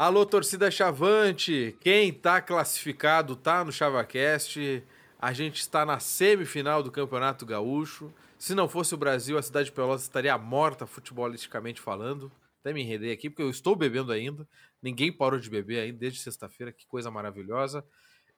Alô, 0.00 0.24
torcida 0.24 0.70
Chavante! 0.70 1.76
Quem 1.78 2.10
tá 2.10 2.40
classificado 2.40 3.36
tá 3.36 3.62
no 3.62 3.70
ChavaCast. 3.70 4.82
A 5.18 5.30
gente 5.34 5.60
está 5.60 5.84
na 5.84 6.00
semifinal 6.00 6.82
do 6.82 6.90
Campeonato 6.90 7.44
Gaúcho. 7.44 8.10
Se 8.38 8.54
não 8.54 8.66
fosse 8.66 8.94
o 8.94 8.96
Brasil, 8.96 9.36
a 9.36 9.42
cidade 9.42 9.66
de 9.66 9.72
Pelotas 9.72 10.04
estaria 10.04 10.38
morta 10.38 10.86
futebolisticamente 10.86 11.82
falando. 11.82 12.32
Até 12.60 12.72
me 12.72 12.80
enredei 12.80 13.12
aqui, 13.12 13.28
porque 13.28 13.42
eu 13.42 13.50
estou 13.50 13.76
bebendo 13.76 14.10
ainda. 14.10 14.48
Ninguém 14.82 15.12
parou 15.12 15.38
de 15.38 15.50
beber 15.50 15.80
ainda 15.80 15.98
desde 15.98 16.20
sexta-feira. 16.20 16.72
Que 16.72 16.86
coisa 16.86 17.10
maravilhosa. 17.10 17.84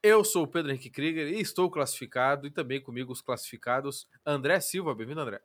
Eu 0.02 0.24
sou 0.24 0.42
o 0.42 0.48
Pedro 0.48 0.72
Henrique 0.72 0.90
Krieger 0.90 1.28
e 1.28 1.40
estou 1.40 1.70
classificado. 1.70 2.44
E 2.44 2.50
também 2.50 2.80
comigo 2.80 3.12
os 3.12 3.20
classificados. 3.20 4.08
André 4.26 4.58
Silva. 4.58 4.96
Bem-vindo, 4.96 5.20
André. 5.20 5.40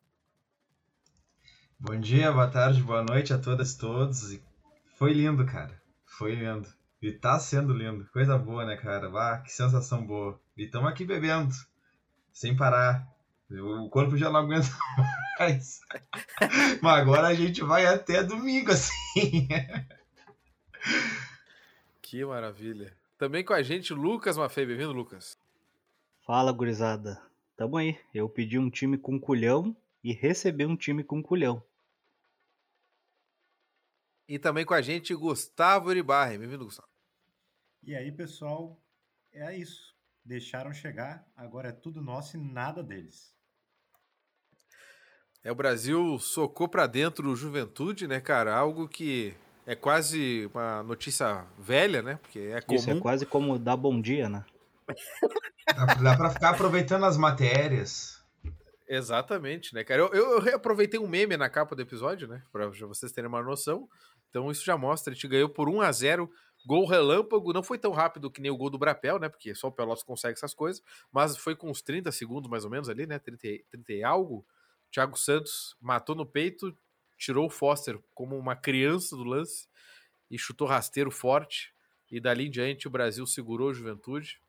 Bom 1.79 1.99
dia, 1.99 2.31
boa 2.31 2.47
tarde, 2.47 2.81
boa 2.81 3.03
noite 3.03 3.34
a 3.34 3.38
todas 3.38 3.73
e 3.73 3.77
todos. 3.77 4.39
Foi 4.95 5.13
lindo, 5.13 5.45
cara. 5.45 5.85
Foi 6.17 6.34
lindo. 6.34 6.67
E 6.99 7.12
tá 7.12 7.38
sendo 7.38 7.73
lindo. 7.73 8.09
Coisa 8.12 8.38
boa, 8.39 8.66
né, 8.66 8.75
cara? 8.75 9.08
Ah, 9.08 9.38
que 9.38 9.52
sensação 9.52 10.03
boa. 10.03 10.39
E 10.58 10.63
estamos 10.63 10.89
aqui 10.89 11.05
bebendo. 11.05 11.53
Sem 12.34 12.55
parar. 12.55 13.08
O 13.52 13.88
corpo 13.89 14.17
já 14.17 14.31
não 14.31 14.39
aguenta 14.39 14.67
mais. 15.39 15.80
Mas 16.81 17.02
agora 17.02 17.27
a 17.27 17.35
gente 17.35 17.63
vai 17.63 17.85
até 17.85 18.23
domingo, 18.23 18.72
assim. 18.72 19.48
Que 22.02 22.23
maravilha. 22.23 22.95
Também 23.17 23.44
com 23.44 23.52
a 23.52 23.61
gente, 23.61 23.94
Lucas 23.94 24.38
Mafei. 24.38 24.66
Bem-vindo, 24.66 24.94
Lucas. 24.94 25.38
Fala, 26.25 26.53
gurizada. 26.53 27.22
Tamo 27.58 27.75
aí. 27.75 28.00
Eu 28.13 28.30
pedi 28.30 28.58
um 28.58 28.69
time 28.69 28.97
com 28.97 29.19
culhão 29.19 29.75
e 30.02 30.13
recebi 30.13 30.66
um 30.66 30.78
time 30.78 31.03
com 31.03 31.22
culhão. 31.22 31.61
E 34.28 34.38
também 34.38 34.66
com 34.66 34.73
a 34.73 34.81
gente, 34.81 35.16
Gustavo 35.16 35.88
Uribarri. 35.88 36.38
Bem-vindo, 36.38 36.66
Gustavo. 36.66 36.89
E 37.81 37.95
aí, 37.95 38.11
pessoal, 38.11 38.78
é 39.31 39.56
isso. 39.56 39.95
Deixaram 40.25 40.73
chegar, 40.73 41.25
agora 41.34 41.69
é 41.69 41.72
tudo 41.72 42.02
nosso 42.02 42.36
e 42.36 42.39
nada 42.39 42.84
deles. 42.84 43.34
É, 45.42 45.50
o 45.50 45.56
Brasil 45.56 46.19
socou 46.19 46.67
para 46.67 46.86
dentro 46.88 47.30
o 47.30 47.36
Juventude, 47.38 48.06
né, 48.06 48.19
cara? 48.19 48.53
Algo 48.53 48.89
que 48.89 49.34
é 49.66 49.75
quase 49.75 50.50
uma 50.53 50.84
notícia 50.84 51.47
velha, 51.58 52.02
né? 52.02 52.19
Porque 52.22 52.39
é 52.39 52.59
comum. 52.59 52.75
Isso 52.75 52.91
é 52.91 53.00
quase 53.00 53.25
como 53.25 53.58
dar 53.58 53.78
bom 53.78 54.02
dia, 54.02 54.28
né? 54.28 54.44
Dá, 55.73 55.86
dá 55.86 56.17
pra 56.17 56.30
ficar 56.31 56.50
aproveitando 56.50 57.06
as 57.06 57.16
matérias. 57.16 58.22
Exatamente, 58.89 59.73
né, 59.73 59.86
cara? 59.86 60.02
Eu, 60.02 60.14
eu 60.14 60.39
reaproveitei 60.41 61.00
um 61.00 61.08
meme 61.08 61.38
na 61.38 61.50
capa 61.50 61.75
do 61.75 61.81
episódio, 61.81 62.28
né? 62.28 62.44
Pra 62.52 62.67
vocês 62.67 63.14
terem 63.14 63.30
uma 63.30 63.41
noção. 63.41 63.88
Então 64.30 64.52
isso 64.52 64.66
já 64.66 64.78
mostra, 64.78 65.11
a 65.11 65.16
gente 65.16 65.28
ganhou 65.28 65.50
por 65.50 65.70
1 65.70 65.81
a 65.81 65.92
0 65.92 66.30
Gol 66.66 66.86
relâmpago, 66.86 67.53
não 67.53 67.64
foi 67.64 67.78
tão 67.78 67.92
rápido 67.94 68.30
que 68.30 68.42
nem 68.42 68.52
o 68.52 68.58
gol 68.58 68.69
do 68.69 68.78
Brapel, 68.78 69.19
né? 69.19 69.30
Porque 69.30 69.56
só 69.56 69.67
o 69.67 69.72
Pelotas 69.72 70.03
consegue 70.03 70.34
essas 70.34 70.53
coisas, 70.53 70.84
mas 71.11 71.38
foi 71.38 71.56
com 71.56 71.69
uns 71.69 71.81
30 71.81 72.11
segundos 72.11 72.50
mais 72.50 72.66
ou 72.66 72.69
menos 72.69 72.89
ali, 72.89 73.08
né? 73.08 73.17
30, 73.19 73.64
30 73.69 73.94
e 73.94 74.03
algo. 74.03 74.45
Thiago 74.92 75.17
Santos 75.17 75.78
matou 75.80 76.14
no 76.14 76.25
peito, 76.25 76.78
tirou 77.17 77.45
o 77.45 77.50
Foster 77.50 77.97
como 78.14 78.38
uma 78.38 78.53
criança 78.53 79.16
do 79.16 79.23
lance 79.23 79.69
e 80.30 80.38
chutou 80.38 80.67
rasteiro 80.67 81.09
forte. 81.09 81.73
E 82.12 82.19
dali 82.19 82.47
em 82.47 82.52
diante 82.52 82.88
o 82.88 82.91
Brasil 82.91 83.25
segurou 83.25 83.69
a 83.69 83.73
Juventude, 83.73 84.41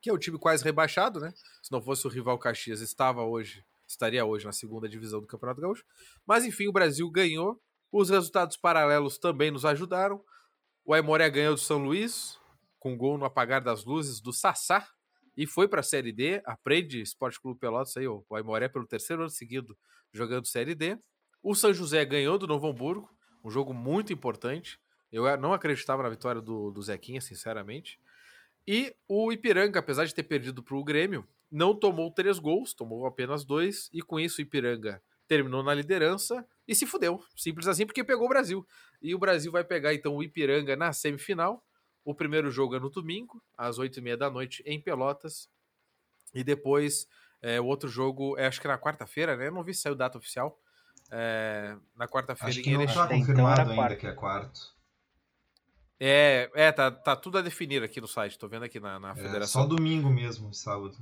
que 0.00 0.08
é 0.08 0.12
o 0.12 0.18
time 0.18 0.38
quase 0.38 0.62
rebaixado, 0.62 1.18
né? 1.18 1.32
Se 1.62 1.72
não 1.72 1.82
fosse 1.82 2.06
o 2.06 2.10
rival 2.10 2.38
Caxias, 2.38 2.80
estava 2.80 3.24
hoje, 3.24 3.64
estaria 3.88 4.24
hoje 4.24 4.44
na 4.44 4.52
segunda 4.52 4.88
divisão 4.88 5.20
do 5.20 5.26
Campeonato 5.26 5.60
Gaúcho. 5.60 5.84
Mas 6.24 6.44
enfim, 6.44 6.68
o 6.68 6.72
Brasil 6.72 7.10
ganhou. 7.10 7.60
Os 7.92 8.08
resultados 8.10 8.56
paralelos 8.56 9.18
também 9.18 9.50
nos 9.50 9.64
ajudaram. 9.64 10.22
O 10.84 10.94
Aimoré 10.94 11.28
ganhou 11.28 11.54
do 11.54 11.60
São 11.60 11.78
Luís, 11.78 12.38
com 12.78 12.96
gol 12.96 13.18
no 13.18 13.24
apagar 13.24 13.60
das 13.60 13.84
luzes 13.84 14.20
do 14.20 14.32
Sassá, 14.32 14.88
e 15.36 15.46
foi 15.46 15.68
para 15.68 15.80
a 15.80 15.84
Série 15.84 16.12
D. 16.12 16.40
Aprende 16.44 17.00
Esporte 17.00 17.40
Clube 17.40 17.58
Pelotas 17.58 17.96
aí, 17.96 18.06
o 18.06 18.24
Aimoré 18.32 18.68
pelo 18.68 18.86
terceiro 18.86 19.22
ano 19.22 19.30
seguido 19.30 19.76
jogando 20.12 20.46
Série 20.46 20.74
D. 20.74 20.98
O 21.42 21.54
São 21.54 21.72
José 21.72 22.04
ganhou 22.04 22.38
do 22.38 22.46
Novo 22.46 22.68
Hamburgo, 22.68 23.10
um 23.44 23.50
jogo 23.50 23.72
muito 23.72 24.12
importante. 24.12 24.78
Eu 25.10 25.36
não 25.38 25.52
acreditava 25.52 26.02
na 26.02 26.08
vitória 26.08 26.40
do, 26.40 26.70
do 26.70 26.82
Zequinha, 26.82 27.20
sinceramente. 27.20 27.98
E 28.66 28.94
o 29.08 29.32
Ipiranga, 29.32 29.80
apesar 29.80 30.04
de 30.04 30.14
ter 30.14 30.22
perdido 30.22 30.62
para 30.62 30.76
o 30.76 30.84
Grêmio, 30.84 31.26
não 31.50 31.74
tomou 31.74 32.12
três 32.12 32.38
gols, 32.38 32.72
tomou 32.72 33.06
apenas 33.06 33.44
dois, 33.44 33.88
e 33.92 34.02
com 34.02 34.20
isso 34.20 34.38
o 34.38 34.42
Ipiranga 34.42 35.02
terminou 35.26 35.62
na 35.62 35.74
liderança 35.74 36.46
e 36.66 36.74
se 36.74 36.86
fudeu. 36.86 37.22
Simples 37.36 37.66
assim, 37.66 37.86
porque 37.86 38.04
pegou 38.04 38.26
o 38.26 38.28
Brasil. 38.28 38.66
E 39.02 39.14
o 39.14 39.18
Brasil 39.18 39.50
vai 39.50 39.64
pegar 39.64 39.94
então 39.94 40.14
o 40.14 40.22
Ipiranga 40.22 40.76
na 40.76 40.92
semifinal. 40.92 41.64
O 42.04 42.14
primeiro 42.14 42.50
jogo 42.50 42.76
é 42.76 42.80
no 42.80 42.88
domingo, 42.88 43.42
às 43.56 43.78
8h30 43.78 44.16
da 44.16 44.30
noite, 44.30 44.62
em 44.64 44.80
Pelotas. 44.80 45.48
E 46.34 46.42
depois 46.42 47.06
é, 47.42 47.60
o 47.60 47.66
outro 47.66 47.88
jogo 47.88 48.38
é 48.38 48.46
acho 48.46 48.60
que 48.60 48.68
na 48.68 48.78
quarta-feira, 48.78 49.36
né? 49.36 49.48
Eu 49.48 49.52
não 49.52 49.62
vi 49.62 49.74
se 49.74 49.82
saiu 49.82 49.94
data 49.94 50.18
oficial. 50.18 50.58
É, 51.10 51.76
na 51.96 52.06
quarta-feira 52.06 52.54
em 52.54 52.74
Erechim. 52.74 52.96
Não 52.98 53.08
tá 53.08 53.14
confirmado 53.14 53.72
então 53.72 53.82
ainda 53.82 53.96
que 53.96 54.06
é 54.06 54.12
quarto. 54.12 54.60
É, 55.98 56.50
é 56.54 56.72
tá, 56.72 56.90
tá 56.90 57.16
tudo 57.16 57.38
a 57.38 57.42
definir 57.42 57.82
aqui 57.82 58.00
no 58.00 58.08
site, 58.08 58.38
tô 58.38 58.48
vendo 58.48 58.64
aqui 58.64 58.80
na, 58.80 58.98
na 58.98 59.10
é, 59.10 59.14
federação. 59.16 59.62
Só 59.62 59.68
domingo 59.68 60.08
mesmo, 60.08 60.54
sábado. 60.54 60.96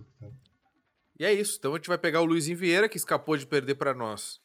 E 1.19 1.25
é 1.25 1.32
isso. 1.32 1.56
Então 1.58 1.75
a 1.75 1.76
gente 1.76 1.88
vai 1.88 1.98
pegar 1.98 2.20
o 2.20 2.25
Luizinho 2.25 2.56
Vieira, 2.56 2.88
que 2.88 2.96
escapou 2.96 3.36
de 3.36 3.46
perder 3.46 3.75
para 3.75 3.94
nós 3.94 4.40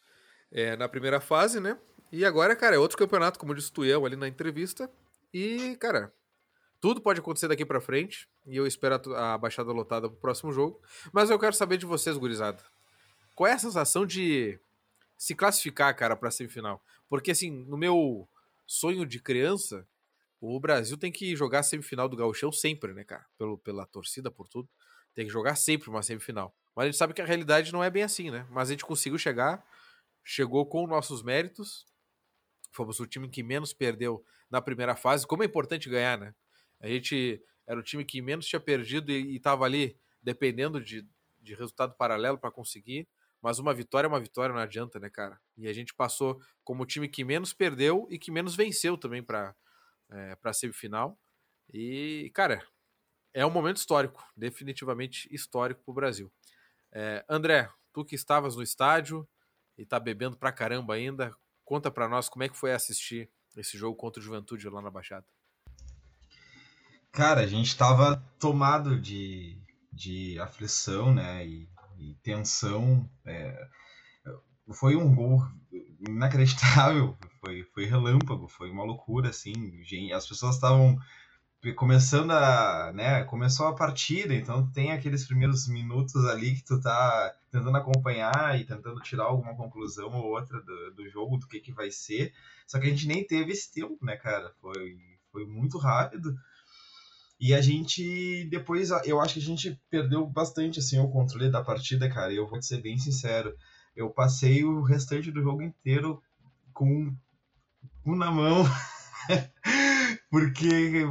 é, 0.53 0.77
na 0.77 0.87
primeira 0.87 1.19
fase, 1.19 1.59
né? 1.59 1.77
E 2.11 2.23
agora, 2.23 2.55
cara, 2.55 2.75
é 2.75 2.79
outro 2.79 2.97
campeonato, 2.97 3.39
como 3.39 3.55
disse 3.55 3.71
o 3.71 3.73
Tuel 3.73 4.05
ali 4.05 4.15
na 4.15 4.27
entrevista. 4.27 4.89
E, 5.33 5.75
cara, 5.77 6.13
tudo 6.79 7.01
pode 7.01 7.19
acontecer 7.19 7.47
daqui 7.47 7.65
para 7.65 7.81
frente. 7.81 8.29
E 8.45 8.55
eu 8.55 8.67
espero 8.67 8.95
a, 9.15 9.33
a 9.33 9.37
baixada 9.37 9.71
lotada 9.71 10.07
pro 10.07 10.19
próximo 10.19 10.53
jogo. 10.53 10.79
Mas 11.11 11.31
eu 11.31 11.39
quero 11.39 11.55
saber 11.55 11.77
de 11.77 11.87
vocês, 11.87 12.15
gurizada. 12.15 12.61
Qual 13.33 13.47
é 13.47 13.53
a 13.53 13.57
sensação 13.57 14.05
de 14.05 14.59
se 15.17 15.33
classificar, 15.33 15.95
cara, 15.95 16.15
pra 16.15 16.29
semifinal? 16.29 16.83
Porque, 17.09 17.31
assim, 17.31 17.49
no 17.49 17.75
meu 17.75 18.29
sonho 18.67 19.07
de 19.07 19.19
criança, 19.19 19.87
o 20.39 20.59
Brasil 20.59 20.97
tem 20.97 21.11
que 21.11 21.35
jogar 21.35 21.59
a 21.59 21.63
semifinal 21.63 22.07
do 22.07 22.15
Gauchão 22.15 22.51
sempre, 22.51 22.93
né, 22.93 23.03
cara? 23.03 23.25
Pelo, 23.39 23.57
pela 23.57 23.87
torcida, 23.87 24.29
por 24.29 24.47
tudo. 24.47 24.69
Tem 25.15 25.25
que 25.25 25.31
jogar 25.31 25.55
sempre 25.55 25.89
uma 25.89 26.03
semifinal. 26.03 26.53
Mas 26.75 26.83
a 26.83 26.85
gente 26.87 26.97
sabe 26.97 27.13
que 27.13 27.21
a 27.21 27.25
realidade 27.25 27.73
não 27.73 27.83
é 27.83 27.89
bem 27.89 28.03
assim, 28.03 28.29
né? 28.29 28.45
Mas 28.51 28.69
a 28.69 28.71
gente 28.73 28.85
conseguiu 28.85 29.17
chegar, 29.17 29.65
chegou 30.23 30.65
com 30.65 30.87
nossos 30.87 31.21
méritos. 31.21 31.85
Fomos 32.71 32.99
o 32.99 33.05
time 33.05 33.29
que 33.29 33.43
menos 33.43 33.73
perdeu 33.73 34.23
na 34.49 34.61
primeira 34.61 34.95
fase. 34.95 35.27
Como 35.27 35.43
é 35.43 35.45
importante 35.45 35.89
ganhar, 35.89 36.17
né? 36.17 36.33
A 36.79 36.87
gente 36.87 37.43
era 37.67 37.79
o 37.79 37.83
time 37.83 38.03
que 38.03 38.21
menos 38.21 38.45
tinha 38.45 38.59
perdido 38.59 39.11
e 39.11 39.35
estava 39.35 39.65
ali 39.65 39.97
dependendo 40.21 40.81
de, 40.81 41.07
de 41.41 41.53
resultado 41.53 41.93
paralelo 41.95 42.37
para 42.37 42.51
conseguir. 42.51 43.07
Mas 43.41 43.59
uma 43.59 43.73
vitória 43.73 44.07
é 44.07 44.09
uma 44.09 44.19
vitória, 44.19 44.55
não 44.55 44.61
adianta, 44.61 44.99
né, 44.99 45.09
cara? 45.09 45.39
E 45.57 45.67
a 45.67 45.73
gente 45.73 45.93
passou 45.93 46.41
como 46.63 46.83
o 46.83 46.85
time 46.85 47.09
que 47.09 47.25
menos 47.25 47.53
perdeu 47.53 48.07
e 48.09 48.17
que 48.17 48.31
menos 48.31 48.55
venceu 48.55 48.97
também 48.97 49.21
para 49.21 49.53
é, 50.09 50.37
a 50.41 50.53
semifinal. 50.53 51.19
E, 51.71 52.31
cara, 52.33 52.65
é 53.33 53.45
um 53.45 53.49
momento 53.49 53.77
histórico, 53.77 54.23
definitivamente 54.35 55.27
histórico 55.33 55.83
para 55.83 55.91
o 55.91 55.95
Brasil. 55.95 56.31
É, 56.91 57.25
André, 57.27 57.69
tu 57.91 58.05
que 58.05 58.15
estavas 58.15 58.55
no 58.55 58.63
estádio 58.63 59.27
e 59.77 59.85
tá 59.85 59.99
bebendo 59.99 60.37
pra 60.37 60.51
caramba 60.51 60.95
ainda, 60.95 61.35
conta 61.63 61.89
para 61.89 62.07
nós 62.07 62.29
como 62.29 62.43
é 62.43 62.49
que 62.49 62.57
foi 62.57 62.73
assistir 62.73 63.29
esse 63.57 63.77
jogo 63.77 63.95
contra 63.95 64.19
o 64.19 64.23
Juventude 64.23 64.69
lá 64.69 64.81
na 64.81 64.91
Baixada. 64.91 65.25
Cara, 67.11 67.41
a 67.41 67.47
gente 67.47 67.77
tava 67.77 68.17
tomado 68.39 68.99
de, 68.99 69.61
de 69.91 70.39
aflição, 70.39 71.13
né, 71.13 71.45
e, 71.45 71.69
e 71.99 72.15
tensão. 72.23 73.07
É, 73.23 73.67
foi 74.73 74.95
um 74.95 75.13
gol 75.13 75.39
inacreditável, 75.99 77.15
foi, 77.39 77.63
foi 77.65 77.85
relâmpago, 77.85 78.47
foi 78.47 78.71
uma 78.71 78.83
loucura, 78.83 79.29
assim. 79.29 79.53
As 80.11 80.27
pessoas 80.27 80.55
estavam 80.55 80.97
começando 81.71 82.31
a, 82.31 82.91
né, 82.93 83.23
começou 83.23 83.67
a 83.67 83.75
partida, 83.75 84.33
então 84.33 84.69
tem 84.71 84.91
aqueles 84.91 85.25
primeiros 85.25 85.67
minutos 85.67 86.25
ali 86.25 86.55
que 86.55 86.65
tu 86.65 86.81
tá 86.81 87.33
tentando 87.49 87.77
acompanhar 87.77 88.59
e 88.59 88.65
tentando 88.65 88.99
tirar 88.99 89.25
alguma 89.25 89.55
conclusão 89.55 90.11
ou 90.11 90.31
outra 90.31 90.59
do, 90.61 90.95
do 90.95 91.09
jogo, 91.09 91.37
do 91.37 91.47
que 91.47 91.61
que 91.61 91.71
vai 91.71 91.89
ser, 91.89 92.33
só 92.67 92.79
que 92.79 92.87
a 92.87 92.89
gente 92.89 93.07
nem 93.07 93.25
teve 93.25 93.53
esse 93.53 93.71
tempo, 93.71 93.97
né, 94.01 94.17
cara, 94.17 94.51
foi, 94.59 94.97
foi 95.31 95.45
muito 95.45 95.77
rápido, 95.77 96.35
e 97.39 97.53
a 97.53 97.61
gente, 97.61 98.45
depois, 98.49 98.89
eu 99.05 99.19
acho 99.19 99.33
que 99.33 99.39
a 99.39 99.43
gente 99.43 99.79
perdeu 99.89 100.25
bastante, 100.25 100.79
assim, 100.79 100.99
o 100.99 101.09
controle 101.09 101.49
da 101.49 101.63
partida, 101.63 102.09
cara, 102.09 102.31
e 102.31 102.37
eu 102.37 102.47
vou 102.47 102.61
ser 102.61 102.81
bem 102.81 102.97
sincero, 102.97 103.53
eu 103.95 104.09
passei 104.09 104.63
o 104.63 104.81
restante 104.81 105.31
do 105.31 105.41
jogo 105.41 105.61
inteiro 105.61 106.21
com 106.73 107.13
um 108.05 108.15
na 108.15 108.31
mão, 108.31 108.63
porque 110.31 111.05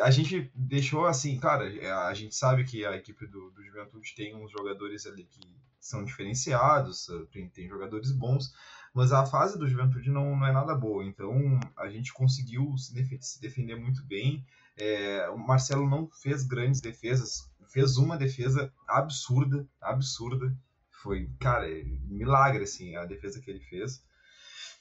a 0.00 0.10
gente 0.10 0.50
deixou 0.54 1.06
assim, 1.06 1.38
claro, 1.38 1.64
a 2.06 2.14
gente 2.14 2.34
sabe 2.34 2.64
que 2.64 2.84
a 2.84 2.96
equipe 2.96 3.26
do, 3.26 3.50
do 3.50 3.62
Juventude 3.62 4.14
tem 4.14 4.34
uns 4.34 4.50
jogadores 4.50 5.06
ali 5.06 5.24
que 5.24 5.40
são 5.80 6.04
diferenciados, 6.04 7.06
tem, 7.30 7.48
tem 7.48 7.68
jogadores 7.68 8.12
bons, 8.12 8.52
mas 8.94 9.12
a 9.12 9.24
fase 9.24 9.58
do 9.58 9.68
Juventude 9.68 10.10
não, 10.10 10.36
não 10.36 10.46
é 10.46 10.52
nada 10.52 10.74
boa. 10.74 11.04
Então 11.04 11.32
a 11.76 11.88
gente 11.88 12.12
conseguiu 12.12 12.76
se, 12.76 12.92
def 12.94 13.12
se 13.20 13.40
defender 13.40 13.76
muito 13.76 14.04
bem. 14.04 14.44
É, 14.76 15.28
o 15.30 15.38
Marcelo 15.38 15.88
não 15.88 16.08
fez 16.10 16.44
grandes 16.44 16.80
defesas, 16.80 17.50
fez 17.70 17.96
uma 17.96 18.16
defesa 18.16 18.72
absurda, 18.86 19.66
absurda. 19.80 20.56
Foi, 20.90 21.30
cara, 21.38 21.70
é 21.70 21.84
milagre 21.84 22.64
assim 22.64 22.96
a 22.96 23.04
defesa 23.04 23.40
que 23.40 23.50
ele 23.50 23.60
fez. 23.60 24.04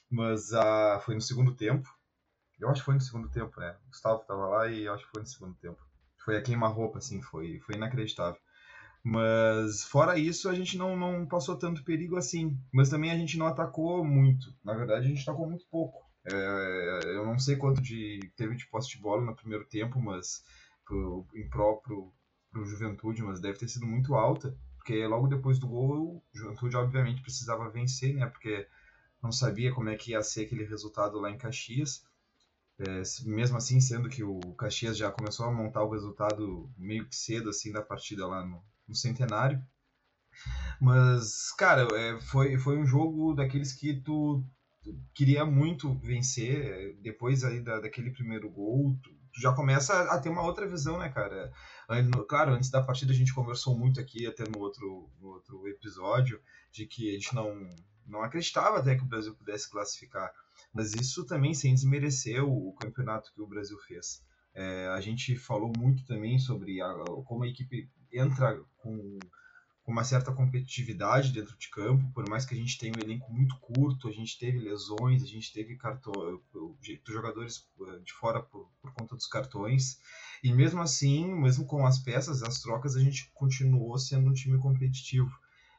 Mas 0.09 0.51
uh, 0.51 0.99
foi 1.01 1.15
no 1.15 1.21
segundo 1.21 1.53
tempo. 1.53 1.89
Eu 2.59 2.69
acho 2.69 2.81
que 2.81 2.85
foi 2.85 2.95
no 2.95 3.01
segundo 3.01 3.29
tempo, 3.29 3.59
né? 3.59 3.75
O 3.85 3.89
Gustavo 3.89 4.23
tava 4.25 4.47
lá 4.47 4.67
e 4.67 4.85
eu 4.85 4.93
acho 4.93 5.05
que 5.05 5.11
foi 5.11 5.21
no 5.21 5.27
segundo 5.27 5.55
tempo. 5.55 5.81
Foi 6.23 6.37
a 6.37 6.41
queima-roupa, 6.41 6.97
assim, 6.97 7.21
foi, 7.21 7.59
foi 7.59 7.75
inacreditável. 7.75 8.39
Mas 9.03 9.83
fora 9.83 10.17
isso, 10.17 10.49
a 10.49 10.53
gente 10.53 10.77
não, 10.77 10.97
não 10.97 11.25
passou 11.25 11.57
tanto 11.57 11.83
perigo 11.83 12.17
assim. 12.17 12.59
Mas 12.73 12.89
também 12.89 13.11
a 13.11 13.17
gente 13.17 13.37
não 13.37 13.47
atacou 13.47 14.03
muito. 14.03 14.53
Na 14.63 14.73
verdade, 14.73 15.05
a 15.05 15.09
gente 15.09 15.21
atacou 15.21 15.47
muito 15.47 15.65
pouco. 15.69 16.05
É, 16.29 17.01
eu 17.05 17.25
não 17.25 17.39
sei 17.39 17.55
quanto 17.55 17.81
de 17.81 18.19
teve 18.35 18.55
de 18.55 18.67
posse 18.67 18.89
de 18.89 18.99
bola 18.99 19.21
no 19.21 19.35
primeiro 19.35 19.65
tempo, 19.65 19.99
mas 20.01 20.43
pro, 20.85 21.25
em 21.33 21.49
próprio 21.49 22.11
pro 22.51 22.65
Juventude, 22.65 23.23
mas 23.23 23.39
deve 23.39 23.57
ter 23.57 23.67
sido 23.67 23.85
muito 23.85 24.15
alta, 24.15 24.57
porque 24.77 25.05
logo 25.05 25.27
depois 25.27 25.59
do 25.59 25.67
gol, 25.67 26.17
o 26.17 26.23
Juventude 26.33 26.75
obviamente 26.75 27.21
precisava 27.21 27.69
vencer, 27.69 28.13
né? 28.13 28.25
Porque 28.25 28.67
não 29.21 29.31
sabia 29.31 29.73
como 29.73 29.89
é 29.89 29.95
que 29.95 30.11
ia 30.11 30.21
ser 30.21 30.45
aquele 30.45 30.65
resultado 30.65 31.19
lá 31.19 31.31
em 31.31 31.37
Caxias. 31.37 32.05
É, 32.79 33.01
mesmo 33.25 33.57
assim, 33.57 33.81
sendo 33.81 34.07
que 34.07 34.23
o 34.23 34.39
Caxias 34.53 34.97
já 34.97 35.11
começou 35.11 35.45
a 35.45 35.51
montar 35.51 35.83
o 35.83 35.91
resultado 35.91 36.69
meio 36.77 37.07
que 37.07 37.15
cedo 37.15 37.49
assim 37.49 37.71
da 37.71 37.81
partida 37.81 38.27
lá 38.27 38.45
no, 38.45 38.63
no 38.87 38.95
centenário. 38.95 39.61
Mas, 40.79 41.51
cara, 41.53 41.87
é, 41.97 42.21
foi, 42.21 42.57
foi 42.59 42.77
um 42.77 42.85
jogo 42.85 43.33
daqueles 43.33 43.73
que 43.73 43.99
tu, 44.01 44.45
queria 45.13 45.45
muito 45.45 45.93
vencer. 45.99 46.65
É, 46.65 46.93
depois 47.01 47.43
aí 47.43 47.61
da, 47.61 47.79
daquele 47.79 48.11
primeiro 48.11 48.49
gol, 48.49 48.97
tu, 49.01 49.09
tu, 49.33 49.41
já 49.41 49.53
começa 49.53 50.03
a 50.03 50.19
ter 50.19 50.29
uma 50.29 50.43
outra 50.43 50.67
visão, 50.67 50.97
né, 50.97 51.09
cara? 51.09 51.51
Claro, 52.27 52.53
antes 52.53 52.69
da 52.69 52.81
partida 52.81 53.11
a 53.11 53.15
gente 53.15 53.33
conversou 53.33 53.77
muito 53.77 53.99
aqui, 53.99 54.25
até 54.27 54.43
no 54.43 54.59
outro, 54.59 55.09
no 55.19 55.27
outro 55.29 55.67
episódio, 55.67 56.41
de 56.71 56.85
que 56.85 57.09
a 57.09 57.13
gente 57.13 57.33
não, 57.33 57.53
não 58.05 58.21
acreditava 58.21 58.79
até 58.79 58.95
que 58.95 59.03
o 59.03 59.07
Brasil 59.07 59.35
pudesse 59.35 59.69
classificar. 59.69 60.31
Mas 60.73 60.93
isso 60.93 61.25
também 61.25 61.53
sem 61.53 61.73
desmerecer 61.73 62.43
o, 62.43 62.73
campeonato 62.73 63.31
que 63.33 63.41
o 63.41 63.47
Brasil 63.47 63.77
fez. 63.87 64.23
É, 64.53 64.87
a 64.87 65.01
gente 65.01 65.35
falou 65.35 65.71
muito 65.77 66.05
também 66.05 66.39
sobre 66.39 66.81
a, 66.81 66.93
como 67.25 67.43
a 67.43 67.47
equipe 67.47 67.89
entra 68.11 68.59
com, 68.77 69.19
com, 69.83 69.91
uma 69.91 70.03
certa 70.03 70.31
competitividade 70.31 71.31
dentro 71.31 71.57
de 71.57 71.69
campo, 71.69 72.11
por 72.13 72.27
mais 72.29 72.45
que 72.45 72.55
a 72.55 72.57
gente 72.57 72.77
tenha 72.77 72.93
um 72.95 73.03
elenco 73.03 73.31
muito 73.31 73.57
curto, 73.59 74.07
a 74.07 74.11
gente 74.11 74.37
teve 74.37 74.59
lesões, 74.59 75.23
a 75.23 75.27
gente 75.27 75.53
teve 75.53 75.75
cartão, 75.75 76.13
jogadores 77.07 77.67
eh, 77.81 77.99
de 77.99 78.13
fora 78.13 78.41
por, 78.41 78.69
por 78.81 78.93
conta 78.93 79.15
dos 79.15 79.27
cartões, 79.27 79.99
e 80.43 80.51
mesmo 80.51 80.81
assim, 80.81 81.31
mesmo 81.35 81.65
com 81.65 81.85
as 81.85 81.99
peças, 81.99 82.41
as 82.41 82.61
trocas, 82.61 82.95
a 82.95 82.99
gente 82.99 83.29
continuou 83.33 83.97
sendo 83.97 84.29
um 84.29 84.33
time 84.33 84.57
competitivo. 84.57 85.31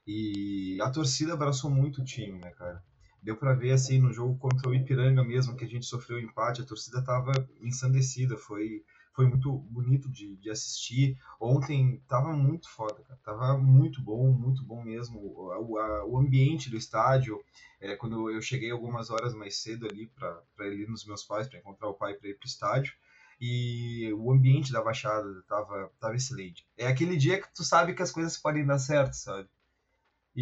E 0.07 0.81
a 0.81 0.89
torcida 0.89 1.35
abraçou 1.35 1.71
muito 1.71 2.01
o 2.01 2.05
time, 2.05 2.39
né, 2.39 2.51
cara? 2.53 2.83
Deu 3.23 3.37
para 3.37 3.55
ver 3.55 3.73
assim 3.73 3.99
no 3.99 4.13
jogo 4.13 4.39
contra 4.39 4.69
o 4.69 4.75
Ipiranga 4.75 5.25
mesmo, 5.25 5.57
que 5.57 5.65
a 5.65 5.69
gente 5.69 5.87
sofreu 5.87 6.19
empate, 6.19 6.63
a 6.63 6.67
torcida 6.67 7.03
tava 7.03 7.33
ensandecida, 7.61 8.37
foi 8.37 8.83
foi 9.19 9.27
muito 9.27 9.53
bonito 9.53 10.09
de, 10.09 10.37
de 10.37 10.49
assistir. 10.49 11.19
Ontem 11.41 12.01
tava 12.07 12.33
muito 12.33 12.71
foda, 12.71 13.03
cara. 13.03 13.19
Tava 13.25 13.59
muito 13.59 14.01
bom, 14.01 14.31
muito 14.31 14.65
bom 14.65 14.81
mesmo. 14.85 15.19
O, 15.19 15.77
a, 15.77 16.07
o 16.07 16.17
ambiente 16.17 16.71
do 16.71 16.77
estádio, 16.77 17.43
é, 17.81 17.97
quando 17.97 18.31
eu 18.31 18.41
cheguei 18.41 18.71
algumas 18.71 19.11
horas 19.11 19.35
mais 19.35 19.61
cedo 19.61 19.89
ali 19.89 20.07
para 20.07 20.69
ir 20.69 20.89
nos 20.89 21.05
meus 21.05 21.25
pais, 21.25 21.49
para 21.49 21.59
encontrar 21.59 21.89
o 21.89 21.95
pai 21.95 22.15
para 22.15 22.29
ir 22.29 22.39
pro 22.39 22.47
estádio, 22.47 22.95
e 23.41 24.09
o 24.13 24.31
ambiente 24.31 24.73
da 24.73 24.83
Baixada 24.83 25.43
tava, 25.49 25.91
tava 25.99 26.15
excelente. 26.15 26.65
É 26.77 26.87
aquele 26.87 27.17
dia 27.17 27.41
que 27.43 27.53
tu 27.53 27.65
sabe 27.65 27.95
que 27.95 28.03
as 28.03 28.13
coisas 28.13 28.37
podem 28.37 28.65
dar 28.65 28.79
certo, 28.79 29.15
sabe? 29.15 29.49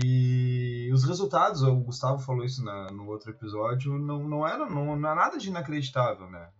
E 0.04 0.90
os 0.92 1.04
resultados, 1.04 1.62
o 1.62 1.74
Gustavo 1.76 2.18
falou 2.18 2.44
isso 2.44 2.62
na, 2.62 2.90
no 2.90 3.06
outro 3.06 3.30
episódio, 3.30 3.98
não, 3.98 4.28
não, 4.28 4.46
era, 4.46 4.68
não, 4.68 4.94
não 4.94 5.10
é 5.10 5.14
nada 5.14 5.38
de 5.38 5.48
inacreditável, 5.48 6.28
né? 6.30 6.50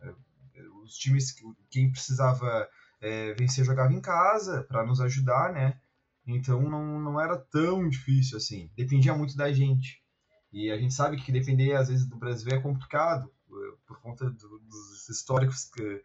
os 0.82 0.94
times, 0.94 1.34
quem 1.68 1.90
precisava 1.90 2.68
é, 3.00 3.34
vencer 3.34 3.64
jogava 3.64 3.92
em 3.92 4.00
casa 4.00 4.62
para 4.62 4.86
nos 4.86 5.00
ajudar, 5.00 5.52
né? 5.52 5.78
Então 6.26 6.62
não, 6.62 7.00
não 7.00 7.20
era 7.20 7.36
tão 7.36 7.88
difícil 7.88 8.36
assim. 8.36 8.70
Dependia 8.76 9.14
muito 9.14 9.36
da 9.36 9.52
gente. 9.52 10.02
E 10.52 10.70
a 10.70 10.78
gente 10.78 10.94
sabe 10.94 11.16
que 11.16 11.32
depender 11.32 11.74
às 11.74 11.88
vezes 11.88 12.06
do 12.06 12.16
Brasil 12.16 12.48
é 12.52 12.60
complicado 12.60 13.30
por 13.86 14.00
conta 14.00 14.30
do, 14.30 14.58
dos 14.60 15.08
históricos 15.08 15.66
que 15.66 16.02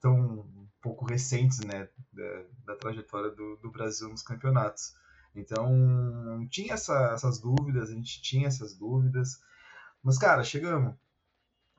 tão 0.00 0.14
um 0.14 0.68
pouco 0.80 1.04
recentes, 1.04 1.58
né, 1.60 1.88
da, 2.12 2.44
da 2.66 2.76
trajetória 2.76 3.30
do, 3.30 3.56
do, 3.56 3.70
Brasil 3.70 4.08
nos 4.08 4.22
campeonatos. 4.22 4.94
Então 5.34 6.46
tinha 6.50 6.74
essa, 6.74 7.12
essas 7.14 7.40
dúvidas, 7.40 7.90
a 7.90 7.94
gente 7.94 8.20
tinha 8.22 8.48
essas 8.48 8.76
dúvidas, 8.76 9.40
mas 10.02 10.18
cara, 10.18 10.44
chegamos. 10.44 10.94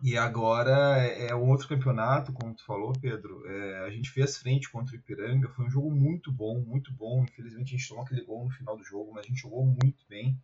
E 0.01 0.17
agora 0.17 0.97
é, 1.01 1.27
é 1.27 1.35
outro 1.35 1.67
campeonato, 1.67 2.33
como 2.33 2.53
tu 2.53 2.65
falou, 2.65 2.91
Pedro. 2.99 3.45
É, 3.47 3.85
a 3.85 3.89
gente 3.89 4.09
fez 4.09 4.37
frente 4.37 4.69
contra 4.69 4.93
o 4.93 4.97
Ipiranga, 4.97 5.47
foi 5.49 5.65
um 5.65 5.69
jogo 5.69 5.89
muito 5.89 6.31
bom, 6.31 6.59
muito 6.59 6.91
bom. 6.93 7.23
Infelizmente 7.23 7.73
a 7.73 7.77
gente 7.77 7.87
tomou 7.87 8.03
aquele 8.03 8.25
gol 8.25 8.43
no 8.43 8.51
final 8.51 8.75
do 8.75 8.83
jogo, 8.83 9.13
mas 9.13 9.25
a 9.25 9.27
gente 9.29 9.41
jogou 9.41 9.65
muito 9.65 10.05
bem. 10.09 10.37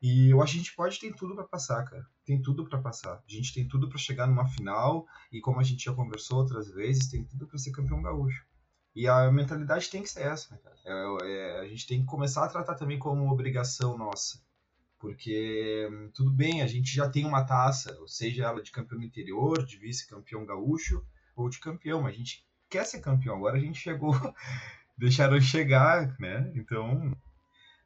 E 0.00 0.30
eu 0.30 0.40
acho 0.40 0.52
que 0.54 0.58
a 0.58 0.62
gente 0.62 0.74
pode 0.74 0.98
ter 0.98 1.14
tudo 1.14 1.34
para 1.34 1.44
passar, 1.44 1.84
cara. 1.84 2.06
Tem 2.24 2.40
tudo 2.40 2.66
para 2.66 2.80
passar. 2.80 3.16
A 3.16 3.30
gente 3.30 3.52
tem 3.52 3.68
tudo 3.68 3.86
para 3.86 3.98
chegar 3.98 4.26
numa 4.26 4.48
final 4.48 5.06
e 5.30 5.40
como 5.40 5.60
a 5.60 5.62
gente 5.62 5.84
já 5.84 5.92
conversou 5.92 6.38
outras 6.38 6.70
vezes, 6.70 7.08
tem 7.08 7.22
tudo 7.22 7.46
para 7.46 7.58
ser 7.58 7.72
campeão 7.72 8.00
gaúcho. 8.00 8.46
E 9.00 9.08
a 9.08 9.30
mentalidade 9.32 9.88
tem 9.88 10.02
que 10.02 10.10
ser 10.10 10.22
essa, 10.22 10.54
né, 10.54 10.60
cara? 10.62 10.76
É, 10.84 11.28
é, 11.30 11.60
a 11.60 11.66
gente 11.66 11.86
tem 11.86 12.00
que 12.00 12.06
começar 12.06 12.44
a 12.44 12.48
tratar 12.48 12.74
também 12.74 12.98
como 12.98 13.30
obrigação 13.30 13.96
nossa 13.96 14.38
porque 15.00 15.88
tudo 16.12 16.30
bem, 16.30 16.60
a 16.60 16.66
gente 16.66 16.94
já 16.94 17.08
tem 17.08 17.24
uma 17.24 17.42
taça, 17.42 17.98
seja 18.06 18.44
ela 18.44 18.62
de 18.62 18.70
campeão 18.70 19.00
do 19.00 19.06
interior, 19.06 19.64
de 19.64 19.78
vice-campeão 19.78 20.44
gaúcho 20.44 21.02
ou 21.34 21.48
de 21.48 21.58
campeão, 21.58 22.02
mas 22.02 22.14
a 22.14 22.18
gente 22.18 22.46
quer 22.68 22.84
ser 22.84 23.00
campeão. 23.00 23.34
Agora 23.34 23.56
a 23.56 23.60
gente 23.60 23.78
chegou, 23.78 24.12
deixaram 24.98 25.40
chegar, 25.40 26.14
né? 26.20 26.52
Então, 26.54 27.16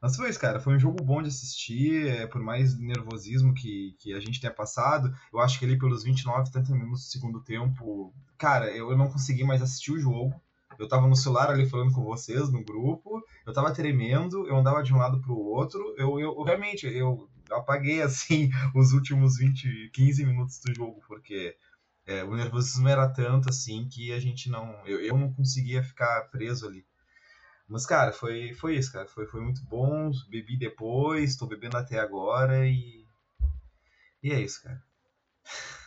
mas 0.02 0.16
foi 0.16 0.28
isso, 0.28 0.40
cara. 0.40 0.58
Foi 0.58 0.74
um 0.74 0.78
jogo 0.78 1.04
bom 1.04 1.22
de 1.22 1.28
assistir, 1.28 2.08
é, 2.08 2.26
por 2.26 2.42
mais 2.42 2.76
nervosismo 2.76 3.54
que, 3.54 3.96
que 4.00 4.12
a 4.12 4.18
gente 4.18 4.40
tenha 4.40 4.52
passado. 4.52 5.16
Eu 5.32 5.38
acho 5.38 5.56
que 5.58 5.64
ali 5.64 5.78
pelos 5.78 6.02
29, 6.02 6.50
30 6.50 6.72
minutos 6.72 7.04
do 7.04 7.10
segundo 7.12 7.40
tempo, 7.40 8.12
cara, 8.36 8.70
eu, 8.72 8.90
eu 8.90 8.98
não 8.98 9.08
consegui 9.08 9.44
mais 9.44 9.62
assistir 9.62 9.92
o 9.92 10.00
jogo. 10.00 10.34
Eu 10.78 10.88
tava 10.88 11.06
no 11.06 11.16
celular 11.16 11.50
ali 11.50 11.68
falando 11.68 11.92
com 11.92 12.04
vocês 12.04 12.50
no 12.50 12.64
grupo, 12.64 13.22
eu 13.46 13.52
tava 13.52 13.72
tremendo, 13.72 14.46
eu 14.46 14.56
andava 14.56 14.82
de 14.82 14.92
um 14.92 14.98
lado 14.98 15.20
pro 15.20 15.36
outro, 15.36 15.94
eu, 15.96 16.18
eu, 16.18 16.42
realmente, 16.42 16.86
eu 16.86 17.28
apaguei 17.50 18.00
assim 18.02 18.50
os 18.74 18.92
últimos 18.92 19.36
20, 19.36 19.90
15 19.92 20.24
minutos 20.24 20.60
do 20.60 20.74
jogo, 20.74 21.00
porque 21.06 21.56
é, 22.06 22.22
o 22.22 22.34
nervosismo 22.36 22.88
era 22.88 23.08
tanto 23.08 23.48
assim 23.48 23.88
que 23.88 24.12
a 24.12 24.20
gente 24.20 24.50
não. 24.50 24.86
Eu, 24.86 25.00
eu 25.00 25.16
não 25.16 25.32
conseguia 25.32 25.82
ficar 25.82 26.28
preso 26.30 26.66
ali. 26.66 26.86
Mas, 27.66 27.86
cara, 27.86 28.12
foi, 28.12 28.52
foi 28.52 28.76
isso, 28.76 28.92
cara. 28.92 29.06
Foi, 29.06 29.26
foi 29.26 29.40
muito 29.40 29.64
bom. 29.64 30.10
Bebi 30.28 30.56
depois, 30.58 31.36
tô 31.36 31.46
bebendo 31.46 31.76
até 31.78 31.98
agora 31.98 32.66
e. 32.68 33.06
E 34.22 34.32
é 34.32 34.40
isso, 34.40 34.62
cara. 34.62 34.82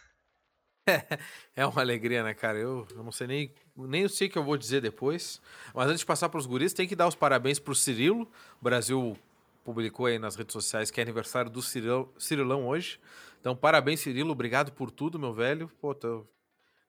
é 1.55 1.65
uma 1.65 1.81
alegria, 1.81 2.23
né, 2.23 2.33
cara? 2.33 2.57
Eu, 2.57 2.87
eu 2.91 3.03
não 3.03 3.11
sei 3.11 3.27
nem, 3.27 3.53
nem 3.75 4.07
sei 4.07 4.27
o 4.27 4.31
que 4.31 4.37
eu 4.37 4.43
vou 4.43 4.57
dizer 4.57 4.81
depois. 4.81 5.41
Mas 5.73 5.87
antes 5.87 5.99
de 5.99 6.05
passar 6.05 6.29
para 6.29 6.39
os 6.39 6.45
guris, 6.45 6.73
tem 6.73 6.87
que 6.87 6.95
dar 6.95 7.07
os 7.07 7.15
parabéns 7.15 7.59
para 7.59 7.71
o 7.71 7.75
Cirilo. 7.75 8.29
O 8.59 8.63
Brasil 8.63 9.17
publicou 9.63 10.05
aí 10.05 10.17
nas 10.17 10.35
redes 10.35 10.53
sociais 10.53 10.89
que 10.89 10.99
é 10.99 11.03
aniversário 11.03 11.51
do 11.51 11.61
Cirilo, 11.61 12.13
Cirilão 12.17 12.67
hoje. 12.67 12.99
Então, 13.39 13.55
parabéns, 13.55 13.99
Cirilo. 13.99 14.31
Obrigado 14.31 14.71
por 14.71 14.91
tudo, 14.91 15.19
meu 15.19 15.33
velho. 15.33 15.69
Pô, 15.79 15.93
tô... 15.93 16.25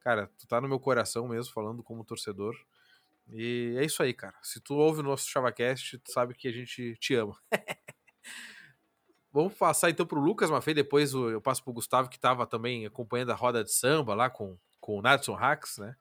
cara, 0.01 0.31
tu 0.39 0.47
tá 0.47 0.61
no 0.61 0.69
meu 0.69 0.79
coração 0.79 1.27
mesmo, 1.29 1.53
falando 1.53 1.83
como 1.83 2.05
torcedor. 2.05 2.57
E 3.31 3.75
é 3.79 3.85
isso 3.85 4.03
aí, 4.03 4.15
cara. 4.15 4.35
Se 4.43 4.61
tu 4.61 4.75
ouve 4.75 5.01
o 5.01 5.03
nosso 5.03 5.29
ChavaCast, 5.29 5.99
tu 5.99 6.13
sabe 6.13 6.35
que 6.35 6.49
a 6.49 6.53
gente 6.53 6.97
te 6.97 7.15
ama. 7.15 7.37
Vamos 9.33 9.55
passar 9.55 9.91
então 9.91 10.07
para 10.07 10.19
o 10.19 10.23
Lucas 10.23 10.51
Maffei, 10.51 10.75
depois 10.75 11.13
eu 11.13 11.41
passo 11.41 11.63
para 11.63 11.71
o 11.71 11.75
Gustavo, 11.75 12.09
que 12.09 12.17
estava 12.17 12.47
também 12.47 12.87
acompanhando 12.87 13.31
a 13.31 13.35
roda 13.35 13.63
de 13.63 13.73
samba 13.73 14.15
lá 14.15 14.31
com, 14.31 14.57
com 14.81 14.99
o 14.99 15.03
Nadson 15.03 15.37
Hax, 15.37 15.79
né? 15.79 15.95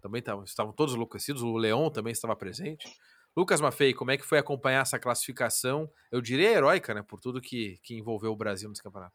Também 0.00 0.22
tavam, 0.22 0.44
estavam 0.44 0.72
todos 0.72 0.94
enlouquecidos, 0.94 1.42
o 1.42 1.56
Leon 1.56 1.90
também 1.90 2.12
estava 2.12 2.34
presente. 2.34 2.88
Lucas 3.36 3.60
Maffei, 3.60 3.92
como 3.92 4.10
é 4.10 4.16
que 4.16 4.24
foi 4.24 4.38
acompanhar 4.38 4.80
essa 4.80 4.98
classificação? 4.98 5.90
Eu 6.10 6.20
diria 6.20 6.50
heróica, 6.50 6.94
né? 6.94 7.02
Por 7.02 7.20
tudo 7.20 7.40
que, 7.40 7.78
que 7.82 7.94
envolveu 7.94 8.32
o 8.32 8.36
Brasil 8.36 8.68
nesse 8.68 8.82
campeonato. 8.82 9.14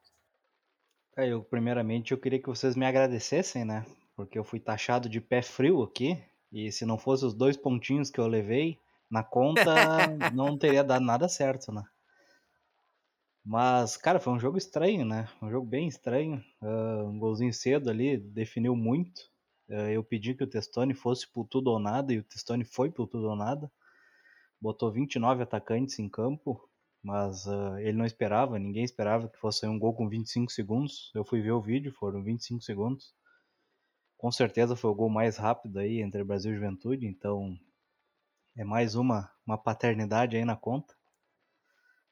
É, 1.18 1.28
eu, 1.28 1.44
primeiramente, 1.44 2.12
eu 2.12 2.18
queria 2.18 2.40
que 2.40 2.48
vocês 2.48 2.76
me 2.76 2.86
agradecessem, 2.86 3.66
né? 3.66 3.86
porque 4.16 4.40
eu 4.40 4.44
fui 4.44 4.60
taxado 4.60 5.10
de 5.10 5.20
pé 5.20 5.42
frio 5.42 5.84
aqui, 5.84 6.18
e 6.52 6.72
se 6.72 6.86
não 6.86 6.98
fosse 6.98 7.26
os 7.26 7.34
dois 7.34 7.58
pontinhos 7.58 8.10
que 8.10 8.20
eu 8.20 8.28
levei 8.28 8.80
na 9.12 9.24
conta, 9.24 9.64
não 10.34 10.58
teria 10.58 10.84
dado 10.84 11.04
nada 11.04 11.28
certo, 11.28 11.72
né? 11.72 11.84
Mas, 13.46 13.96
cara, 13.96 14.20
foi 14.20 14.34
um 14.34 14.40
jogo 14.40 14.58
estranho, 14.58 15.06
né? 15.06 15.30
Um 15.40 15.52
jogo 15.52 15.68
bem 15.68 15.88
estranho. 15.88 16.44
Uh, 16.60 17.08
um 17.08 17.20
golzinho 17.20 17.54
cedo 17.54 17.92
ali, 17.92 18.18
definiu 18.18 18.76
muito. 18.76 19.22
Uh, 19.70 19.90
eu 19.92 20.04
pedi 20.04 20.34
que 20.34 20.44
o 20.44 20.48
Testoni 20.48 20.96
fosse 20.96 21.28
por 21.32 21.46
tudo 21.46 21.70
ou 21.70 21.78
nada, 21.78 22.12
e 22.12 22.18
o 22.18 22.24
Testoni 22.24 22.66
foi 22.66 22.90
por 22.90 23.08
tudo 23.08 23.30
ou 23.30 23.36
nada. 23.36 23.72
Botou 24.60 24.92
29 24.92 25.44
atacantes 25.44 26.00
em 26.00 26.10
campo, 26.10 26.60
mas 27.04 27.46
uh, 27.46 27.78
ele 27.78 27.96
não 27.96 28.06
esperava, 28.06 28.58
ninguém 28.58 28.84
esperava 28.84 29.30
que 29.30 29.38
fosse 29.38 29.68
um 29.68 29.78
gol 29.78 29.94
com 29.94 30.10
25 30.10 30.52
segundos. 30.52 31.12
Eu 31.14 31.24
fui 31.24 31.40
ver 31.40 31.52
o 31.52 31.62
vídeo, 31.62 31.94
foram 31.94 32.24
25 32.24 32.64
segundos. 32.64 33.14
Com 34.18 34.32
certeza 34.32 34.76
foi 34.76 34.90
o 34.90 34.96
gol 34.96 35.10
mais 35.10 35.38
rápido 35.38 35.78
aí 35.78 36.02
entre 36.02 36.24
Brasil 36.24 36.52
e 36.52 36.56
Juventude, 36.56 37.06
então 37.06 37.56
é 38.58 38.64
mais 38.64 38.96
uma, 38.96 39.32
uma 39.46 39.58
paternidade 39.58 40.36
aí 40.36 40.44
na 40.44 40.56
conta. 40.56 40.96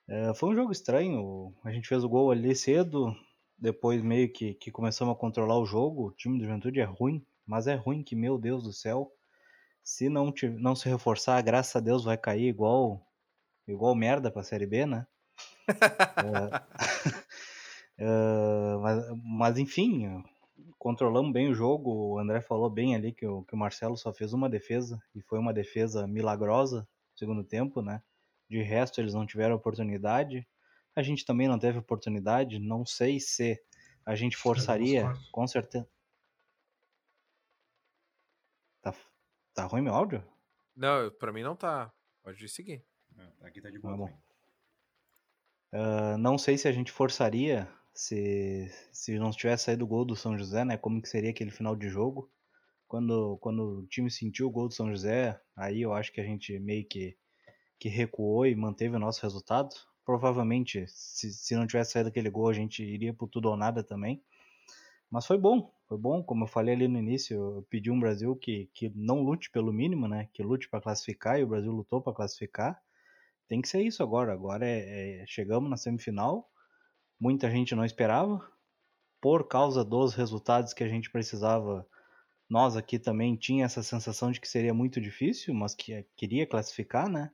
É, 0.07 0.33
foi 0.33 0.50
um 0.50 0.55
jogo 0.55 0.72
estranho. 0.72 1.53
A 1.63 1.72
gente 1.72 1.88
fez 1.88 2.03
o 2.03 2.10
gol 2.10 2.31
ali 2.31 2.55
cedo, 2.55 3.15
depois 3.57 4.01
meio 4.01 4.31
que, 4.31 4.53
que 4.55 4.72
começamos 4.72 5.13
a 5.13 5.17
controlar 5.17 5.57
o 5.57 5.65
jogo. 5.65 6.07
O 6.07 6.12
time 6.12 6.38
do 6.38 6.45
Juventude 6.45 6.79
é 6.79 6.83
ruim, 6.83 7.25
mas 7.45 7.67
é 7.67 7.75
ruim 7.75 8.03
que, 8.03 8.15
meu 8.15 8.38
Deus 8.38 8.63
do 8.63 8.74
céu, 8.74 9.12
se 9.83 10.10
não, 10.10 10.31
te, 10.31 10.50
não 10.50 10.75
se 10.75 10.89
reforçar, 10.89 11.41
graças 11.41 11.75
a 11.75 11.79
Deus 11.79 12.03
vai 12.03 12.17
cair 12.17 12.48
igual 12.48 13.05
igual 13.67 13.95
merda 13.95 14.29
pra 14.29 14.43
Série 14.43 14.65
B, 14.65 14.86
né? 14.86 15.07
é, 15.69 16.83
é, 17.98 18.77
mas, 18.81 19.05
mas, 19.24 19.57
enfim, 19.57 20.24
controlamos 20.77 21.31
bem 21.31 21.50
o 21.50 21.55
jogo. 21.55 21.91
O 21.91 22.19
André 22.19 22.41
falou 22.41 22.69
bem 22.69 22.95
ali 22.95 23.13
que 23.13 23.25
o, 23.25 23.43
que 23.43 23.53
o 23.53 23.57
Marcelo 23.57 23.98
só 23.98 24.13
fez 24.13 24.33
uma 24.33 24.50
defesa 24.50 25.01
e 25.15 25.22
foi 25.22 25.39
uma 25.39 25.53
defesa 25.53 26.05
milagrosa 26.05 26.81
no 26.81 27.17
segundo 27.17 27.43
tempo, 27.43 27.81
né? 27.81 28.01
De 28.53 28.62
resto, 28.62 29.01
eles 29.01 29.15
não 29.15 29.25
tiveram 29.25 29.55
oportunidade. 29.55 30.48
A 30.95 31.01
gente 31.01 31.25
também 31.25 31.48
não 31.48 31.57
teve 31.57 31.79
oportunidade. 31.79 32.60
Não 32.60 32.86
sei 32.86 33.19
se 33.19 33.60
a 34.05 34.13
gente 34.13 34.38
forçaria, 34.38 35.12
com 35.31 35.48
certeza. 35.48 35.89
Tá, 38.79 38.93
tá 39.55 39.65
ruim 39.65 39.81
meu 39.81 39.95
áudio? 39.95 40.24
Não, 40.75 41.10
pra 41.10 41.33
mim 41.33 41.41
não 41.41 41.55
tá. 41.55 41.91
Pode 42.22 42.48
seguir. 42.48 42.86
Aqui 43.41 43.60
tá 43.60 43.72
de 43.72 43.79
boa. 43.79 44.07
Tá 45.72 46.13
uh, 46.13 46.17
não 46.19 46.38
sei 46.38 46.55
se 46.55 46.67
a 46.67 46.72
gente 46.72 46.91
forçaria 46.91 47.67
se, 47.91 48.72
se 48.91 49.17
não 49.17 49.31
tivesse 49.31 49.63
saído 49.63 49.83
o 49.83 49.88
gol 49.88 50.05
do 50.05 50.15
São 50.15 50.38
José, 50.38 50.63
né? 50.63 50.77
Como 50.77 51.01
que 51.01 51.10
seria 51.10 51.31
aquele 51.31 51.50
final 51.50 51.75
de 51.75 51.89
jogo? 51.89 52.31
Quando, 52.88 53.36
quando 53.39 53.79
o 53.79 53.88
time 53.88 54.12
sentiu 54.12 54.45
o 54.45 54.51
gol 54.51 54.67
do 54.67 54.75
São 54.75 54.91
José, 54.91 55.41
aí 55.55 55.81
eu 55.81 55.91
acho 55.91 56.13
que 56.13 56.22
a 56.22 56.24
gente 56.24 56.60
meio 56.60 56.88
que 56.88 57.17
que 57.80 57.89
recuou 57.89 58.46
e 58.46 58.56
manteve 58.56 58.96
o 58.96 59.00
nosso 59.00 59.22
resultado. 59.22 59.75
Provavelmente, 60.06 60.86
se, 60.88 61.32
se 61.32 61.56
não 61.56 61.68
tivesse 61.68 61.94
saído 61.94 62.10
aquele 62.10 62.30
gol, 62.30 62.50
a 62.50 62.53
gente 62.53 62.84
iria 62.84 63.13
por 63.13 63.27
tudo 63.27 63.50
ou 63.50 63.58
nada 63.58 63.84
também. 63.84 64.22
Mas 65.13 65.27
foi 65.27 65.38
bom, 65.38 65.72
foi 65.88 65.98
bom. 65.98 66.24
Como 66.24 66.44
eu 66.44 66.48
falei 66.48 66.74
ali 66.74 66.88
no 66.88 66.98
início, 66.98 67.38
eu 67.38 67.68
pedi 67.70 67.92
um 67.92 68.00
Brasil 68.00 68.36
que, 68.36 68.68
que 68.74 68.92
não 68.96 69.22
lute 69.22 69.51
pelo 69.51 69.72
mínimo, 69.72 70.08
né? 70.08 70.27
Que 70.34 70.42
lute 70.42 70.68
para 70.68 70.82
classificar 70.82 71.39
e 71.39 71.44
o 71.44 71.48
Brasil 71.48 71.72
lutou 71.72 72.01
para 72.01 72.13
classificar. 72.13 72.82
Tem 73.48 73.62
que 73.62 73.68
ser 73.68 73.84
isso 73.84 74.01
agora. 74.01 74.34
Agora 74.34 74.68
é, 74.68 75.22
é, 75.22 75.25
chegamos 75.27 75.70
na 75.70 75.77
semifinal. 75.77 76.50
Muita 77.20 77.50
gente 77.51 77.75
não 77.75 77.86
esperava. 77.86 78.42
Por 79.22 79.48
causa 79.48 79.86
dos 79.86 80.15
resultados 80.15 80.74
que 80.74 80.84
a 80.84 80.88
gente 80.88 81.12
precisava, 81.12 81.88
nós 82.50 82.75
aqui 82.75 82.98
também 82.98 83.36
tinha 83.36 83.65
essa 83.65 83.84
sensação 83.84 84.32
de 84.32 84.42
que 84.42 84.48
seria 84.48 84.74
muito 84.74 85.00
difícil, 85.00 85.53
mas 85.53 85.75
que 85.75 86.06
queria 86.15 86.48
classificar, 86.48 87.08
né? 87.08 87.32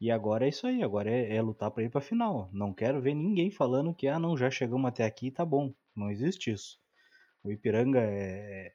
E 0.00 0.10
agora 0.10 0.46
é 0.46 0.48
isso 0.48 0.66
aí, 0.66 0.82
agora 0.82 1.10
é, 1.10 1.36
é 1.36 1.42
lutar 1.42 1.70
para 1.70 1.82
ir 1.82 1.90
para 1.90 2.00
final. 2.00 2.48
Não 2.52 2.72
quero 2.72 3.00
ver 3.00 3.14
ninguém 3.14 3.50
falando 3.50 3.94
que 3.94 4.06
ah 4.08 4.18
não, 4.18 4.36
já 4.36 4.50
chegamos 4.50 4.88
até 4.88 5.04
aqui 5.04 5.30
tá 5.30 5.44
bom. 5.44 5.72
Não 5.94 6.10
existe 6.10 6.50
isso. 6.52 6.78
O 7.42 7.52
Ipiranga 7.52 8.00
é 8.00 8.72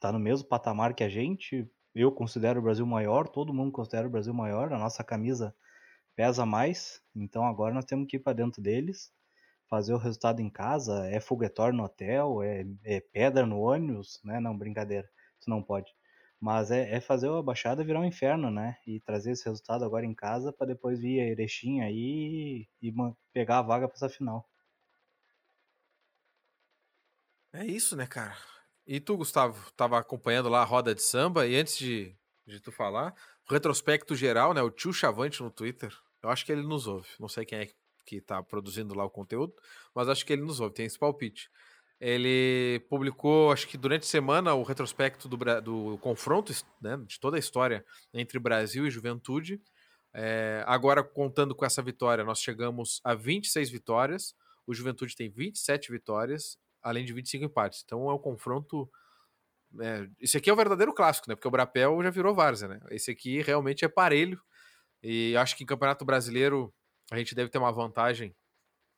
tá 0.00 0.12
no 0.12 0.18
mesmo 0.18 0.48
patamar 0.48 0.94
que 0.94 1.04
a 1.04 1.08
gente. 1.08 1.68
Eu 1.94 2.12
considero 2.12 2.60
o 2.60 2.62
Brasil 2.62 2.86
maior, 2.86 3.28
todo 3.28 3.54
mundo 3.54 3.72
considera 3.72 4.06
o 4.06 4.10
Brasil 4.10 4.34
maior, 4.34 4.72
a 4.72 4.78
nossa 4.78 5.04
camisa 5.04 5.54
pesa 6.16 6.46
mais, 6.46 7.02
então 7.16 7.44
agora 7.44 7.74
nós 7.74 7.84
temos 7.84 8.06
que 8.08 8.16
ir 8.16 8.20
para 8.20 8.34
dentro 8.34 8.62
deles, 8.62 9.12
fazer 9.68 9.94
o 9.94 9.98
resultado 9.98 10.40
em 10.40 10.50
casa, 10.50 11.06
é 11.08 11.20
foguetório 11.20 11.76
no 11.76 11.84
hotel, 11.84 12.42
é, 12.42 12.64
é 12.84 13.00
pedra 13.00 13.46
no 13.46 13.60
ônibus, 13.60 14.20
né? 14.24 14.40
Não, 14.40 14.56
brincadeira, 14.56 15.08
isso 15.40 15.50
não 15.50 15.62
pode. 15.62 15.92
Mas 16.40 16.70
é, 16.70 16.96
é, 16.96 17.00
fazer 17.00 17.28
a 17.28 17.42
Baixada 17.42 17.84
virar 17.84 18.00
um 18.00 18.04
inferno, 18.04 18.50
né? 18.50 18.78
E 18.86 18.98
trazer 19.00 19.32
esse 19.32 19.44
resultado 19.44 19.84
agora 19.84 20.06
em 20.06 20.14
casa 20.14 20.50
para 20.52 20.68
depois 20.68 20.98
vir 20.98 21.20
a 21.20 21.26
Erechim 21.26 21.82
aí 21.82 22.66
e, 22.80 22.88
e 22.88 22.94
pegar 23.32 23.58
a 23.58 23.62
vaga 23.62 23.86
para 23.86 23.96
essa 23.96 24.08
final. 24.08 24.48
É 27.52 27.64
isso, 27.66 27.94
né, 27.94 28.06
cara? 28.06 28.36
E 28.86 28.98
tu, 29.00 29.16
Gustavo, 29.16 29.70
tava 29.72 29.98
acompanhando 29.98 30.48
lá 30.48 30.62
a 30.62 30.64
roda 30.64 30.94
de 30.94 31.02
samba 31.02 31.46
e 31.46 31.56
antes 31.56 31.76
de, 31.76 32.16
de 32.46 32.58
tu 32.58 32.72
falar, 32.72 33.14
o 33.48 33.52
retrospecto 33.52 34.14
geral, 34.14 34.54
né? 34.54 34.62
O 34.62 34.70
tio 34.70 34.92
Chavante 34.92 35.42
no 35.42 35.50
Twitter, 35.50 35.94
eu 36.22 36.30
acho 36.30 36.46
que 36.46 36.52
ele 36.52 36.62
nos 36.62 36.86
ouve. 36.86 37.08
Não 37.18 37.28
sei 37.28 37.44
quem 37.44 37.58
é 37.58 37.68
que 38.06 38.20
tá 38.20 38.42
produzindo 38.42 38.94
lá 38.94 39.04
o 39.04 39.10
conteúdo, 39.10 39.54
mas 39.94 40.08
acho 40.08 40.24
que 40.24 40.32
ele 40.32 40.42
nos 40.42 40.58
ouve, 40.58 40.74
tem 40.74 40.86
esse 40.86 40.98
palpite. 40.98 41.50
Ele 42.00 42.80
publicou, 42.88 43.52
acho 43.52 43.68
que 43.68 43.76
durante 43.76 44.04
a 44.04 44.06
semana, 44.06 44.54
o 44.54 44.62
retrospecto 44.62 45.28
do, 45.28 45.36
do 45.60 45.98
confronto 45.98 46.50
né, 46.80 46.96
de 47.06 47.20
toda 47.20 47.36
a 47.36 47.38
história 47.38 47.84
entre 48.14 48.38
Brasil 48.38 48.86
e 48.86 48.90
Juventude. 48.90 49.60
É, 50.14 50.64
agora, 50.66 51.04
contando 51.04 51.54
com 51.54 51.64
essa 51.64 51.82
vitória, 51.82 52.24
nós 52.24 52.40
chegamos 52.40 53.02
a 53.04 53.14
26 53.14 53.68
vitórias. 53.68 54.34
O 54.66 54.72
Juventude 54.72 55.14
tem 55.14 55.28
27 55.28 55.92
vitórias, 55.92 56.58
além 56.82 57.04
de 57.04 57.12
25 57.12 57.44
empates. 57.44 57.82
Então 57.84 58.08
é 58.10 58.14
um 58.14 58.18
confronto. 58.18 58.90
É, 59.78 60.08
esse 60.18 60.38
aqui 60.38 60.48
é 60.48 60.52
o 60.52 60.56
verdadeiro 60.56 60.94
clássico, 60.94 61.28
né? 61.28 61.34
Porque 61.34 61.48
o 61.48 61.50
Brapel 61.50 62.02
já 62.02 62.10
virou 62.10 62.34
Várzea, 62.34 62.68
né? 62.68 62.80
Esse 62.90 63.10
aqui 63.10 63.42
realmente 63.42 63.84
é 63.84 63.88
parelho. 63.88 64.40
E 65.02 65.36
acho 65.36 65.54
que 65.54 65.64
em 65.64 65.66
Campeonato 65.66 66.04
Brasileiro 66.04 66.72
a 67.10 67.18
gente 67.18 67.34
deve 67.34 67.50
ter 67.50 67.58
uma 67.58 67.72
vantagem 67.72 68.34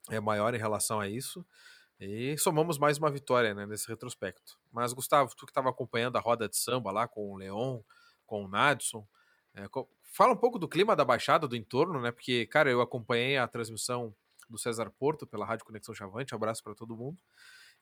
é, 0.08 0.20
maior 0.20 0.54
em 0.54 0.58
relação 0.58 1.00
a 1.00 1.08
isso. 1.08 1.44
E 2.04 2.36
somamos 2.36 2.78
mais 2.78 2.98
uma 2.98 3.08
vitória 3.08 3.54
né, 3.54 3.64
nesse 3.64 3.86
retrospecto. 3.86 4.58
Mas, 4.72 4.92
Gustavo, 4.92 5.32
tu 5.36 5.46
que 5.46 5.52
estava 5.52 5.70
acompanhando 5.70 6.16
a 6.16 6.20
roda 6.20 6.48
de 6.48 6.56
samba 6.56 6.90
lá 6.90 7.06
com 7.06 7.30
o 7.30 7.36
Leon, 7.36 7.80
com 8.26 8.44
o 8.44 8.48
Nadson, 8.48 9.06
é, 9.54 9.66
fala 10.02 10.32
um 10.32 10.36
pouco 10.36 10.58
do 10.58 10.66
clima 10.66 10.96
da 10.96 11.04
Baixada, 11.04 11.46
do 11.46 11.54
entorno, 11.54 12.00
né? 12.00 12.10
Porque, 12.10 12.44
cara, 12.46 12.68
eu 12.68 12.80
acompanhei 12.80 13.36
a 13.36 13.46
transmissão 13.46 14.12
do 14.50 14.58
César 14.58 14.90
Porto 14.90 15.28
pela 15.28 15.46
Rádio 15.46 15.64
Conexão 15.64 15.94
Chavante, 15.94 16.34
abraço 16.34 16.60
para 16.64 16.74
todo 16.74 16.96
mundo. 16.96 17.22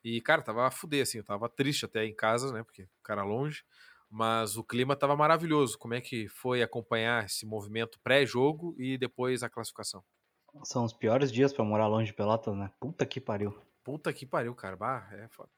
E, 0.05 0.21
cara, 0.21 0.43
tava 0.43 0.67
a 0.67 0.71
fuder, 0.71 1.03
assim, 1.03 1.17
eu 1.17 1.25
tava 1.25 1.49
triste 1.49 1.87
até 1.87 2.05
em 2.05 2.15
casa, 2.15 2.53
né? 2.53 2.63
Porque 2.63 2.83
o 2.83 3.03
cara 3.03 3.23
longe. 3.23 3.65
Mas 4.11 4.55
o 4.59 4.63
clima 4.63 4.95
tava 4.95 5.17
maravilhoso. 5.17 5.79
Como 5.79 5.95
é 5.95 6.01
que 6.01 6.29
foi 6.29 6.63
acompanhar 6.63 7.25
esse 7.25 7.47
movimento 7.47 7.99
pré-jogo 8.01 8.75
e 8.77 8.99
depois 8.99 9.43
a 9.43 9.49
classificação? 9.49 10.05
São 10.65 10.85
os 10.85 10.93
piores 10.93 11.33
dias 11.33 11.55
para 11.55 11.65
morar 11.65 11.87
longe 11.87 12.07
de 12.07 12.13
Pelotas, 12.13 12.55
né? 12.55 12.71
Puta 12.79 13.07
que 13.07 13.19
pariu. 13.19 13.57
Puta 13.83 14.13
que 14.13 14.27
pariu, 14.27 14.55
cara. 14.55 14.77
Bah, 14.77 15.09
é 15.13 15.29
foda. 15.29 15.51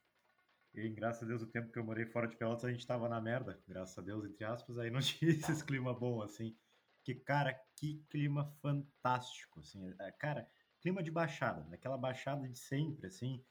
E 0.75 0.89
graças 0.89 1.23
a 1.23 1.27
Deus, 1.27 1.43
o 1.43 1.47
tempo 1.47 1.71
que 1.71 1.79
eu 1.79 1.85
morei 1.85 2.07
fora 2.07 2.27
de 2.27 2.37
Pelotas, 2.37 2.65
a 2.65 2.73
gente 2.73 2.87
tava 2.87 3.09
na 3.09 3.21
merda. 3.21 3.63
Graças 3.69 3.99
a 3.99 4.03
Deus, 4.03 4.25
entre 4.25 4.45
aspas, 4.45 4.79
aí 4.79 4.91
não 4.91 5.01
tinha 5.03 5.31
esse 5.31 5.65
clima 5.65 5.93
bom, 5.93 6.23
assim. 6.23 6.57
Que, 7.05 7.15
cara, 7.15 7.53
que 7.77 8.03
clima 8.09 8.47
fantástico, 8.63 9.61
assim. 9.61 9.93
É, 10.01 10.13
cara, 10.13 10.49
clima 10.81 11.03
de 11.03 11.11
baixada, 11.11 11.63
daquela 11.69 11.99
baixada 11.99 12.49
de 12.49 12.59
sempre, 12.59 13.07
assim. 13.07 13.45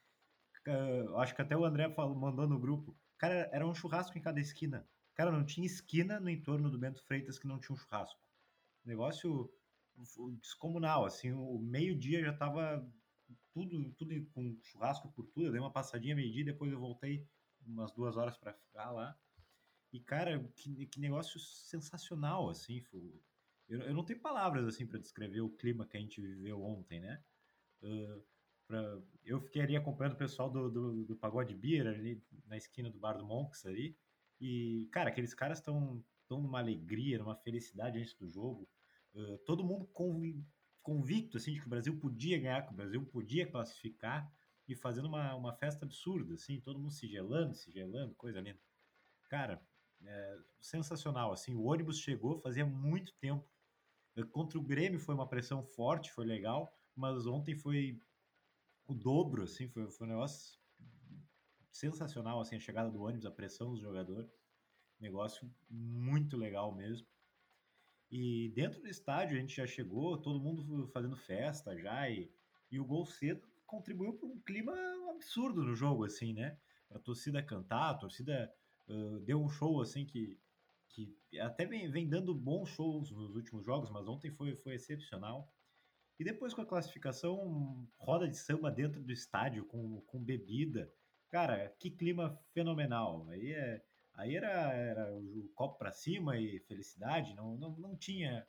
Uh, 0.68 1.18
acho 1.18 1.36
que 1.36 1.42
até 1.42 1.56
o 1.56 1.66
André 1.66 1.90
falou, 1.92 2.16
mandou 2.16 2.48
no 2.48 2.60
grupo. 2.60 2.98
Cara, 3.18 3.50
era 3.52 3.68
um 3.68 3.76
churrasco 3.76 4.18
em 4.18 4.22
cada 4.22 4.40
esquina. 4.40 4.88
Cara, 5.14 5.32
não 5.32 5.46
tinha 5.46 5.66
esquina 5.66 6.20
no 6.20 6.30
entorno 6.30 6.72
do 6.72 6.80
Bento 6.80 7.04
Freitas 7.06 7.38
que 7.38 7.48
não 7.48 7.60
tinha 7.60 7.76
um 7.76 7.78
churrasco. 7.78 8.20
Negócio 8.84 9.52
descomunal, 10.40 11.06
assim. 11.06 11.32
O 11.32 11.60
meio-dia 11.60 12.24
já 12.24 12.34
tava 12.34 12.84
tudo, 13.54 13.92
tudo 13.94 14.26
com 14.34 14.58
churrasco 14.62 15.12
por 15.12 15.28
tudo. 15.28 15.48
Eu 15.48 15.52
dei 15.52 15.60
uma 15.60 15.72
passadinha 15.72 16.16
meio-dia, 16.16 16.46
depois 16.46 16.72
eu 16.72 16.80
voltei 16.80 17.28
umas 17.66 17.92
duas 17.92 18.18
horas 18.18 18.38
para 18.38 18.54
ficar 18.54 18.92
lá. 18.92 19.18
E, 19.92 20.00
cara, 20.00 20.40
que, 20.56 20.86
que 20.86 21.00
negócio 21.00 21.40
sensacional, 21.40 22.50
assim. 22.50 22.84
Eu, 23.68 23.82
eu 23.82 23.94
não 23.94 24.06
tenho 24.06 24.20
palavras, 24.20 24.66
assim, 24.66 24.86
para 24.88 25.00
descrever 25.00 25.42
o 25.42 25.50
clima 25.50 25.86
que 25.86 25.98
a 25.98 26.00
gente 26.00 26.22
viveu 26.22 26.62
ontem, 26.64 27.00
né? 27.00 27.22
Uh, 27.82 28.24
pra, 28.66 29.02
eu 29.26 29.46
ali 29.56 29.76
acompanhando 29.76 30.14
o 30.14 30.18
pessoal 30.18 30.50
do, 30.50 30.70
do, 30.70 31.06
do 31.06 31.16
Pagode 31.16 31.54
Beer 31.54 31.88
ali 31.88 32.24
na 32.46 32.56
esquina 32.56 32.90
do 32.90 33.00
Bar 33.00 33.18
do 33.18 33.26
Monks 33.26 33.66
ali. 33.66 33.98
E, 34.40 34.88
cara, 34.92 35.10
aqueles 35.10 35.34
caras 35.34 35.60
estão 35.60 36.04
tão 36.28 36.42
numa 36.42 36.60
alegria, 36.60 37.20
numa 37.20 37.36
felicidade 37.36 38.00
antes 38.00 38.14
do 38.14 38.30
jogo. 38.30 38.68
Uh, 39.14 39.38
todo 39.40 39.64
mundo 39.64 39.86
conv 39.88 40.24
convicto 40.82 41.38
assim 41.38 41.54
de 41.54 41.60
que 41.60 41.68
o 41.68 41.70
Brasil 41.70 41.98
podia 42.00 42.40
ganhar, 42.40 42.66
que 42.66 42.74
o 42.74 42.76
Brasil 42.76 43.06
podia 43.06 43.50
classificar 43.50 44.32
e 44.68 44.76
fazendo 44.76 45.08
uma, 45.08 45.36
uma 45.36 45.54
festa 45.54 45.86
absurda, 45.86 46.36
assim, 46.36 46.60
todo 46.62 46.80
mundo 46.80 46.94
se 46.94 47.08
gelando, 47.08 47.54
se 47.56 47.72
gelando, 47.72 48.16
coisa 48.16 48.40
linda. 48.40 48.60
cara, 49.30 49.62
é, 50.06 50.38
sensacional. 50.60 51.32
Assim, 51.32 51.56
o 51.56 51.64
ônibus 51.64 52.00
chegou 52.00 52.40
fazia 52.40 52.66
muito 52.66 53.14
tempo. 53.16 53.48
Contra 54.32 54.60
o 54.60 54.64
Grêmio 54.64 55.00
foi 55.00 55.16
uma 55.16 55.28
pressão 55.28 55.64
forte, 55.64 56.12
foi 56.12 56.26
legal, 56.26 56.74
mas 56.96 57.26
ontem 57.26 57.56
foi 57.56 58.00
o 58.86 58.94
dobro, 58.94 59.44
assim, 59.44 59.70
foi, 59.70 59.90
foi 59.90 60.08
um 60.08 60.10
negócio 60.10 60.60
sensacional, 61.72 62.42
assim, 62.42 62.58
a 62.58 62.60
chegada 62.60 62.90
do 62.90 63.02
ônibus, 63.02 63.26
a 63.26 63.32
pressão 63.32 63.72
dos 63.72 63.80
jogadores. 63.80 64.30
Negócio 65.00 65.50
muito 65.70 66.38
legal 66.38 66.76
mesmo. 66.76 67.08
E 68.12 68.50
dentro 68.50 68.82
do 68.82 68.90
estádio 68.90 69.38
a 69.38 69.40
gente 69.40 69.56
já 69.56 69.66
chegou, 69.66 70.18
todo 70.18 70.42
mundo 70.42 70.86
fazendo 70.88 71.16
festa 71.16 71.78
já, 71.78 72.10
e, 72.10 72.30
e 72.70 72.78
o 72.78 72.86
gol 72.86 73.06
cedo 73.06 73.48
contribuiu 73.66 74.14
para 74.14 74.28
um 74.28 74.38
clima 74.42 74.74
absurdo 75.10 75.64
no 75.64 75.74
jogo, 75.74 76.04
assim, 76.04 76.34
né? 76.34 76.58
A 76.90 77.00
torcida 77.00 77.42
cantar, 77.42 77.92
a 77.92 77.94
torcida 77.94 78.54
uh, 78.90 79.20
deu 79.22 79.42
um 79.42 79.48
show, 79.48 79.82
assim, 79.82 80.06
que, 80.06 80.38
que 80.90 81.16
até 81.40 81.66
vem, 81.66 81.90
vem 81.90 82.10
dando 82.10 82.36
bons 82.36 82.68
shows 82.68 83.10
nos 83.12 83.34
últimos 83.34 83.64
jogos, 83.64 83.90
mas 83.90 84.06
ontem 84.10 84.30
foi, 84.30 84.58
foi 84.58 84.76
excepcional. 84.76 85.50
E 86.20 86.24
depois 86.24 86.54
com 86.54 86.62
a 86.62 86.66
classificação, 86.66 87.88
roda 87.98 88.28
de 88.28 88.36
samba 88.36 88.70
dentro 88.70 89.02
do 89.02 89.12
estádio, 89.12 89.64
com, 89.66 90.02
com 90.02 90.22
bebida. 90.22 90.94
Cara, 91.30 91.70
que 91.80 91.90
clima 91.90 92.38
fenomenal. 92.54 93.26
Aí, 93.30 93.54
é, 93.54 93.82
aí 94.14 94.36
era, 94.36 94.74
era 94.74 95.14
o 95.18 95.50
copo 95.56 95.78
para 95.78 95.92
cima 95.92 96.38
e 96.38 96.60
felicidade, 96.62 97.36
não, 97.36 97.58
não, 97.58 97.72
não 97.78 97.96
tinha 97.96 98.46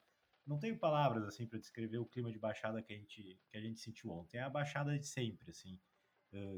não 0.47 0.59
tenho 0.59 0.78
palavras 0.78 1.25
assim 1.25 1.47
para 1.47 1.59
descrever 1.59 1.99
o 1.99 2.07
clima 2.07 2.31
de 2.31 2.38
baixada 2.38 2.83
que 2.83 2.92
a 2.92 2.97
gente 2.97 3.40
que 3.49 3.57
a 3.57 3.61
gente 3.61 3.81
sentiu 3.81 4.11
ontem. 4.11 4.38
É 4.38 4.42
a 4.42 4.50
baixada 4.50 4.99
de 4.99 5.07
sempre, 5.07 5.50
assim, 5.50 5.81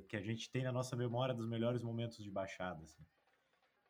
que 0.08 0.16
a 0.16 0.22
gente 0.22 0.50
tem 0.50 0.62
na 0.64 0.72
nossa 0.72 0.96
memória 0.96 1.34
dos 1.34 1.48
melhores 1.48 1.82
momentos 1.82 2.22
de 2.22 2.30
baixada, 2.30 2.82
assim. 2.82 3.04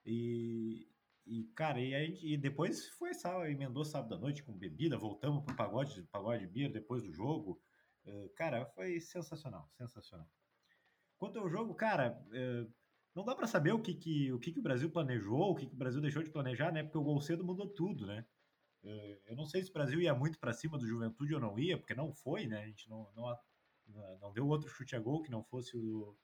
E, 0.04 0.88
e 1.24 1.44
cara, 1.54 1.80
e, 1.80 1.90
gente, 1.90 2.26
e 2.26 2.36
depois 2.36 2.88
foi 2.88 3.14
sábado, 3.14 3.46
emendou 3.46 3.84
sábado 3.84 4.14
à 4.14 4.18
noite 4.18 4.42
com 4.42 4.52
bebida, 4.52 4.98
voltamos 4.98 5.44
pro 5.44 5.56
pagode, 5.56 6.02
pagode 6.04 6.46
de 6.46 6.52
beer 6.52 6.72
depois 6.72 7.02
do 7.02 7.12
jogo. 7.12 7.60
Cara, 8.36 8.66
foi 8.66 9.00
sensacional, 9.00 9.70
sensacional. 9.72 10.28
Quanto 11.16 11.38
ao 11.38 11.48
jogo, 11.48 11.74
cara, 11.74 12.20
não 13.14 13.24
dá 13.24 13.34
para 13.34 13.46
saber 13.46 13.72
o 13.72 13.80
que, 13.80 13.94
que, 13.94 14.32
o 14.32 14.38
que, 14.38 14.52
que 14.52 14.58
o 14.58 14.62
Brasil 14.62 14.90
planejou, 14.90 15.50
o 15.50 15.54
que, 15.54 15.66
que 15.66 15.74
o 15.74 15.78
Brasil 15.78 16.00
deixou 16.00 16.22
de 16.22 16.30
planejar, 16.30 16.72
né? 16.72 16.82
Porque 16.82 16.98
o 16.98 17.02
gol 17.02 17.20
cedo 17.20 17.44
mudou 17.44 17.68
tudo, 17.68 18.06
né? 18.06 18.26
Eh, 18.82 19.20
eu 19.26 19.36
não 19.36 19.46
sei 19.46 19.62
se 19.62 19.70
o 19.70 19.72
Brasil 19.72 20.00
ia 20.00 20.14
muito 20.14 20.38
para 20.38 20.52
cima 20.52 20.76
do 20.76 20.86
Juventude 20.86 21.34
ou 21.34 21.40
não 21.40 21.58
ia, 21.58 21.78
porque 21.78 21.94
não 21.94 22.12
foi, 22.12 22.46
né? 22.46 22.62
A 22.62 22.66
gente 22.66 22.88
não, 22.90 23.08
não, 23.14 23.38
não 24.20 24.32
deu 24.32 24.46
outro 24.48 24.68
chute 24.68 24.96
a 24.96 25.00
gol 25.00 25.22
que 25.22 25.30
não 25.30 25.42
fosse 25.44 25.76
o 25.76 25.80
do, 25.80 26.18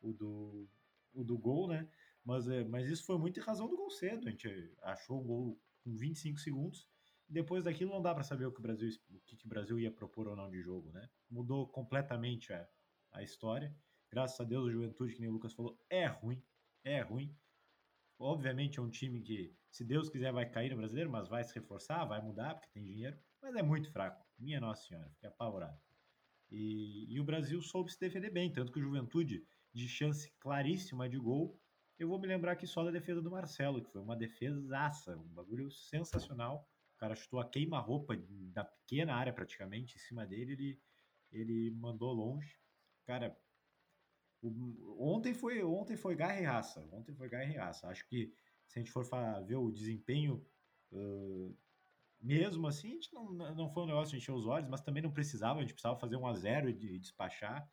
o 0.00 0.12
do, 0.12 0.68
o 1.14 1.24
do 1.24 1.38
gol, 1.38 1.68
né? 1.68 1.88
Mas, 2.24 2.46
eh, 2.48 2.64
mas 2.64 2.88
isso 2.88 3.04
foi 3.04 3.18
muito 3.18 3.40
em 3.40 3.42
razão 3.42 3.68
do 3.68 3.76
gol 3.76 3.90
cedo. 3.90 4.28
A 4.28 4.30
gente 4.30 4.72
achou 4.82 5.20
um 5.20 5.24
gol 5.24 5.60
com 5.82 5.94
25 5.96 6.38
segundos. 6.38 6.88
Depois 7.28 7.64
daquilo 7.64 7.90
não 7.90 8.02
dá 8.02 8.14
para 8.14 8.22
saber 8.22 8.46
o 8.46 8.52
que 8.52 8.58
o 8.60 8.62
Brasil 8.62 8.90
o 9.10 9.20
que, 9.20 9.36
que 9.36 9.46
o 9.46 9.48
Brasil 9.48 9.78
ia 9.78 9.90
propor 9.90 10.28
ou 10.28 10.36
não 10.36 10.50
de 10.50 10.60
jogo, 10.60 10.92
né? 10.92 11.08
Mudou 11.30 11.66
completamente 11.68 12.52
a, 12.52 12.68
a 13.12 13.22
história. 13.22 13.74
Graças 14.14 14.38
a 14.38 14.44
Deus 14.44 14.66
o 14.66 14.70
Juventude, 14.70 15.12
que 15.12 15.20
nem 15.20 15.28
o 15.28 15.32
Lucas 15.32 15.52
falou, 15.52 15.76
é 15.90 16.06
ruim, 16.06 16.40
é 16.84 17.00
ruim. 17.00 17.36
Obviamente 18.16 18.78
é 18.78 18.82
um 18.82 18.88
time 18.88 19.20
que, 19.20 19.52
se 19.72 19.84
Deus 19.84 20.08
quiser, 20.08 20.32
vai 20.32 20.48
cair 20.48 20.70
no 20.70 20.76
brasileiro, 20.76 21.10
mas 21.10 21.26
vai 21.26 21.42
se 21.42 21.52
reforçar, 21.52 22.04
vai 22.04 22.22
mudar, 22.22 22.54
porque 22.54 22.70
tem 22.72 22.84
dinheiro, 22.84 23.18
mas 23.42 23.56
é 23.56 23.62
muito 23.62 23.90
fraco. 23.90 24.24
Minha 24.38 24.60
Nossa 24.60 24.86
Senhora, 24.86 25.10
fiquei 25.10 25.28
apavorado. 25.28 25.76
E, 26.48 27.12
e 27.12 27.18
o 27.18 27.24
Brasil 27.24 27.60
soube 27.60 27.90
se 27.90 27.98
defender 27.98 28.30
bem, 28.30 28.52
tanto 28.52 28.70
que 28.70 28.78
o 28.78 28.82
Juventude, 28.82 29.44
de 29.72 29.88
chance 29.88 30.32
claríssima 30.38 31.08
de 31.08 31.18
gol, 31.18 31.60
eu 31.98 32.06
vou 32.06 32.20
me 32.20 32.28
lembrar 32.28 32.52
aqui 32.52 32.68
só 32.68 32.84
da 32.84 32.92
defesa 32.92 33.20
do 33.20 33.32
Marcelo, 33.32 33.82
que 33.82 33.90
foi 33.90 34.00
uma 34.00 34.14
defesaça, 34.14 35.18
um 35.18 35.28
bagulho 35.34 35.72
sensacional. 35.72 36.68
O 36.94 36.98
cara 36.98 37.16
chutou 37.16 37.40
a 37.40 37.50
queima-roupa 37.50 38.16
da 38.52 38.62
pequena 38.62 39.16
área 39.16 39.32
praticamente 39.32 39.96
em 39.96 39.98
cima 39.98 40.24
dele, 40.24 40.52
ele, 40.52 40.80
ele 41.32 41.70
mandou 41.72 42.12
longe. 42.12 42.56
Cara, 43.04 43.36
Ontem 44.98 45.32
foi, 45.32 45.62
ontem 45.62 45.96
foi 45.96 46.14
garra 46.14 46.40
e 46.40 46.44
raça. 46.44 46.86
Ontem 46.92 47.14
foi 47.14 47.28
garra 47.28 47.44
e 47.44 47.56
raça. 47.56 47.88
Acho 47.88 48.06
que 48.06 48.32
se 48.66 48.78
a 48.78 48.82
gente 48.82 48.90
for 48.90 49.04
ver 49.46 49.56
o 49.56 49.70
desempenho, 49.70 50.44
uh, 50.92 51.56
mesmo 52.20 52.66
assim, 52.66 52.88
a 52.88 52.94
gente 52.94 53.12
não, 53.12 53.32
não 53.32 53.68
foi 53.70 53.82
um 53.84 53.86
negócio 53.86 54.10
de 54.10 54.16
encher 54.16 54.32
os 54.32 54.46
olhos, 54.46 54.68
mas 54.68 54.80
também 54.80 55.02
não 55.02 55.12
precisava, 55.12 55.58
a 55.58 55.62
gente 55.62 55.74
precisava 55.74 55.98
fazer 55.98 56.16
um 56.16 56.26
a 56.26 56.34
zero 56.34 56.68
e 56.68 56.72
de, 56.72 56.98
despachar. 56.98 57.70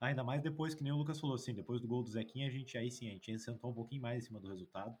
Ainda 0.00 0.24
mais 0.24 0.42
depois 0.42 0.74
que 0.74 0.82
nem 0.82 0.92
o 0.92 0.96
Lucas 0.96 1.20
falou 1.20 1.36
assim, 1.36 1.54
depois 1.54 1.80
do 1.80 1.88
gol 1.88 2.02
do 2.02 2.10
Zequinha, 2.10 2.48
a 2.48 2.50
gente 2.50 2.76
aí 2.76 2.90
sim, 2.90 3.08
a 3.08 3.12
gente 3.12 3.38
sentou 3.38 3.70
um 3.70 3.74
pouquinho 3.74 4.02
mais 4.02 4.22
em 4.22 4.26
cima 4.26 4.40
do 4.40 4.48
resultado. 4.48 4.96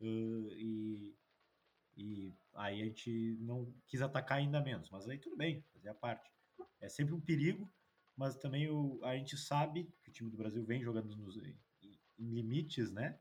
Uh, 0.00 0.50
e, 0.54 1.16
e 1.96 2.34
aí 2.54 2.82
a 2.82 2.84
gente 2.84 3.38
não 3.40 3.72
quis 3.86 4.02
atacar 4.02 4.38
ainda 4.38 4.60
menos, 4.60 4.90
mas 4.90 5.08
aí 5.08 5.18
tudo 5.18 5.36
bem, 5.36 5.64
fazer 5.72 5.88
a 5.88 5.94
parte. 5.94 6.30
É 6.80 6.88
sempre 6.88 7.14
um 7.14 7.20
perigo 7.20 7.70
mas 8.16 8.36
também 8.36 8.68
o, 8.68 9.00
a 9.04 9.16
gente 9.16 9.36
sabe 9.36 9.92
que 10.02 10.10
o 10.10 10.12
time 10.12 10.30
do 10.30 10.36
Brasil 10.36 10.64
vem 10.64 10.82
jogando 10.82 11.16
nos, 11.16 11.36
em, 11.36 11.58
em, 12.18 12.30
limites, 12.30 12.90
né? 12.90 13.18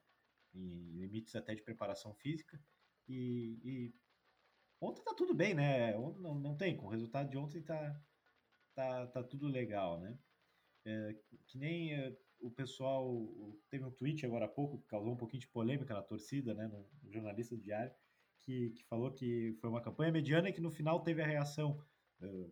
Em 0.54 0.92
limites 0.98 1.36
até 1.36 1.56
de 1.56 1.62
preparação 1.62 2.14
física. 2.14 2.62
E, 3.08 3.60
e 3.64 3.94
ontem 4.80 5.04
tá 5.04 5.14
tudo 5.14 5.34
bem, 5.34 5.54
né? 5.54 5.94
Não, 5.94 6.36
não 6.36 6.56
tem, 6.56 6.76
com 6.76 6.88
o 6.88 6.90
resultado 6.90 7.30
de 7.30 7.38
ontem 7.38 7.62
tá, 7.62 8.02
tá, 8.74 9.08
tá 9.08 9.24
tudo 9.24 9.48
legal, 9.48 10.00
né? 10.00 10.18
É, 10.86 11.16
que 11.46 11.58
nem 11.58 11.94
é, 11.94 12.18
o 12.40 12.50
pessoal 12.50 13.28
teve 13.70 13.86
um 13.86 13.92
tweet 13.92 14.26
agora 14.26 14.46
há 14.46 14.50
pouco 14.50 14.80
que 14.80 14.88
causou 14.88 15.14
um 15.14 15.18
pouquinho 15.18 15.42
de 15.42 15.48
polêmica 15.48 15.94
na 15.94 16.02
torcida, 16.02 16.54
né? 16.54 16.68
No, 16.68 16.90
no 17.04 17.12
jornalista 17.12 17.56
do 17.56 17.62
diário, 17.62 17.94
que, 18.42 18.72
que 18.72 18.84
falou 18.86 19.12
que 19.12 19.54
foi 19.62 19.70
uma 19.70 19.82
campanha 19.82 20.12
mediana 20.12 20.50
e 20.50 20.54
que 20.54 20.62
no 20.62 20.72
final 20.72 21.02
teve 21.02 21.22
a 21.22 21.28
reação. 21.28 21.84
Uh, 22.20 22.52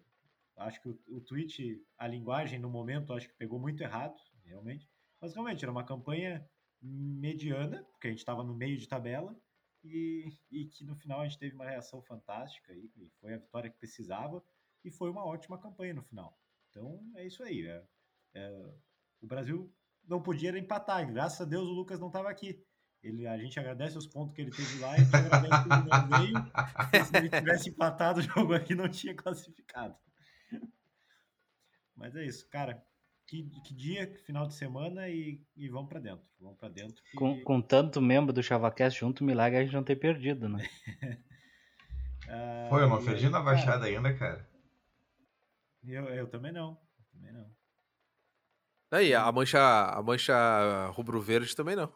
Acho 0.60 0.82
que 0.82 0.90
o, 0.90 1.00
o 1.08 1.22
tweet, 1.22 1.82
a 1.98 2.08
linguagem 2.08 2.60
no 2.60 2.70
momento, 2.70 3.14
acho 3.14 3.28
que 3.28 3.36
pegou 3.36 3.60
muito 3.60 3.82
errado, 3.82 4.16
realmente. 4.44 4.90
Mas 5.22 5.34
realmente 5.34 5.64
era 5.64 5.72
uma 5.72 5.86
campanha 5.86 6.46
mediana, 6.82 7.84
porque 7.92 8.08
a 8.08 8.10
gente 8.10 8.20
estava 8.20 8.44
no 8.44 8.56
meio 8.56 8.78
de 8.78 8.88
tabela, 8.88 9.36
e, 9.84 10.28
e, 10.52 10.66
que 10.66 10.84
no 10.84 10.96
final 10.96 11.22
a 11.22 11.28
gente 11.28 11.40
teve 11.40 11.56
uma 11.56 11.66
reação 11.66 12.02
fantástica, 12.02 12.74
e, 12.74 12.92
e, 12.98 13.10
foi 13.20 13.34
a 13.34 13.38
vitória 13.38 13.70
que 13.70 13.78
precisava, 13.78 14.44
e 14.84 14.92
foi 14.92 15.10
uma 15.10 15.26
ótima 15.26 15.60
campanha 15.60 15.94
no 15.94 16.04
final. 16.04 16.38
Então 16.70 17.02
é 17.16 17.26
isso 17.26 17.42
aí. 17.44 17.66
É, 17.66 17.84
é, 18.36 18.74
o 19.22 19.28
Brasil 19.28 19.74
não 20.04 20.22
podia 20.22 20.58
empatar, 20.58 21.10
graças 21.12 21.42
a 21.42 21.50
Deus 21.50 21.68
o 21.68 21.74
Lucas 21.74 22.00
não 22.00 22.08
estava 22.08 22.30
aqui. 22.30 22.62
Ele, 23.02 23.26
a 23.26 23.38
gente 23.38 23.58
agradece 23.58 23.98
os 23.98 24.08
pontos 24.08 24.36
que 24.36 24.42
ele 24.42 24.52
teve 24.52 24.80
lá 24.80 24.98
e 24.98 25.02
agradece 25.04 25.64
que 25.64 25.74
ele 25.74 25.90
não 25.90 26.20
veio. 26.20 26.36
Se 27.06 27.18
ele 27.18 27.30
tivesse 27.30 27.70
empatado 27.70 28.20
o 28.20 28.24
jogo 28.24 28.54
aqui, 28.54 28.76
não 28.76 28.90
tinha 28.90 29.16
classificado. 29.16 29.96
Mas 32.00 32.16
é 32.16 32.26
isso, 32.26 32.48
cara. 32.50 32.82
Que, 33.28 33.44
que 33.64 33.76
dia, 33.76 34.08
que 34.08 34.18
final 34.20 34.48
de 34.48 34.56
semana 34.56 35.08
e, 35.08 35.44
e 35.56 35.70
vamos 35.70 35.90
para 35.90 36.00
dentro. 36.00 36.26
Vamos 36.40 36.58
para 36.58 36.70
dentro. 36.70 37.04
Que... 37.04 37.18
Com, 37.18 37.40
com 37.44 37.62
tanto 37.62 38.02
membro 38.02 38.34
do 38.34 38.42
ChavaCast 38.42 39.00
junto, 39.00 39.24
milagre 39.24 39.58
é 39.58 39.62
a 39.62 39.64
gente 39.66 39.76
não 39.76 39.84
ter 39.84 39.98
perdido, 39.98 40.50
né? 40.50 40.68
ah, 42.28 42.68
Pô, 42.70 42.80
eu 42.80 42.90
não 42.90 43.04
perdi 43.06 43.30
na 43.30 43.42
baixada 43.42 43.82
cara, 43.82 43.86
ainda, 43.86 44.14
cara. 44.16 44.50
Eu, 45.84 46.06
eu 46.06 46.28
também 46.28 46.52
não. 46.52 46.80
Também 47.12 47.32
não. 47.32 47.46
Aí, 48.92 49.14
a 49.14 49.32
mancha, 49.32 49.60
a 49.60 50.02
mancha 50.02 50.88
rubro-verde 50.88 51.56
também 51.56 51.76
não. 51.76 51.94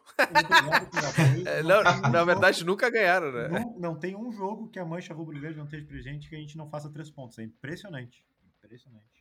é, 1.44 1.62
não, 1.64 1.82
na 1.82 2.22
verdade, 2.22 2.64
nunca 2.64 2.88
ganharam, 2.88 3.32
né? 3.32 3.48
Não, 3.48 3.78
não, 3.80 3.98
tem 3.98 4.14
um 4.14 4.30
jogo 4.30 4.68
que 4.68 4.78
a 4.78 4.84
mancha 4.84 5.12
rubro-verde 5.12 5.58
não 5.58 5.64
esteja 5.64 5.84
presente 5.84 6.28
que 6.28 6.36
a 6.36 6.38
gente 6.38 6.56
não 6.56 6.70
faça 6.70 6.88
três 6.92 7.10
pontos. 7.10 7.36
É 7.40 7.42
impressionante. 7.42 8.24
Impressionante. 8.58 9.13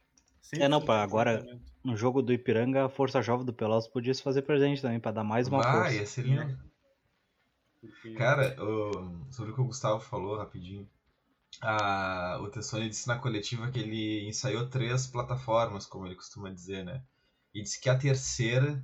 Sempre 0.43 0.65
é, 0.65 0.69
não, 0.69 0.83
pá, 0.83 1.01
agora 1.01 1.59
no 1.83 1.97
jogo 1.97 2.21
do 2.21 2.33
Ipiranga, 2.33 2.85
a 2.85 2.89
Força 2.89 3.21
Jovem 3.21 3.45
do 3.45 3.53
Pelotas 3.53 3.87
podia 3.87 4.13
se 4.13 4.21
fazer 4.21 4.43
presente 4.43 4.81
também, 4.81 4.99
para 4.99 5.13
dar 5.13 5.23
mais 5.23 5.47
uma 5.47 5.61
ah, 5.61 5.71
força. 5.71 5.93
ia 5.93 6.05
ser 6.05 6.25
lindo. 6.25 6.59
Porque... 7.79 8.13
Cara, 8.13 8.55
o, 8.61 9.25
sobre 9.31 9.51
o 9.51 9.55
que 9.55 9.61
o 9.61 9.65
Gustavo 9.65 9.99
falou 10.01 10.37
rapidinho, 10.37 10.87
a, 11.61 12.39
o 12.41 12.49
Tessoni 12.49 12.89
disse 12.89 13.07
na 13.07 13.17
coletiva 13.17 13.71
que 13.71 13.79
ele 13.79 14.27
ensaiou 14.27 14.69
três 14.69 15.07
plataformas, 15.07 15.85
como 15.85 16.05
ele 16.05 16.15
costuma 16.15 16.49
dizer, 16.49 16.83
né? 16.83 17.01
E 17.53 17.61
disse 17.61 17.79
que 17.79 17.89
a 17.89 17.97
terceira, 17.97 18.83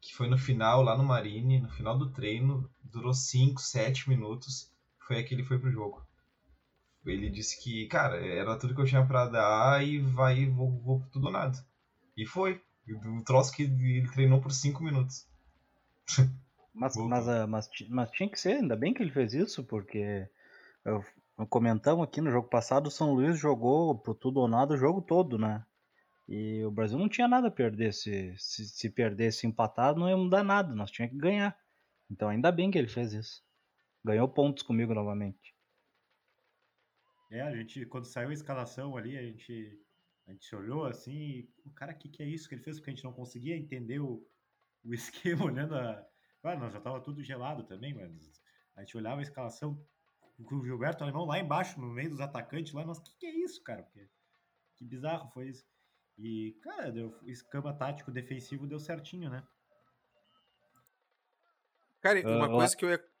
que 0.00 0.14
foi 0.14 0.28
no 0.28 0.38
final, 0.38 0.82
lá 0.82 0.96
no 0.96 1.04
Marine, 1.04 1.60
no 1.60 1.68
final 1.68 1.98
do 1.98 2.10
treino, 2.10 2.70
durou 2.84 3.12
5, 3.12 3.60
7 3.60 4.08
minutos, 4.08 4.72
foi 4.98 5.18
a 5.18 5.24
que 5.24 5.34
ele 5.34 5.44
foi 5.44 5.58
pro 5.58 5.70
jogo. 5.70 6.05
Ele 7.06 7.30
disse 7.30 7.62
que, 7.62 7.86
cara, 7.86 8.16
era 8.16 8.58
tudo 8.58 8.74
que 8.74 8.80
eu 8.80 8.86
tinha 8.86 9.06
para 9.06 9.26
dar 9.26 9.84
e 9.84 9.98
vai, 9.98 10.46
vou, 10.46 10.70
vou 10.80 11.02
tudo 11.12 11.26
ou 11.26 11.32
nada. 11.32 11.56
E 12.16 12.26
foi. 12.26 12.60
O 12.88 13.24
troço 13.24 13.52
que 13.52 13.64
ele 13.64 14.08
treinou 14.10 14.40
por 14.40 14.52
5 14.52 14.82
minutos. 14.82 15.26
Mas, 16.78 16.94
mas, 16.94 17.26
ah, 17.26 17.46
mas, 17.46 17.70
mas, 17.88 18.10
tinha 18.10 18.28
que 18.28 18.38
ser, 18.38 18.58
ainda 18.58 18.76
bem 18.76 18.92
que 18.92 19.02
ele 19.02 19.10
fez 19.10 19.32
isso, 19.32 19.64
porque 19.64 20.28
eu, 20.84 21.02
comentamos 21.48 22.04
aqui 22.04 22.20
no 22.20 22.30
jogo 22.30 22.50
passado, 22.50 22.88
o 22.88 22.90
São 22.90 23.14
Luís 23.14 23.38
jogou 23.38 23.98
pro 23.98 24.14
tudo 24.14 24.40
ou 24.40 24.46
nada 24.46 24.74
o 24.74 24.76
jogo 24.76 25.00
todo, 25.00 25.38
né? 25.38 25.64
E 26.28 26.62
o 26.66 26.70
Brasil 26.70 26.98
não 26.98 27.08
tinha 27.08 27.26
nada 27.26 27.48
a 27.48 27.50
perder. 27.50 27.94
Se, 27.94 28.34
se, 28.36 28.68
se 28.68 28.90
perdesse 28.90 29.46
empatado, 29.46 29.98
não 29.98 30.06
ia 30.06 30.16
mudar 30.18 30.44
nada, 30.44 30.74
nós 30.74 30.90
tínhamos 30.90 31.14
que 31.14 31.22
ganhar. 31.22 31.56
Então 32.10 32.28
ainda 32.28 32.52
bem 32.52 32.70
que 32.70 32.76
ele 32.76 32.88
fez 32.88 33.14
isso. 33.14 33.42
Ganhou 34.04 34.28
pontos 34.28 34.62
comigo 34.62 34.92
novamente. 34.92 35.55
É, 37.36 37.42
a 37.42 37.54
gente, 37.54 37.84
quando 37.84 38.06
saiu 38.06 38.30
a 38.30 38.32
escalação 38.32 38.96
ali, 38.96 39.16
a 39.18 39.22
gente, 39.22 39.78
a 40.26 40.32
gente 40.32 40.56
olhou 40.56 40.86
assim, 40.86 41.12
e, 41.12 41.52
o 41.66 41.70
cara, 41.70 41.92
o 41.92 41.98
que, 41.98 42.08
que 42.08 42.22
é 42.22 42.26
isso 42.26 42.48
que 42.48 42.54
ele 42.54 42.62
fez? 42.62 42.78
Porque 42.78 42.90
a 42.90 42.94
gente 42.94 43.04
não 43.04 43.12
conseguia 43.12 43.54
entender 43.54 44.00
o, 44.00 44.26
o 44.82 44.94
esquema 44.94 45.44
olhando 45.44 45.74
a. 45.76 46.02
Claro, 46.40 46.60
nós 46.60 46.72
já 46.72 46.80
tava 46.80 47.00
tudo 47.02 47.22
gelado 47.22 47.64
também, 47.64 47.92
mas 47.92 48.40
a 48.74 48.80
gente 48.80 48.96
olhava 48.96 49.20
a 49.20 49.22
escalação 49.22 49.78
com 50.46 50.56
o 50.56 50.64
Gilberto 50.64 51.04
Alemão 51.04 51.26
lá 51.26 51.38
embaixo, 51.38 51.78
no 51.78 51.88
meio 51.88 52.08
dos 52.08 52.20
atacantes 52.20 52.72
lá, 52.72 52.84
nossa, 52.84 53.00
o 53.00 53.04
que, 53.04 53.16
que 53.18 53.26
é 53.26 53.36
isso, 53.36 53.62
cara? 53.62 53.82
Porque, 53.82 54.08
que 54.76 54.84
bizarro 54.84 55.30
foi 55.30 55.48
isso. 55.48 55.66
E, 56.16 56.56
cara, 56.62 56.90
deu, 56.90 57.14
o 57.22 57.30
esquema 57.30 57.74
tático 57.74 58.10
defensivo 58.10 58.66
deu 58.66 58.78
certinho, 58.78 59.28
né? 59.28 59.46
Cara, 62.00 62.20
uma 62.20 62.46
eu- 62.46 62.52
coisa 62.52 62.76
que 62.76 62.84
eu 62.84 62.90
ia. 62.90 63.15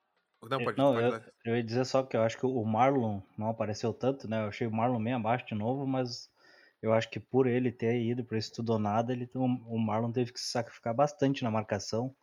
Não, 0.50 0.62
pode, 0.62 0.78
não, 0.78 0.92
pode 0.92 1.08
eu, 1.08 1.20
eu 1.44 1.56
ia 1.56 1.62
dizer 1.62 1.84
só 1.84 2.02
que 2.02 2.16
eu 2.16 2.22
acho 2.22 2.38
que 2.38 2.46
o 2.46 2.64
Marlon 2.64 3.20
não 3.36 3.48
apareceu 3.48 3.92
tanto, 3.92 4.28
né? 4.28 4.42
Eu 4.44 4.48
achei 4.48 4.66
o 4.66 4.72
Marlon 4.72 4.98
meio 4.98 5.16
abaixo 5.16 5.46
de 5.46 5.54
novo, 5.54 5.86
mas 5.86 6.30
eu 6.82 6.92
acho 6.92 7.10
que 7.10 7.18
por 7.20 7.46
ele 7.46 7.72
ter 7.72 8.00
ido 8.00 8.24
para 8.24 8.38
esse 8.38 8.52
tudo 8.52 8.72
ou 8.72 8.78
nada, 8.78 9.12
ele, 9.12 9.28
o 9.34 9.78
Marlon 9.78 10.12
teve 10.12 10.32
que 10.32 10.40
se 10.40 10.50
sacrificar 10.50 10.94
bastante 10.94 11.42
na 11.42 11.50
marcação. 11.50 12.14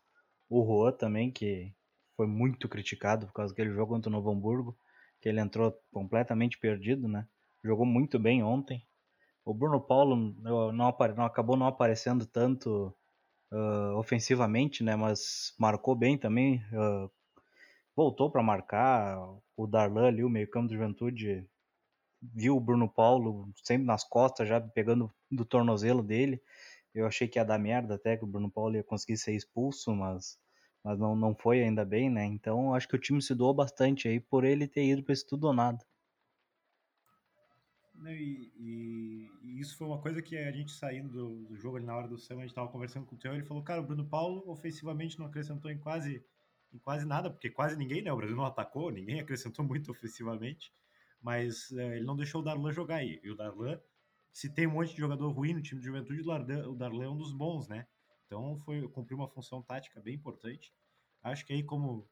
O 0.49 0.65
Juan 0.65 0.93
também, 0.93 1.31
que 1.31 1.73
foi 2.17 2.27
muito 2.27 2.69
criticado 2.69 3.27
por 3.27 3.33
causa 3.33 3.53
daquele 3.53 3.73
jogo 3.75 3.93
contra 3.93 4.09
o 4.09 4.13
Novo 4.13 4.31
Hamburgo, 4.31 4.77
que 5.21 5.29
ele 5.29 5.41
entrou 5.41 5.73
completamente 5.91 6.59
perdido, 6.59 7.07
né? 7.07 7.27
Jogou 7.63 7.85
muito 7.85 8.19
bem 8.19 8.43
ontem. 8.43 8.85
O 9.45 9.53
Bruno 9.53 9.81
Paulo 9.81 10.15
não, 10.73 10.87
apare- 10.87 11.13
não- 11.15 11.25
acabou 11.25 11.57
não 11.57 11.67
aparecendo 11.67 12.25
tanto 12.25 12.95
ah, 13.51 13.93
ofensivamente, 13.97 14.83
né? 14.83 14.95
Mas 14.95 15.53
marcou 15.59 15.95
bem 15.95 16.17
também. 16.17 16.63
ah, 16.73 17.09
voltou 17.95 18.31
para 18.31 18.43
marcar. 18.43 19.17
O 19.55 19.67
Darlan 19.67 20.07
ali, 20.07 20.23
o 20.23 20.29
meio-campo 20.29 20.67
do 20.67 20.73
Juventude, 20.73 21.47
viu 22.21 22.55
o 22.57 22.61
Bruno 22.61 22.89
Paulo 22.89 23.51
sempre 23.63 23.85
nas 23.85 24.03
costas, 24.03 24.47
já 24.47 24.59
pegando 24.61 25.13
do 25.31 25.45
tornozelo 25.45 26.03
dele. 26.03 26.41
Eu 26.93 27.07
achei 27.07 27.27
que 27.27 27.39
ia 27.39 27.45
dar 27.45 27.59
merda 27.59 27.95
até 27.95 28.17
que 28.17 28.23
o 28.23 28.27
Bruno 28.27 28.51
Paulo 28.51 28.75
ia 28.75 28.83
conseguir 28.83 29.17
ser 29.17 29.35
expulso, 29.35 29.95
mas, 29.95 30.39
mas 30.83 30.99
não, 30.99 31.15
não 31.15 31.35
foi 31.35 31.63
ainda 31.63 31.85
bem, 31.85 32.09
né? 32.09 32.25
Então 32.25 32.73
acho 32.75 32.87
que 32.87 32.95
o 32.95 32.99
time 33.01 33.21
se 33.21 33.35
doou 33.35 33.53
bastante 33.53 34.07
aí 34.07 34.19
por 34.19 34.43
ele 34.45 34.67
ter 34.67 34.85
ido 34.85 35.03
para 35.03 35.13
esse 35.13 35.27
tudo 35.27 35.47
ou 35.47 35.53
nada. 35.53 35.85
E, 38.05 38.51
e- 38.57 39.29
e 39.43 39.59
isso 39.59 39.77
foi 39.77 39.87
uma 39.87 40.01
coisa 40.01 40.21
que 40.21 40.35
a 40.37 40.51
gente 40.51 40.71
saindo 40.71 41.09
do, 41.09 41.45
do 41.45 41.55
jogo 41.55 41.77
ali 41.77 41.85
na 41.85 41.95
hora 41.95 42.07
do 42.07 42.17
Sam, 42.17 42.39
a 42.39 42.41
gente 42.41 42.53
tava 42.53 42.71
conversando 42.71 43.05
com 43.05 43.15
o 43.15 43.17
Theo, 43.19 43.33
ele 43.33 43.43
falou, 43.43 43.63
cara, 43.63 43.81
o 43.81 43.85
Bruno 43.85 44.07
Paulo 44.09 44.43
ofensivamente 44.49 45.17
não 45.19 45.27
acrescentou 45.27 45.69
em 45.71 45.79
quase, 45.79 46.25
em 46.73 46.79
quase 46.79 47.05
nada, 47.05 47.29
porque 47.29 47.49
quase 47.49 47.77
ninguém, 47.77 48.01
né? 48.01 48.11
O 48.11 48.17
Brasil 48.17 48.35
não 48.35 48.45
atacou, 48.45 48.91
ninguém 48.91 49.19
acrescentou 49.19 49.63
muito 49.65 49.91
ofensivamente, 49.91 50.73
mas 51.21 51.71
eh, 51.71 51.97
ele 51.97 52.05
não 52.05 52.15
deixou 52.15 52.41
o 52.41 52.43
Darlan 52.43 52.71
jogar 52.71 52.97
aí. 52.97 53.19
E 53.23 53.29
o 53.29 53.35
Darlan, 53.35 53.79
se 54.31 54.53
tem 54.53 54.67
um 54.67 54.71
monte 54.71 54.91
de 54.91 54.99
jogador 54.99 55.29
ruim 55.31 55.53
no 55.53 55.61
time 55.61 55.79
de 55.79 55.87
juventude, 55.87 56.21
o 56.21 56.25
Darlan, 56.25 56.69
o 56.69 56.75
Darlan 56.75 57.05
é 57.05 57.09
um 57.09 57.17
dos 57.17 57.31
bons, 57.33 57.67
né? 57.67 57.87
Então 58.25 58.57
foi 58.59 58.87
cumpriu 58.89 59.17
uma 59.17 59.27
função 59.27 59.61
tática 59.61 60.01
bem 60.01 60.15
importante. 60.15 60.73
Acho 61.21 61.45
que 61.45 61.53
aí 61.53 61.63
como 61.63 62.07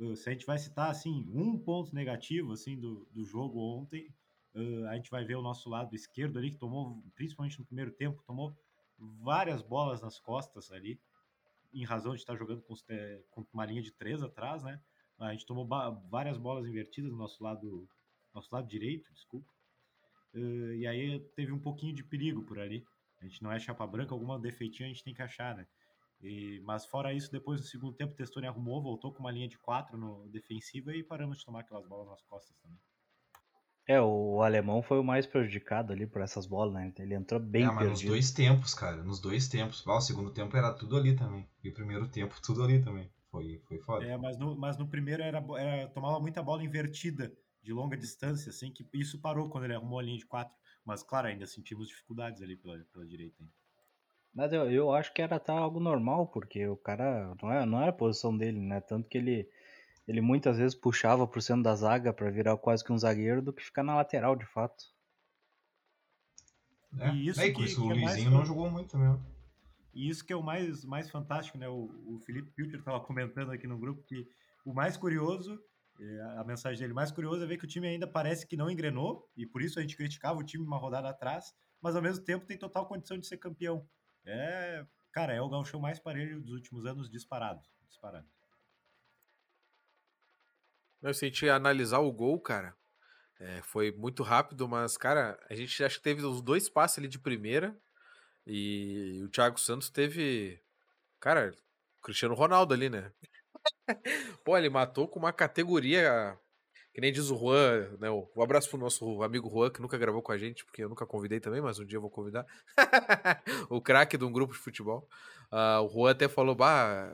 eh, 0.00 0.16
se 0.16 0.28
a 0.28 0.32
gente 0.32 0.46
vai 0.46 0.58
citar 0.58 0.90
assim 0.90 1.26
um 1.32 1.58
ponto 1.58 1.94
negativo 1.94 2.52
assim 2.52 2.78
do, 2.78 3.06
do 3.12 3.24
jogo 3.24 3.60
ontem, 3.60 4.12
Uh, 4.54 4.86
a 4.88 4.96
gente 4.96 5.10
vai 5.10 5.24
ver 5.24 5.34
o 5.34 5.42
nosso 5.42 5.70
lado 5.70 5.94
esquerdo 5.96 6.38
ali, 6.38 6.50
que 6.50 6.58
tomou, 6.58 7.02
principalmente 7.14 7.58
no 7.58 7.64
primeiro 7.64 7.90
tempo, 7.90 8.22
tomou 8.22 8.54
várias 8.98 9.62
bolas 9.62 10.02
nas 10.02 10.18
costas 10.18 10.70
ali, 10.70 11.00
em 11.72 11.84
razão 11.84 12.12
de 12.14 12.20
estar 12.20 12.36
jogando 12.36 12.62
com, 12.62 12.74
te- 12.74 13.24
com 13.30 13.46
uma 13.52 13.66
linha 13.66 13.82
de 13.82 13.92
três 13.92 14.22
atrás, 14.22 14.62
né? 14.62 14.80
A 15.18 15.32
gente 15.32 15.46
tomou 15.46 15.66
várias 16.10 16.36
bolas 16.38 16.66
invertidas 16.66 17.10
no 17.12 17.16
nosso 17.18 17.42
lado, 17.42 17.88
nosso 18.34 18.52
lado 18.52 18.66
direito, 18.66 19.12
desculpa. 19.12 19.48
Uh, 20.34 20.74
e 20.74 20.86
aí 20.86 21.20
teve 21.36 21.52
um 21.52 21.60
pouquinho 21.60 21.94
de 21.94 22.02
perigo 22.04 22.42
por 22.44 22.58
ali. 22.58 22.84
A 23.20 23.24
gente 23.26 23.42
não 23.42 23.52
é 23.52 23.58
chapa 23.58 23.86
branca, 23.86 24.14
alguma 24.14 24.38
defeitinha 24.38 24.88
a 24.88 24.92
gente 24.92 25.04
tem 25.04 25.14
que 25.14 25.22
achar, 25.22 25.54
né? 25.56 25.66
E- 26.20 26.60
mas 26.64 26.86
fora 26.86 27.12
isso, 27.12 27.30
depois 27.30 27.60
do 27.60 27.66
segundo 27.66 27.94
tempo, 27.96 28.12
o 28.12 28.16
Testoni 28.16 28.46
arrumou, 28.46 28.82
voltou 28.82 29.12
com 29.12 29.20
uma 29.20 29.30
linha 29.32 29.48
de 29.48 29.58
quatro 29.58 29.96
no 29.98 30.28
defensiva 30.30 30.94
e 30.96 31.04
paramos 31.04 31.38
de 31.38 31.44
tomar 31.44 31.60
aquelas 31.60 31.86
bolas 31.86 32.08
nas 32.08 32.22
costas 32.22 32.56
também. 32.58 32.78
É, 33.86 34.00
o 34.00 34.42
alemão 34.42 34.82
foi 34.82 34.98
o 34.98 35.04
mais 35.04 35.26
prejudicado 35.26 35.92
ali 35.92 36.06
por 36.06 36.22
essas 36.22 36.46
bolas, 36.46 36.74
né? 36.74 36.92
Ele 36.98 37.14
entrou 37.14 37.40
bem 37.40 37.64
é, 37.64 37.66
mas 37.66 37.76
nos 37.76 37.88
perdido. 37.88 38.10
dois 38.10 38.30
tempos, 38.30 38.74
cara. 38.74 39.02
Nos 39.02 39.20
dois 39.20 39.48
tempos. 39.48 39.84
Ah, 39.86 39.96
o 39.96 40.00
segundo 40.00 40.30
tempo 40.32 40.56
era 40.56 40.72
tudo 40.72 40.96
ali 40.96 41.14
também. 41.16 41.48
E 41.62 41.68
o 41.68 41.74
primeiro 41.74 42.08
tempo, 42.08 42.40
tudo 42.42 42.62
ali 42.62 42.80
também. 42.82 43.10
Foi, 43.30 43.60
foi 43.66 43.78
foda. 43.78 44.04
É, 44.04 44.16
mas 44.16 44.38
no, 44.38 44.56
mas 44.56 44.76
no 44.76 44.86
primeiro 44.86 45.22
era, 45.22 45.44
era- 45.58 45.88
tomava 45.88 46.20
muita 46.20 46.42
bola 46.42 46.62
invertida 46.64 47.32
de 47.62 47.72
longa 47.72 47.96
distância, 47.96 48.50
assim, 48.50 48.72
que 48.72 48.86
isso 48.94 49.20
parou 49.20 49.48
quando 49.48 49.64
ele 49.64 49.74
arrumou 49.74 49.98
a 49.98 50.02
linha 50.02 50.18
de 50.18 50.26
quatro. 50.26 50.54
Mas, 50.84 51.02
claro, 51.02 51.28
ainda 51.28 51.46
sentimos 51.46 51.88
dificuldades 51.88 52.42
ali 52.42 52.56
pela, 52.56 52.78
pela 52.92 53.06
direita. 53.06 53.36
ainda. 53.40 53.52
Mas 54.34 54.52
eu, 54.52 54.70
eu 54.70 54.92
acho 54.92 55.12
que 55.12 55.22
era 55.22 55.38
tá 55.40 55.52
algo 55.54 55.78
normal, 55.80 56.26
porque 56.28 56.66
o 56.66 56.76
cara 56.76 57.34
não 57.42 57.52
é, 57.52 57.66
não 57.66 57.80
era 57.80 57.90
a 57.90 57.94
posição 57.94 58.36
dele, 58.36 58.58
né? 58.60 58.80
Tanto 58.80 59.08
que 59.08 59.18
ele, 59.18 59.48
ele 60.06 60.20
muitas 60.20 60.56
vezes 60.58 60.74
puxava 60.74 61.26
pro 61.26 61.40
centro 61.42 61.62
da 61.62 61.74
zaga 61.74 62.12
pra 62.12 62.30
virar 62.30 62.56
quase 62.56 62.84
que 62.84 62.92
um 62.92 62.98
zagueiro 62.98 63.40
do 63.42 63.52
que 63.52 63.62
ficar 63.62 63.82
na 63.82 63.94
lateral, 63.96 64.34
de 64.36 64.46
fato. 64.46 64.84
É. 66.98 67.10
E 67.10 67.28
isso 67.28 67.40
É, 67.40 67.50
que- 67.50 67.62
isso 67.64 67.82
o 67.84 67.86
que 67.86 67.92
é 67.92 67.94
mais 68.02 68.16
Luizinho 68.16 68.30
não 68.30 68.44
jogou 68.44 68.70
muito 68.70 68.98
mesmo. 68.98 69.24
E 69.94 70.08
isso 70.08 70.24
que 70.24 70.32
é 70.32 70.36
o 70.36 70.42
mais, 70.42 70.84
mais 70.84 71.10
fantástico, 71.10 71.58
né? 71.58 71.68
O, 71.68 71.90
o 72.06 72.18
Felipe 72.24 72.50
Pilcher 72.52 72.78
estava 72.78 73.00
comentando 73.00 73.50
aqui 73.50 73.66
no 73.66 73.78
grupo 73.78 74.02
que 74.02 74.26
o 74.64 74.72
mais 74.72 74.96
curioso, 74.96 75.58
eh, 76.00 76.20
a- 76.38 76.44
mensagem 76.44 76.80
dele, 76.80 76.94
mais 76.94 77.10
curioso 77.10 77.42
é 77.42 77.46
ver 77.46 77.58
que 77.58 77.64
o 77.64 77.68
time 77.68 77.86
ainda 77.88 78.06
parece 78.06 78.46
que 78.46 78.56
não 78.56 78.70
engrenou, 78.70 79.28
e 79.36 79.46
por 79.46 79.60
isso 79.62 79.78
a 79.78 79.82
gente 79.82 79.96
criticava 79.96 80.38
o 80.38 80.44
time 80.44 80.64
uma 80.64 80.78
rodada 80.78 81.08
atrás, 81.10 81.54
mas 81.80 81.94
ao 81.96 82.02
mesmo 82.02 82.24
tempo 82.24 82.46
tem 82.46 82.56
total 82.58 82.86
condição 82.86 83.18
de 83.18 83.26
ser 83.26 83.36
campeão. 83.38 83.86
É, 84.24 84.86
cara, 85.10 85.34
é 85.34 85.40
o 85.42 85.48
gauchão 85.48 85.80
mais 85.80 85.98
parelho 85.98 86.40
dos 86.40 86.52
últimos 86.54 86.86
anos 86.86 87.10
disparado. 87.10 87.60
disparado. 87.88 88.26
Não, 91.02 91.12
Se 91.12 91.24
a 91.24 91.28
gente 91.28 91.48
analisar 91.48 91.98
o 91.98 92.12
gol, 92.12 92.40
cara, 92.40 92.76
é, 93.40 93.60
foi 93.62 93.90
muito 93.92 94.22
rápido, 94.22 94.68
mas, 94.68 94.96
cara, 94.96 95.38
a 95.50 95.54
gente 95.54 95.82
acho 95.82 95.96
que 95.98 96.02
teve 96.04 96.24
os 96.24 96.40
dois 96.40 96.68
passes 96.68 96.98
ali 96.98 97.08
de 97.08 97.18
primeira 97.18 97.76
e 98.46 99.22
o 99.24 99.28
Thiago 99.28 99.58
Santos 99.58 99.90
teve, 99.90 100.60
cara, 101.20 101.54
Cristiano 102.02 102.34
Ronaldo 102.34 102.74
ali, 102.74 102.90
né? 102.90 103.12
Pô, 104.44 104.56
ele 104.56 104.70
matou 104.70 105.08
com 105.08 105.18
uma 105.18 105.32
categoria, 105.32 106.38
que 106.92 107.00
nem 107.00 107.10
diz 107.10 107.30
o 107.30 107.38
Juan, 107.38 107.88
né? 107.98 108.10
Um 108.10 108.42
abraço 108.42 108.68
pro 108.68 108.78
nosso 108.78 109.22
amigo 109.22 109.48
Juan, 109.48 109.70
que 109.70 109.80
nunca 109.80 109.96
gravou 109.96 110.20
com 110.20 110.30
a 110.30 110.36
gente, 110.36 110.64
porque 110.64 110.84
eu 110.84 110.90
nunca 110.90 111.06
convidei 111.06 111.40
também, 111.40 111.60
mas 111.60 111.78
um 111.78 111.86
dia 111.86 111.96
eu 111.96 112.02
vou 112.02 112.10
convidar. 112.10 112.46
o 113.70 113.80
craque 113.80 114.18
de 114.18 114.24
um 114.24 114.32
grupo 114.32 114.52
de 114.52 114.58
futebol. 114.58 115.08
Ah, 115.50 115.80
o 115.80 115.88
Juan 115.88 116.10
até 116.10 116.28
falou, 116.28 116.54
bah, 116.54 117.10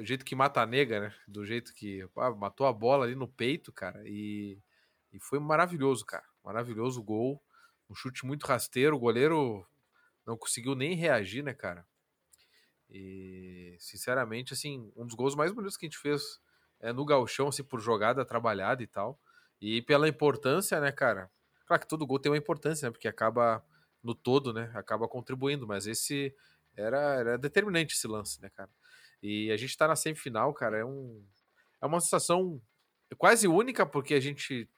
o 0.00 0.04
jeito 0.04 0.24
que 0.24 0.34
mata 0.34 0.62
a 0.62 0.66
nega, 0.66 1.00
né? 1.00 1.14
Do 1.26 1.44
jeito 1.44 1.74
que 1.74 2.08
ah, 2.16 2.30
matou 2.30 2.66
a 2.66 2.72
bola 2.72 3.04
ali 3.04 3.14
no 3.14 3.28
peito, 3.28 3.70
cara. 3.70 4.02
E, 4.06 4.58
e 5.12 5.20
foi 5.20 5.38
maravilhoso, 5.38 6.06
cara. 6.06 6.24
Maravilhoso 6.42 7.02
gol. 7.02 7.42
Um 7.90 7.94
chute 7.94 8.24
muito 8.24 8.46
rasteiro. 8.46 8.96
O 8.96 9.00
goleiro 9.00 9.66
não 10.26 10.38
conseguiu 10.38 10.74
nem 10.74 10.94
reagir, 10.94 11.44
né, 11.44 11.52
cara? 11.52 11.86
E, 12.88 13.76
sinceramente, 13.78 14.54
assim, 14.54 14.90
um 14.96 15.06
dos 15.06 15.14
gols 15.14 15.34
mais 15.34 15.52
bonitos 15.52 15.76
que 15.76 15.84
a 15.84 15.88
gente 15.88 15.98
fez 15.98 16.40
é 16.80 16.92
no 16.92 17.04
galchão, 17.04 17.48
assim, 17.48 17.64
por 17.64 17.80
jogada 17.80 18.24
trabalhada 18.24 18.82
e 18.82 18.86
tal. 18.86 19.20
E 19.60 19.82
pela 19.82 20.08
importância, 20.08 20.80
né, 20.80 20.92
cara? 20.92 21.30
Claro 21.66 21.82
que 21.82 21.88
todo 21.88 22.06
gol 22.06 22.18
tem 22.18 22.30
uma 22.30 22.38
importância, 22.38 22.86
né? 22.86 22.92
Porque 22.92 23.08
acaba 23.08 23.64
no 24.02 24.14
todo, 24.14 24.52
né? 24.52 24.70
Acaba 24.74 25.08
contribuindo, 25.08 25.66
mas 25.66 25.86
esse 25.86 26.34
era, 26.76 26.98
era 27.16 27.38
determinante 27.38 27.94
esse 27.94 28.06
lance, 28.06 28.40
né, 28.40 28.48
cara? 28.50 28.70
E 29.22 29.50
a 29.50 29.56
gente 29.56 29.76
tá 29.76 29.88
na 29.88 29.96
semifinal, 29.96 30.52
cara, 30.54 30.78
é 30.78 30.84
um 30.84 31.24
é 31.80 31.86
uma 31.86 32.00
sensação 32.00 32.60
quase 33.18 33.48
única 33.48 33.86
porque 33.86 34.14
a 34.14 34.20
gente 34.20 34.68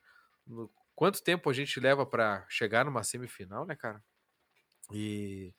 no- 0.46 0.70
quanto 0.94 1.22
tempo 1.22 1.50
a 1.50 1.52
gente 1.54 1.80
leva 1.80 2.06
pra 2.06 2.46
chegar 2.48 2.84
numa 2.84 3.04
semifinal, 3.04 3.66
né, 3.66 3.76
cara? 3.76 4.02
E 4.92 5.54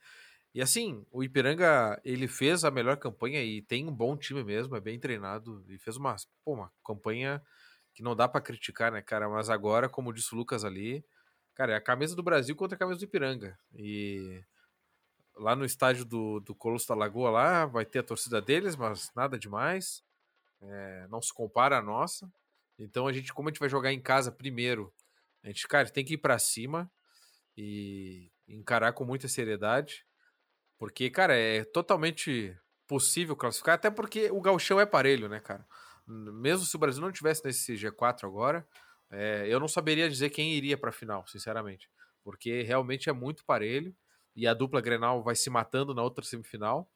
e 0.54 0.62
assim, 0.62 1.06
o 1.12 1.24
Ipiranga, 1.24 2.00
ele 2.04 2.28
fez 2.28 2.66
a 2.66 2.72
melhor 2.72 2.98
campanha 2.98 3.42
e 3.44 3.62
tem 3.62 3.88
um 3.88 3.94
bom 3.94 4.18
time 4.18 4.44
mesmo, 4.44 4.76
é 4.76 4.82
bem 4.82 5.00
treinado 5.00 5.64
e 5.70 5.78
fez 5.78 5.96
uma, 5.96 6.16
pô, 6.44 6.54
uma 6.54 6.72
campanha 6.86 7.42
que 7.94 8.04
não 8.04 8.16
dá 8.16 8.28
pra 8.28 8.42
criticar, 8.42 8.92
né, 8.92 9.02
cara? 9.02 9.30
Mas 9.30 9.50
agora, 9.50 9.88
como 9.88 10.14
disse 10.14 10.34
o 10.34 10.38
Lucas 10.38 10.66
ali, 10.66 11.06
cara, 11.56 11.74
é 11.74 11.76
a 11.76 11.82
camisa 11.82 12.16
do 12.16 12.24
Brasil 12.24 12.56
contra 12.56 12.76
a 12.76 12.80
camisa 12.80 13.00
do 13.00 13.06
Ipiranga. 13.06 13.58
E 13.74 14.44
lá 15.36 15.56
no 15.56 15.66
estádio 15.66 16.04
do, 16.06 16.40
do 16.42 16.54
Colosso 16.54 16.88
da 16.88 16.96
Lagoa 16.96 17.30
lá, 17.30 17.66
vai 17.66 17.86
ter 17.86 18.00
a 18.00 18.04
torcida 18.04 18.42
deles, 18.42 18.76
mas 18.76 19.12
nada 19.16 19.40
demais. 19.40 20.04
É, 20.62 21.08
não 21.10 21.22
se 21.22 21.34
compara 21.34 21.78
à 21.78 21.82
nossa. 21.82 22.32
Então 22.78 23.08
a 23.08 23.14
gente, 23.14 23.34
como 23.34 23.48
a 23.48 23.52
gente 23.52 23.60
vai 23.60 23.70
jogar 23.70 23.94
em 23.94 24.02
casa 24.02 24.32
primeiro, 24.32 24.94
a 25.44 25.48
gente, 25.48 25.68
cara, 25.68 25.90
tem 25.90 26.04
que 26.06 26.16
ir 26.16 26.18
pra 26.18 26.38
cima 26.38 26.92
e 27.58 28.32
encarar 28.48 28.94
com 28.94 29.06
muita 29.06 29.28
seriedade. 29.28 30.06
Porque, 30.82 31.12
cara, 31.12 31.38
é 31.38 31.64
totalmente 31.64 32.58
possível 32.88 33.36
classificar, 33.36 33.76
até 33.76 33.92
porque 33.92 34.32
o 34.32 34.42
gauchão 34.42 34.80
é 34.80 34.86
parelho, 34.88 35.30
né, 35.30 35.40
cara? 35.40 35.64
Mesmo 36.08 36.66
se 36.66 36.76
o 36.76 36.80
Brasil 36.80 37.00
não 37.00 37.12
tivesse 37.12 37.46
nesse 37.46 37.76
G4 37.76 38.26
agora, 38.26 38.68
é, 39.12 39.46
eu 39.48 39.60
não 39.60 39.68
saberia 39.68 40.10
dizer 40.10 40.32
quem 40.32 40.54
iria 40.54 40.76
para 40.76 40.90
a 40.90 40.92
final, 40.92 41.24
sinceramente, 41.28 41.88
porque 42.24 42.64
realmente 42.64 43.12
é 43.12 43.14
muito 43.14 43.46
parelho 43.46 43.96
e 44.36 44.48
a 44.48 44.56
dupla 44.56 44.82
Grenal 44.82 45.22
vai 45.22 45.36
se 45.36 45.52
matando 45.52 45.94
na 45.94 46.02
outra 46.02 46.26
semifinal. 46.26 46.90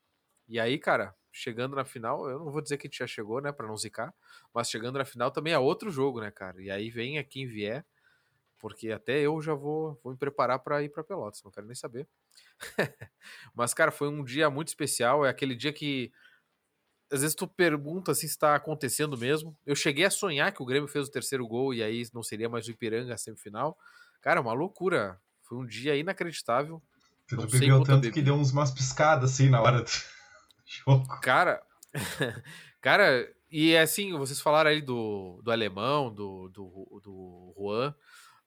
E 0.47 0.59
aí, 0.59 0.79
cara, 0.79 1.15
chegando 1.31 1.75
na 1.75 1.85
final, 1.85 2.27
eu 2.27 2.39
não 2.39 2.51
vou 2.51 2.63
dizer 2.63 2.77
que 2.77 2.87
a 2.87 2.89
gente 2.89 2.97
já 2.97 3.05
chegou, 3.05 3.39
né, 3.39 3.51
para 3.51 3.67
não 3.67 3.77
zicar, 3.77 4.11
mas 4.51 4.67
chegando 4.67 4.97
na 4.97 5.05
final 5.05 5.29
também 5.29 5.53
é 5.53 5.59
outro 5.59 5.91
jogo, 5.91 6.21
né, 6.21 6.31
cara? 6.31 6.59
E 6.59 6.71
aí 6.71 6.89
vem 6.89 7.23
quem 7.23 7.45
vier, 7.45 7.85
porque 8.57 8.91
até 8.91 9.19
eu 9.19 9.39
já 9.43 9.53
vou, 9.53 9.99
vou 10.03 10.11
me 10.11 10.17
preparar 10.17 10.57
para 10.57 10.81
ir 10.81 10.89
para 10.89 11.03
Pelotas, 11.03 11.43
não 11.43 11.51
quero 11.51 11.67
nem 11.67 11.75
saber. 11.75 12.07
mas, 13.53 13.73
cara, 13.73 13.91
foi 13.91 14.07
um 14.07 14.23
dia 14.23 14.49
muito 14.49 14.69
especial, 14.69 15.25
é 15.25 15.29
aquele 15.29 15.55
dia 15.55 15.73
que 15.73 16.11
às 17.11 17.21
vezes 17.21 17.35
tu 17.35 17.47
pergunta 17.47 18.11
assim, 18.11 18.27
se 18.27 18.33
está 18.33 18.55
acontecendo 18.55 19.17
mesmo. 19.17 19.55
Eu 19.65 19.75
cheguei 19.75 20.05
a 20.05 20.09
sonhar 20.09 20.51
que 20.51 20.61
o 20.61 20.65
Grêmio 20.65 20.87
fez 20.87 21.07
o 21.07 21.11
terceiro 21.11 21.47
gol 21.47 21.73
e 21.73 21.83
aí 21.83 22.03
não 22.13 22.23
seria 22.23 22.49
mais 22.49 22.67
o 22.67 22.71
Ipiranga 22.71 23.13
a 23.13 23.17
semifinal. 23.17 23.77
Cara, 24.21 24.41
uma 24.41 24.53
loucura. 24.53 25.19
Foi 25.43 25.57
um 25.57 25.65
dia 25.65 25.95
inacreditável. 25.95 26.81
Tu 27.27 27.35
não 27.35 27.45
bebeu 27.45 27.83
tanto 27.83 28.11
que 28.11 28.21
deu 28.21 28.35
uns 28.35 28.51
umas 28.51 28.71
piscadas 28.71 29.31
assim 29.31 29.49
na 29.49 29.61
hora 29.61 29.83
do 29.83 29.89
jogo. 30.65 31.19
Cara, 31.21 31.61
cara, 32.81 33.31
e 33.49 33.77
assim, 33.77 34.17
vocês 34.17 34.41
falaram 34.41 34.69
aí 34.71 34.81
do, 34.81 35.41
do 35.43 35.51
alemão, 35.51 36.13
do, 36.13 36.49
do, 36.49 37.01
do 37.03 37.55
Juan. 37.57 37.95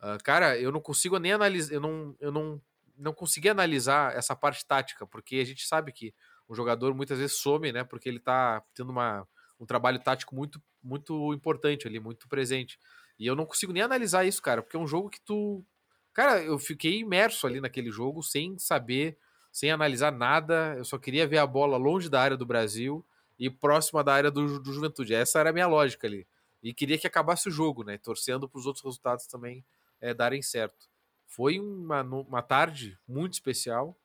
Uh, 0.00 0.22
cara, 0.22 0.58
eu 0.58 0.70
não 0.70 0.80
consigo 0.80 1.18
nem 1.18 1.32
analisar, 1.32 1.74
eu 1.74 1.80
não, 1.80 2.16
eu 2.20 2.30
não, 2.30 2.60
não 2.98 3.12
consegui 3.12 3.48
analisar 3.48 4.14
essa 4.16 4.34
parte 4.34 4.66
tática, 4.66 5.06
porque 5.06 5.36
a 5.36 5.44
gente 5.44 5.66
sabe 5.66 5.92
que 5.92 6.12
o 6.48 6.54
jogador 6.54 6.94
muitas 6.94 7.18
vezes 7.18 7.36
some, 7.36 7.70
né? 7.72 7.84
Porque 7.84 8.08
ele 8.08 8.18
tá 8.18 8.62
tendo 8.74 8.90
uma, 8.90 9.26
um 9.60 9.66
trabalho 9.66 9.98
tático 9.98 10.34
muito, 10.34 10.60
muito 10.82 11.32
importante 11.32 11.86
ali, 11.86 12.00
muito 12.00 12.28
presente. 12.28 12.78
E 13.18 13.26
eu 13.26 13.36
não 13.36 13.46
consigo 13.46 13.72
nem 13.72 13.82
analisar 13.82 14.24
isso, 14.24 14.42
cara, 14.42 14.62
porque 14.62 14.76
é 14.76 14.80
um 14.80 14.86
jogo 14.86 15.10
que 15.10 15.20
tu. 15.20 15.64
Cara, 16.12 16.42
eu 16.42 16.58
fiquei 16.58 16.98
imerso 17.00 17.46
ali 17.46 17.60
naquele 17.60 17.90
jogo 17.90 18.22
sem 18.22 18.58
saber, 18.58 19.16
sem 19.52 19.70
analisar 19.70 20.10
nada. 20.10 20.74
Eu 20.76 20.84
só 20.84 20.98
queria 20.98 21.26
ver 21.26 21.38
a 21.38 21.46
bola 21.46 21.76
longe 21.76 22.08
da 22.08 22.20
área 22.20 22.36
do 22.36 22.46
Brasil 22.46 23.04
e 23.38 23.48
próxima 23.48 24.02
da 24.02 24.14
área 24.14 24.30
do, 24.30 24.58
do 24.58 24.72
Juventude. 24.72 25.14
Essa 25.14 25.38
era 25.38 25.50
a 25.50 25.52
minha 25.52 25.66
lógica 25.66 26.06
ali. 26.06 26.26
E 26.62 26.74
queria 26.74 26.98
que 26.98 27.06
acabasse 27.06 27.48
o 27.48 27.52
jogo, 27.52 27.84
né? 27.84 27.98
Torcendo 27.98 28.48
para 28.48 28.58
os 28.58 28.66
outros 28.66 28.84
resultados 28.84 29.26
também 29.26 29.64
é, 30.00 30.12
darem 30.12 30.42
certo. 30.42 30.87
Foi 31.28 31.60
uma, 31.60 32.02
uma 32.02 32.42
tarde 32.42 32.98
muito 33.06 33.34
especial. 33.34 33.96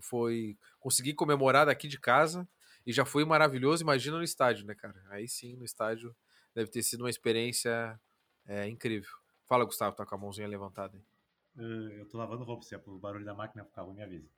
Foi 0.00 0.56
conseguir 0.80 1.14
comemorar 1.14 1.66
daqui 1.66 1.86
de 1.88 1.98
casa 1.98 2.48
e 2.86 2.92
já 2.92 3.04
foi 3.04 3.24
maravilhoso. 3.24 3.82
Imagina 3.82 4.16
no 4.16 4.22
estádio, 4.22 4.64
né, 4.64 4.74
cara? 4.74 5.02
Aí 5.10 5.28
sim, 5.28 5.56
no 5.56 5.64
estádio 5.64 6.14
deve 6.54 6.70
ter 6.70 6.82
sido 6.82 7.00
uma 7.00 7.10
experiência 7.10 8.00
é, 8.46 8.68
incrível. 8.68 9.10
Fala, 9.46 9.64
Gustavo, 9.64 9.96
tá 9.96 10.06
com 10.06 10.14
a 10.14 10.18
mãozinha 10.18 10.48
levantada 10.48 10.96
aí. 10.96 11.04
Uh, 11.56 11.92
eu 11.98 12.08
tô 12.08 12.18
lavando 12.18 12.44
roupa, 12.44 12.64
se 12.64 12.74
é 12.74 12.82
o 12.86 12.98
barulho 12.98 13.24
da 13.24 13.34
máquina 13.34 13.64
ficar 13.64 13.84
me 13.86 14.02
avisa. 14.02 14.28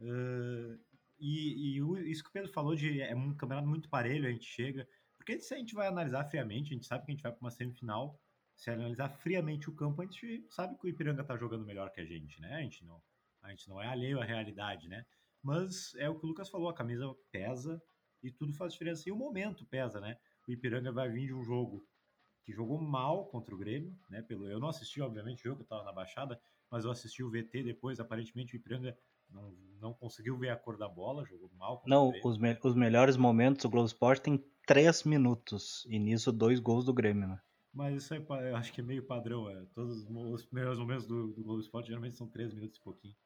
Uh, 0.00 0.78
e, 1.18 1.78
e 1.78 2.10
isso 2.10 2.22
que 2.22 2.30
o 2.30 2.32
Pedro 2.32 2.52
falou 2.52 2.74
de 2.74 3.00
é 3.00 3.14
um 3.14 3.34
campeonato 3.34 3.68
muito 3.68 3.88
parelho, 3.88 4.28
a 4.28 4.30
gente 4.30 4.44
chega. 4.44 4.86
Porque 5.16 5.40
se 5.40 5.54
a 5.54 5.56
gente 5.56 5.74
vai 5.74 5.86
analisar 5.86 6.24
friamente, 6.26 6.72
a 6.72 6.74
gente 6.74 6.86
sabe 6.86 7.04
que 7.04 7.12
a 7.12 7.14
gente 7.14 7.22
vai 7.22 7.32
para 7.32 7.40
uma 7.40 7.50
semifinal. 7.50 8.20
Se 8.56 8.70
analisar 8.70 9.08
friamente 9.08 9.68
o 9.68 9.74
campo, 9.74 10.00
a 10.00 10.04
gente 10.04 10.46
sabe 10.48 10.78
que 10.78 10.86
o 10.86 10.88
Ipiranga 10.88 11.24
tá 11.24 11.36
jogando 11.36 11.64
melhor 11.64 11.90
que 11.90 12.00
a 12.00 12.04
gente, 12.04 12.40
né? 12.40 12.54
A 12.54 12.60
gente 12.60 12.84
não, 12.84 13.02
a 13.42 13.50
gente 13.50 13.68
não 13.68 13.80
é 13.80 13.86
alheio 13.86 14.20
à 14.20 14.24
realidade, 14.24 14.88
né? 14.88 15.04
Mas 15.42 15.94
é 15.96 16.08
o 16.08 16.18
que 16.18 16.24
o 16.24 16.28
Lucas 16.28 16.48
falou, 16.48 16.68
a 16.68 16.74
camisa 16.74 17.14
pesa 17.30 17.82
e 18.22 18.30
tudo 18.30 18.54
faz 18.54 18.72
diferença. 18.72 19.08
E 19.08 19.12
o 19.12 19.16
momento 19.16 19.66
pesa, 19.66 20.00
né? 20.00 20.16
O 20.48 20.52
Ipiranga 20.52 20.92
vai 20.92 21.08
vir 21.10 21.26
de 21.26 21.34
um 21.34 21.44
jogo 21.44 21.86
que 22.44 22.52
jogou 22.52 22.80
mal 22.80 23.26
contra 23.26 23.54
o 23.54 23.58
Grêmio, 23.58 23.98
né? 24.08 24.22
Pelo, 24.22 24.48
eu 24.48 24.60
não 24.60 24.68
assisti, 24.68 25.00
obviamente, 25.00 25.40
o 25.40 25.50
jogo, 25.50 25.60
eu 25.60 25.64
estava 25.64 25.82
na 25.82 25.92
Baixada, 25.92 26.40
mas 26.70 26.84
eu 26.84 26.90
assisti 26.90 27.22
o 27.22 27.30
VT 27.30 27.62
depois. 27.62 28.00
Aparentemente, 28.00 28.54
o 28.54 28.56
Ipiranga 28.56 28.96
não, 29.30 29.52
não 29.80 29.94
conseguiu 29.94 30.36
ver 30.38 30.50
a 30.50 30.56
cor 30.56 30.76
da 30.76 30.88
bola, 30.88 31.24
jogou 31.24 31.50
mal. 31.54 31.82
não, 31.86 32.12
os, 32.22 32.38
me 32.38 32.56
os 32.62 32.74
melhores 32.74 33.16
momentos, 33.16 33.64
o 33.64 33.68
Globo 33.68 33.86
Esporte 33.86 34.22
tem 34.22 34.44
três 34.66 35.04
minutos, 35.04 35.86
e 35.90 35.98
nisso 35.98 36.32
dois 36.32 36.60
gols 36.60 36.84
do 36.84 36.94
Grêmio, 36.94 37.28
né? 37.28 37.40
Mas 37.74 37.96
isso 37.96 38.14
aí 38.14 38.24
eu 38.48 38.56
acho 38.56 38.72
que 38.72 38.80
é 38.80 38.84
meio 38.84 39.02
padrão. 39.02 39.50
É. 39.50 39.64
Todos 39.74 40.08
os 40.08 40.48
melhores 40.50 40.78
momentos 40.78 41.06
do, 41.06 41.32
do 41.32 41.42
Globo 41.42 41.60
Esporte 41.60 41.88
geralmente 41.88 42.16
são 42.16 42.28
três 42.28 42.54
minutos 42.54 42.78
e 42.78 42.82
pouquinho 42.82 43.16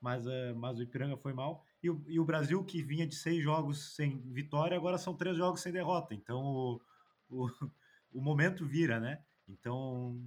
mas, 0.00 0.26
uh, 0.26 0.54
mas 0.56 0.78
o 0.78 0.82
Ipiranga 0.82 1.16
foi 1.16 1.32
mal. 1.32 1.64
E 1.82 1.90
o, 1.90 2.02
e 2.08 2.18
o, 2.18 2.24
Brasil, 2.24 2.64
que 2.64 2.82
vinha 2.82 3.06
de 3.06 3.14
seis 3.14 3.42
jogos 3.42 3.94
sem 3.94 4.18
vitória, 4.32 4.76
agora 4.76 4.98
são 4.98 5.14
três 5.14 5.36
jogos 5.36 5.60
sem 5.60 5.72
derrota. 5.72 6.14
Então 6.14 6.42
o, 6.42 6.80
o, 7.28 7.48
o 8.12 8.20
momento 8.20 8.64
vira, 8.64 8.98
né? 8.98 9.22
Então, 9.48 10.18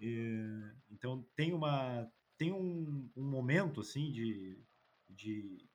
e, 0.00 0.72
então 0.90 1.24
tem, 1.36 1.52
uma, 1.52 2.10
tem 2.36 2.52
um, 2.52 3.10
um 3.14 3.24
momento 3.24 3.80
assim 3.80 4.10
de, 4.10 4.58
de, 5.08 5.68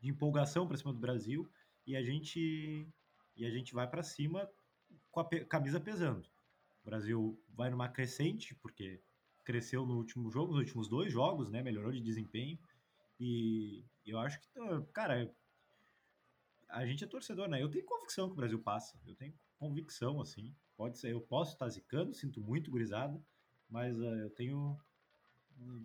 de 0.00 0.10
empolgação 0.10 0.66
para 0.66 0.76
cima 0.76 0.92
do 0.92 0.98
Brasil 0.98 1.48
e 1.86 1.96
a 1.96 2.02
gente, 2.02 2.86
e 3.36 3.46
a 3.46 3.50
gente 3.50 3.74
vai 3.74 3.88
para 3.88 4.02
cima 4.02 4.48
com 5.10 5.20
a 5.20 5.24
camisa 5.46 5.80
pesando. 5.80 6.28
O 6.84 6.90
Brasil 6.90 7.42
vai 7.48 7.70
numa 7.70 7.88
crescente, 7.88 8.54
porque 8.56 9.00
cresceu 9.42 9.86
no 9.86 9.96
último 9.96 10.30
jogo, 10.30 10.52
nos 10.52 10.60
últimos 10.60 10.88
dois 10.88 11.12
jogos, 11.12 11.50
né? 11.50 11.62
Melhorou 11.62 11.90
de 11.90 12.00
desempenho. 12.00 12.58
E 13.18 13.84
eu 14.04 14.18
acho 14.18 14.38
que, 14.40 14.48
cara, 14.92 15.34
a 16.68 16.84
gente 16.84 17.02
é 17.02 17.06
torcedor, 17.06 17.48
né? 17.48 17.62
Eu 17.62 17.70
tenho 17.70 17.84
convicção 17.84 18.28
que 18.28 18.34
o 18.34 18.36
Brasil 18.36 18.58
passa. 18.58 18.98
Eu 19.06 19.14
tenho 19.14 19.34
convicção, 19.58 20.20
assim. 20.20 20.54
Pode 20.76 20.98
ser, 20.98 21.12
eu 21.12 21.20
posso 21.20 21.52
estar 21.52 21.68
zicando, 21.68 22.12
sinto 22.12 22.40
muito 22.40 22.70
gurizada, 22.70 23.22
mas 23.68 23.98
uh, 23.98 24.14
eu 24.16 24.30
tenho 24.30 24.78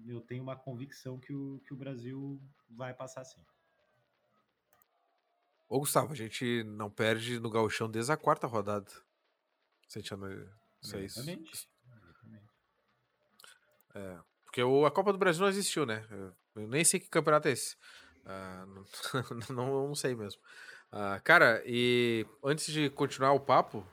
eu 0.07 0.19
tenho 0.21 0.41
uma 0.41 0.55
convicção 0.55 1.19
que 1.19 1.31
o, 1.31 1.61
que 1.63 1.73
o 1.73 1.77
Brasil 1.77 2.41
vai 2.69 2.93
passar 2.93 3.23
sim. 3.23 3.39
Ô 5.67 5.79
Gustavo, 5.79 6.11
a 6.11 6.15
gente 6.15 6.63
não 6.63 6.89
perde 6.89 7.39
no 7.39 7.51
gauchão 7.51 7.89
desde 7.89 8.11
a 8.11 8.17
quarta 8.17 8.47
rodada. 8.47 8.91
Sentindo 9.87 10.25
é 10.93 10.99
isso. 11.01 11.67
É, 13.95 14.17
porque 14.45 14.63
o, 14.63 14.85
a 14.85 14.91
Copa 14.91 15.11
do 15.11 15.19
Brasil 15.19 15.41
não 15.41 15.49
existiu, 15.49 15.85
né? 15.85 16.05
Eu, 16.09 16.33
eu 16.55 16.67
nem 16.67 16.83
sei 16.83 16.99
que 16.99 17.09
campeonato 17.09 17.47
é 17.47 17.51
esse. 17.51 17.75
Uh, 18.25 18.65
não, 18.65 18.83
não, 19.55 19.87
não, 19.87 19.95
sei 19.95 20.15
mesmo. 20.15 20.41
Uh, 20.91 21.21
cara, 21.23 21.61
e 21.65 22.25
antes 22.43 22.71
de 22.71 22.89
continuar 22.89 23.33
o 23.33 23.39
papo, 23.39 23.85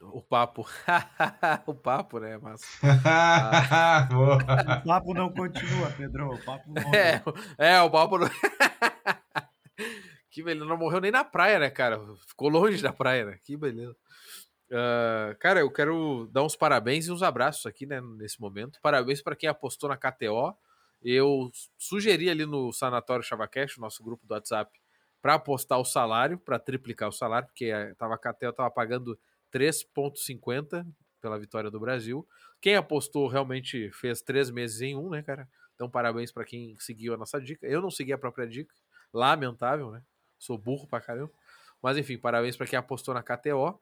o 0.00 0.22
papo, 0.22 0.66
o 1.66 1.74
papo, 1.74 2.18
né, 2.18 2.38
mas 2.38 2.60
uh, 2.82 4.16
o 4.16 4.84
papo 4.84 5.14
não 5.14 5.32
continua, 5.32 5.90
Pedro. 5.96 6.34
O 6.34 6.44
papo 6.44 6.72
não. 6.72 6.94
É, 6.94 7.22
é 7.58 7.80
o 7.80 7.90
papo 7.90 8.18
não. 8.18 8.30
que 10.30 10.42
beleza, 10.42 10.66
não 10.66 10.76
morreu 10.76 11.00
nem 11.00 11.10
na 11.10 11.24
praia, 11.24 11.58
né, 11.58 11.70
cara? 11.70 12.00
Ficou 12.26 12.48
longe 12.48 12.82
da 12.82 12.92
praia, 12.92 13.24
né? 13.24 13.38
Que 13.42 13.56
beleza. 13.56 13.96
Uh, 14.70 15.34
cara, 15.40 15.60
eu 15.60 15.70
quero 15.70 16.28
dar 16.32 16.44
uns 16.44 16.54
parabéns 16.54 17.06
e 17.06 17.12
uns 17.12 17.22
abraços 17.22 17.66
aqui, 17.66 17.86
né, 17.86 18.00
nesse 18.00 18.40
momento. 18.40 18.78
Parabéns 18.80 19.20
para 19.20 19.34
quem 19.34 19.48
apostou 19.48 19.88
na 19.88 19.96
KTO. 19.96 20.56
Eu 21.02 21.50
sugeri 21.76 22.30
ali 22.30 22.46
no 22.46 22.72
Sanatório 22.72 23.24
Chavacash, 23.24 23.78
nosso 23.78 24.02
grupo 24.02 24.26
do 24.26 24.32
WhatsApp, 24.32 24.70
para 25.20 25.34
apostar 25.34 25.78
o 25.80 25.84
salário, 25.84 26.38
para 26.38 26.58
triplicar 26.58 27.08
o 27.08 27.12
salário, 27.12 27.48
porque 27.48 27.72
tava, 27.98 28.14
a 28.14 28.18
KTO 28.18 28.50
estava 28.50 28.70
pagando 28.70 29.18
3,50 29.50 30.86
pela 31.20 31.38
vitória 31.38 31.70
do 31.70 31.80
Brasil. 31.80 32.26
Quem 32.60 32.76
apostou 32.76 33.26
realmente 33.26 33.90
fez 33.92 34.22
três 34.22 34.50
meses 34.50 34.80
em 34.82 34.96
um, 34.96 35.10
né, 35.10 35.22
cara? 35.22 35.48
Então, 35.74 35.90
parabéns 35.90 36.30
para 36.30 36.44
quem 36.44 36.76
seguiu 36.78 37.14
a 37.14 37.16
nossa 37.16 37.40
dica. 37.40 37.66
Eu 37.66 37.80
não 37.82 37.90
segui 37.90 38.12
a 38.12 38.18
própria 38.18 38.46
dica, 38.46 38.72
lamentável, 39.12 39.90
né? 39.90 40.02
Sou 40.38 40.56
burro 40.56 40.86
pra 40.86 41.00
caramba. 41.00 41.32
Mas 41.82 41.96
enfim, 41.96 42.18
parabéns 42.18 42.56
para 42.56 42.66
quem 42.66 42.78
apostou 42.78 43.14
na 43.14 43.22
KTO. 43.22 43.80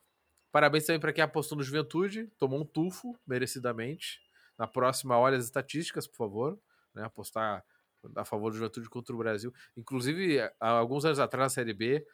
Parabéns 0.51 0.87
também 0.87 1.01
para 1.01 1.13
quem 1.13 1.23
apostou 1.23 1.57
no 1.59 1.65
Juventude, 1.65 2.31
tomou 2.39 2.61
um 2.61 2.65
tufo, 2.65 3.19
merecidamente. 3.27 4.21
Na 4.59 4.67
próxima, 4.67 5.19
olha 5.19 5.37
as 5.37 5.45
estatísticas, 5.45 6.07
por 6.07 6.17
favor. 6.17 6.59
Né? 6.95 7.05
Apostar 7.05 7.65
a 8.15 8.25
favor 8.25 8.51
do 8.51 8.57
Juventude 8.57 8.89
contra 8.89 9.15
o 9.15 9.19
Brasil. 9.19 9.53
Inclusive, 9.77 10.41
há 10.61 10.69
alguns 10.69 11.05
anos 11.05 11.19
atrás, 11.19 11.53
na 11.53 11.55
Série 11.55 11.73
B, 11.73 12.07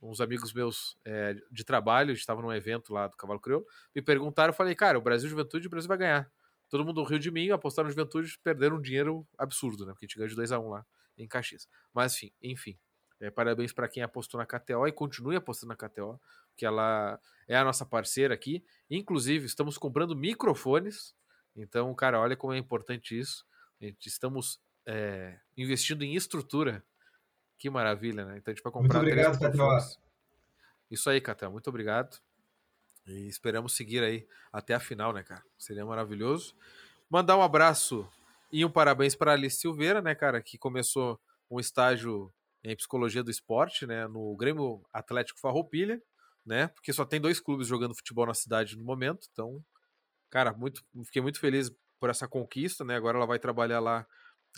uns 0.00 0.20
amigos 0.20 0.52
meus 0.52 0.96
é, 1.04 1.34
de 1.50 1.64
trabalho 1.64 2.12
estavam 2.12 2.42
num 2.42 2.52
evento 2.52 2.92
lá 2.92 3.08
do 3.08 3.16
Cavalo 3.16 3.40
Crioulo, 3.40 3.66
me 3.94 4.02
perguntaram, 4.02 4.50
eu 4.50 4.56
falei, 4.56 4.74
cara, 4.74 4.98
o 4.98 5.00
Brasil 5.00 5.28
Juventude, 5.28 5.66
o 5.66 5.70
Brasil 5.70 5.88
vai 5.88 5.98
ganhar. 5.98 6.30
Todo 6.68 6.84
mundo 6.84 7.02
riu 7.04 7.18
de 7.18 7.30
mim, 7.30 7.50
apostaram 7.50 7.86
no 7.86 7.92
Juventude, 7.92 8.38
perderam 8.42 8.76
um 8.76 8.80
dinheiro 8.80 9.26
absurdo, 9.38 9.86
né? 9.86 9.92
Porque 9.92 10.04
a 10.04 10.08
gente 10.08 10.16
ganhou 10.16 10.28
de 10.28 10.34
2 10.34 10.52
a 10.52 10.58
1 10.58 10.66
um 10.66 10.70
lá 10.70 10.86
em 11.16 11.26
Caxias. 11.26 11.68
Mas, 11.94 12.14
enfim, 12.14 12.32
enfim. 12.42 12.78
É, 13.18 13.30
parabéns 13.30 13.72
para 13.72 13.88
quem 13.88 14.02
apostou 14.02 14.38
na 14.38 14.44
KTO 14.44 14.86
e 14.86 14.92
continue 14.92 15.36
apostando 15.36 15.70
na 15.70 15.76
KTO, 15.76 16.20
que 16.56 16.64
ela 16.64 17.20
é 17.48 17.56
a 17.56 17.64
nossa 17.64 17.84
parceira 17.84 18.34
aqui. 18.34 18.64
Inclusive, 18.90 19.46
estamos 19.46 19.78
comprando 19.78 20.16
microfones. 20.16 21.14
Então, 21.54 21.94
cara, 21.94 22.20
olha 22.20 22.36
como 22.36 22.52
é 22.52 22.58
importante 22.58 23.18
isso. 23.18 23.44
A 23.80 23.84
gente 23.84 24.06
estamos 24.06 24.60
é, 24.86 25.38
investindo 25.56 26.02
em 26.02 26.14
estrutura 26.14 26.84
Que 27.58 27.70
maravilha, 27.70 28.24
né? 28.24 28.38
Então 28.38 28.52
a 28.52 28.54
gente 28.54 28.62
vai 28.62 28.72
Muito 28.72 28.84
comprar 28.84 29.00
obrigado, 29.00 29.38
três 29.38 29.56
Catel. 29.56 29.96
Isso 30.90 31.10
aí, 31.10 31.20
Catel. 31.20 31.50
Muito 31.50 31.68
obrigado. 31.68 32.18
E 33.06 33.28
esperamos 33.28 33.74
seguir 33.74 34.02
aí 34.02 34.26
até 34.52 34.74
a 34.74 34.80
final, 34.80 35.12
né, 35.12 35.22
cara? 35.22 35.42
Seria 35.58 35.84
maravilhoso. 35.84 36.54
Mandar 37.08 37.36
um 37.36 37.42
abraço 37.42 38.08
e 38.52 38.64
um 38.64 38.70
parabéns 38.70 39.14
para 39.14 39.32
Alice 39.32 39.58
Silveira, 39.58 40.02
né, 40.02 40.14
cara, 40.14 40.42
que 40.42 40.58
começou 40.58 41.20
um 41.50 41.60
estágio 41.60 42.32
em 42.64 42.74
psicologia 42.76 43.22
do 43.22 43.30
esporte, 43.30 43.86
né, 43.86 44.08
no 44.08 44.36
Grêmio 44.36 44.82
Atlético 44.92 45.38
Farroupilha, 45.38 46.02
né? 46.46 46.68
Porque 46.68 46.92
só 46.92 47.04
tem 47.04 47.20
dois 47.20 47.40
clubes 47.40 47.66
jogando 47.66 47.94
futebol 47.94 48.26
na 48.26 48.34
cidade 48.34 48.76
no 48.76 48.84
momento. 48.84 49.26
Então, 49.32 49.62
cara, 50.30 50.52
muito, 50.52 50.82
fiquei 51.04 51.20
muito 51.20 51.40
feliz 51.40 51.70
por 51.98 52.08
essa 52.08 52.28
conquista, 52.28 52.84
né? 52.84 52.96
Agora 52.96 53.18
ela 53.18 53.26
vai 53.26 53.38
trabalhar 53.38 53.80
lá 53.80 54.06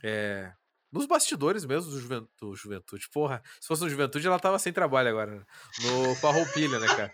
é, 0.05 0.53
nos 0.90 1.07
bastidores 1.07 1.64
mesmo 1.64 1.90
do 1.90 2.01
Juventude, 2.01 2.61
Juventude. 2.61 3.09
Porra, 3.11 3.42
se 3.61 3.66
fosse 3.66 3.83
no 3.83 3.90
Juventude, 3.90 4.27
ela 4.27 4.38
tava 4.38 4.59
sem 4.59 4.72
trabalho 4.72 5.09
agora. 5.09 5.37
né? 5.37 5.44
No 5.83 6.14
Farroupilha, 6.16 6.79
né, 6.79 6.87
cara? 6.87 7.12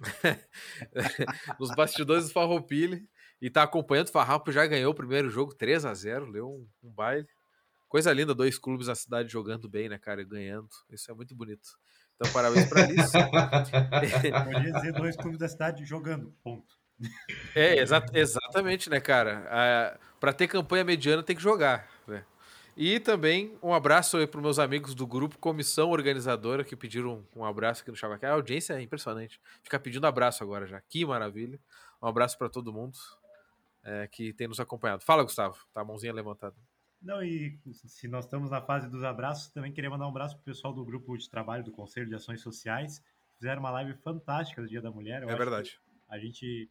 nos 1.58 1.70
bastidores 1.74 2.26
do 2.26 2.32
Farroupilha. 2.32 3.02
E 3.40 3.50
tá 3.50 3.62
acompanhando. 3.62 4.08
O 4.08 4.12
Farrapo 4.12 4.50
já 4.50 4.66
ganhou 4.66 4.92
o 4.92 4.94
primeiro 4.94 5.28
jogo 5.28 5.54
3 5.54 5.84
a 5.84 5.94
0 5.94 6.26
Leu 6.26 6.48
um, 6.48 6.68
um 6.82 6.92
baile. 6.92 7.28
Coisa 7.88 8.12
linda, 8.12 8.34
dois 8.34 8.58
clubes 8.58 8.88
na 8.88 8.94
cidade 8.94 9.30
jogando 9.30 9.68
bem, 9.68 9.88
né, 9.88 9.98
cara? 9.98 10.24
Ganhando. 10.24 10.68
Isso 10.90 11.10
é 11.10 11.14
muito 11.14 11.34
bonito. 11.34 11.68
Então, 12.16 12.32
parabéns 12.32 12.66
pra 12.66 12.82
Alice. 12.82 13.12
Podia 14.44 14.72
dizer 14.72 14.92
dois 14.92 15.16
clubes 15.16 15.38
da 15.38 15.48
cidade 15.48 15.84
jogando, 15.84 16.34
ponto. 16.42 16.74
É, 17.54 17.78
exa 17.78 18.04
exatamente, 18.14 18.88
né, 18.88 19.00
cara? 19.00 19.46
Ah, 19.50 19.98
para 20.18 20.32
ter 20.32 20.48
campanha 20.48 20.84
mediana 20.84 21.22
tem 21.22 21.36
que 21.36 21.42
jogar, 21.42 21.86
né? 22.06 22.24
E 22.76 23.00
também 23.00 23.56
um 23.62 23.72
abraço 23.72 24.18
aí 24.18 24.26
para 24.26 24.40
meus 24.40 24.58
amigos 24.58 24.94
do 24.94 25.06
grupo 25.06 25.38
Comissão 25.38 25.90
Organizadora 25.90 26.62
que 26.62 26.76
pediram 26.76 27.26
um, 27.34 27.44
abraço 27.44 27.80
aqui 27.80 27.90
no 27.90 27.96
Chava 27.96 28.18
A 28.20 28.30
audiência 28.30 28.74
é 28.74 28.82
impressionante. 28.82 29.40
Fica 29.62 29.78
pedindo 29.78 30.06
abraço 30.06 30.42
agora 30.42 30.66
já. 30.66 30.80
Que 30.82 31.04
maravilha. 31.04 31.58
Um 32.02 32.06
abraço 32.06 32.36
para 32.36 32.50
todo 32.50 32.72
mundo 32.72 32.98
é, 33.82 34.06
que 34.08 34.32
tem 34.34 34.46
nos 34.46 34.60
acompanhado. 34.60 35.02
Fala, 35.02 35.22
Gustavo. 35.22 35.56
Tá 35.72 35.80
a 35.80 35.84
mãozinha 35.84 36.12
levantada. 36.12 36.54
Não, 37.00 37.22
e 37.22 37.58
se 37.72 38.08
nós 38.08 38.24
estamos 38.24 38.50
na 38.50 38.60
fase 38.60 38.88
dos 38.88 39.04
abraços, 39.04 39.50
também 39.50 39.72
queria 39.72 39.90
mandar 39.90 40.06
um 40.06 40.10
abraço 40.10 40.34
pro 40.36 40.44
pessoal 40.44 40.72
do 40.72 40.84
grupo 40.84 41.16
de 41.16 41.28
trabalho 41.28 41.62
do 41.62 41.70
Conselho 41.70 42.08
de 42.08 42.14
Ações 42.14 42.40
Sociais. 42.40 43.02
Fizeram 43.36 43.60
uma 43.60 43.70
live 43.70 43.94
fantástica 43.94 44.62
do 44.62 44.68
Dia 44.68 44.80
da 44.80 44.90
Mulher. 44.90 45.22
Eu 45.22 45.30
é 45.30 45.36
verdade. 45.36 45.78
A 46.08 46.18
gente 46.18 46.70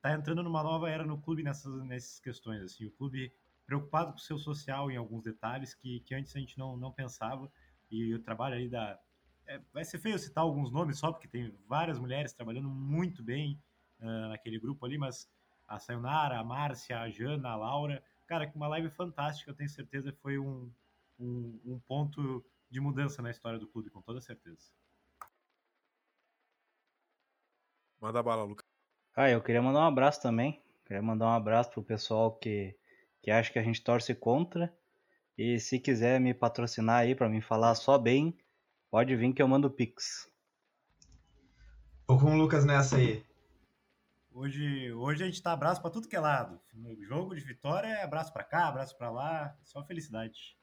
tá 0.00 0.12
entrando 0.12 0.42
numa 0.42 0.62
nova 0.62 0.88
era 0.88 1.04
no 1.04 1.20
clube 1.20 1.42
nessas, 1.42 1.82
nessas 1.84 2.20
questões. 2.20 2.62
Assim, 2.62 2.86
o 2.86 2.90
clube 2.92 3.32
preocupado 3.66 4.12
com 4.12 4.18
o 4.18 4.20
seu 4.20 4.38
social 4.38 4.90
em 4.90 4.96
alguns 4.96 5.24
detalhes 5.24 5.74
que, 5.74 6.00
que 6.00 6.14
antes 6.14 6.34
a 6.36 6.38
gente 6.38 6.58
não, 6.58 6.76
não 6.76 6.92
pensava. 6.92 7.50
E 7.90 8.14
o 8.14 8.18
trabalho 8.18 8.54
aí 8.54 8.68
da. 8.68 8.98
é, 9.46 9.60
vai 9.72 9.84
ser 9.84 9.98
feio 9.98 10.18
citar 10.18 10.44
alguns 10.44 10.70
nomes 10.70 10.98
só, 10.98 11.12
porque 11.12 11.28
tem 11.28 11.54
várias 11.66 11.98
mulheres 11.98 12.32
trabalhando 12.32 12.68
muito 12.68 13.22
bem 13.22 13.60
ah, 14.00 14.28
naquele 14.28 14.58
grupo 14.58 14.84
ali, 14.84 14.98
mas 14.98 15.28
a 15.66 15.78
Sayonara, 15.78 16.38
a 16.38 16.44
Márcia, 16.44 17.00
a 17.00 17.08
Jana, 17.08 17.50
a 17.50 17.56
Laura. 17.56 18.02
Cara, 18.34 18.48
que 18.48 18.56
uma 18.56 18.66
live 18.66 18.90
fantástica, 18.90 19.48
eu 19.48 19.54
tenho 19.54 19.70
certeza 19.70 20.10
que 20.10 20.18
foi 20.18 20.40
um, 20.40 20.68
um, 21.20 21.60
um 21.64 21.78
ponto 21.86 22.44
de 22.68 22.80
mudança 22.80 23.22
na 23.22 23.30
história 23.30 23.60
do 23.60 23.68
clube, 23.68 23.90
com 23.90 24.02
toda 24.02 24.20
certeza. 24.20 24.72
Manda 28.00 28.20
bala, 28.24 28.42
Lucas. 28.42 28.66
Ah, 29.14 29.30
eu 29.30 29.40
queria 29.40 29.62
mandar 29.62 29.82
um 29.82 29.86
abraço 29.86 30.20
também. 30.20 30.60
Queria 30.84 31.00
mandar 31.00 31.26
um 31.26 31.32
abraço 31.32 31.70
pro 31.70 31.84
pessoal 31.84 32.32
que, 32.32 32.76
que 33.22 33.30
acha 33.30 33.52
que 33.52 33.58
a 33.60 33.62
gente 33.62 33.84
torce 33.84 34.16
contra. 34.16 34.76
E 35.38 35.60
se 35.60 35.78
quiser 35.78 36.20
me 36.20 36.34
patrocinar 36.34 37.02
aí 37.02 37.14
pra 37.14 37.28
me 37.28 37.40
falar 37.40 37.76
só 37.76 37.96
bem, 37.96 38.36
pode 38.90 39.14
vir 39.14 39.32
que 39.32 39.42
eu 39.42 39.46
mando 39.46 39.70
pix. 39.70 40.28
Tô 42.08 42.18
com 42.18 42.34
o 42.34 42.36
Lucas 42.36 42.64
nessa 42.64 42.96
aí. 42.96 43.24
Hoje, 44.36 44.92
hoje 44.92 45.22
a 45.22 45.26
gente 45.26 45.40
tá 45.40 45.52
abraço 45.52 45.80
pra 45.80 45.90
tudo 45.90 46.08
que 46.08 46.16
é 46.16 46.20
lado. 46.20 46.60
No 46.74 47.00
jogo 47.04 47.36
de 47.36 47.40
vitória 47.44 47.86
é 47.86 48.02
abraço 48.02 48.32
pra 48.32 48.42
cá, 48.42 48.66
abraço 48.66 48.96
pra 48.98 49.08
lá, 49.08 49.56
só 49.62 49.84
felicidade. 49.84 50.56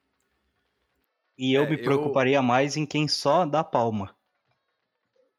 E 1.37 1.53
eu 1.53 1.63
É, 1.63 1.69
me 1.69 1.77
eu- 1.77 1.83
preocuparia 1.83 2.41
mais 2.41 2.75
em 2.75 2.85
quem 2.85 3.07
só 3.07 3.45
dá 3.45 3.63
palma. 3.63 4.13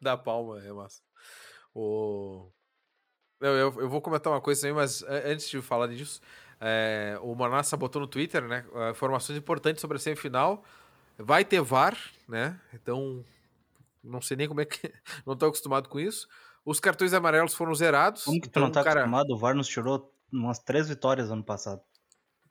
Da 0.01 0.16
palma, 0.16 0.64
é 0.64 0.73
massa. 0.73 1.03
O... 1.75 2.51
Eu, 3.38 3.51
eu, 3.53 3.81
eu 3.83 3.88
vou 3.90 4.01
comentar 4.01 4.33
uma 4.33 4.40
coisa 4.40 4.62
também, 4.62 4.75
mas 4.77 5.03
antes 5.03 5.51
de 5.51 5.61
falar 5.61 5.88
disso, 5.88 6.21
é, 6.59 7.18
o 7.21 7.35
Manassa 7.35 7.77
botou 7.77 8.01
no 8.01 8.09
Twitter, 8.09 8.49
né? 8.49 8.64
ah, 8.75 8.90
Informações 8.90 9.37
importantes 9.37 9.81
sobre 9.81 9.97
a 9.99 10.01
semifinal. 10.01 10.64
Vai 11.18 11.45
ter 11.45 11.61
VAR, 11.61 11.97
né? 12.27 12.59
Então, 12.73 13.23
não 14.03 14.23
sei 14.23 14.37
nem 14.38 14.49
como 14.49 14.61
é 14.62 14.64
que. 14.64 14.92
Não 15.27 15.37
tô 15.37 15.47
acostumado 15.47 15.88
com 15.88 16.01
isso. 16.01 16.27
Os 16.64 16.79
cartões 16.79 17.12
amarelos 17.12 17.55
foram 17.55 17.75
zerados. 17.75 18.25
Como 18.25 18.40
que 18.40 18.48
tu 18.48 18.51
então, 18.51 18.62
não 18.64 18.70
tá 18.70 18.85
cara... 18.85 19.01
acostumado? 19.01 19.31
O 19.33 19.38
VAR 19.38 19.55
nos 19.55 19.68
tirou 19.68 20.12
umas 20.33 20.59
três 20.59 20.88
vitórias 20.88 21.31
ano 21.31 21.42
passado. 21.44 21.83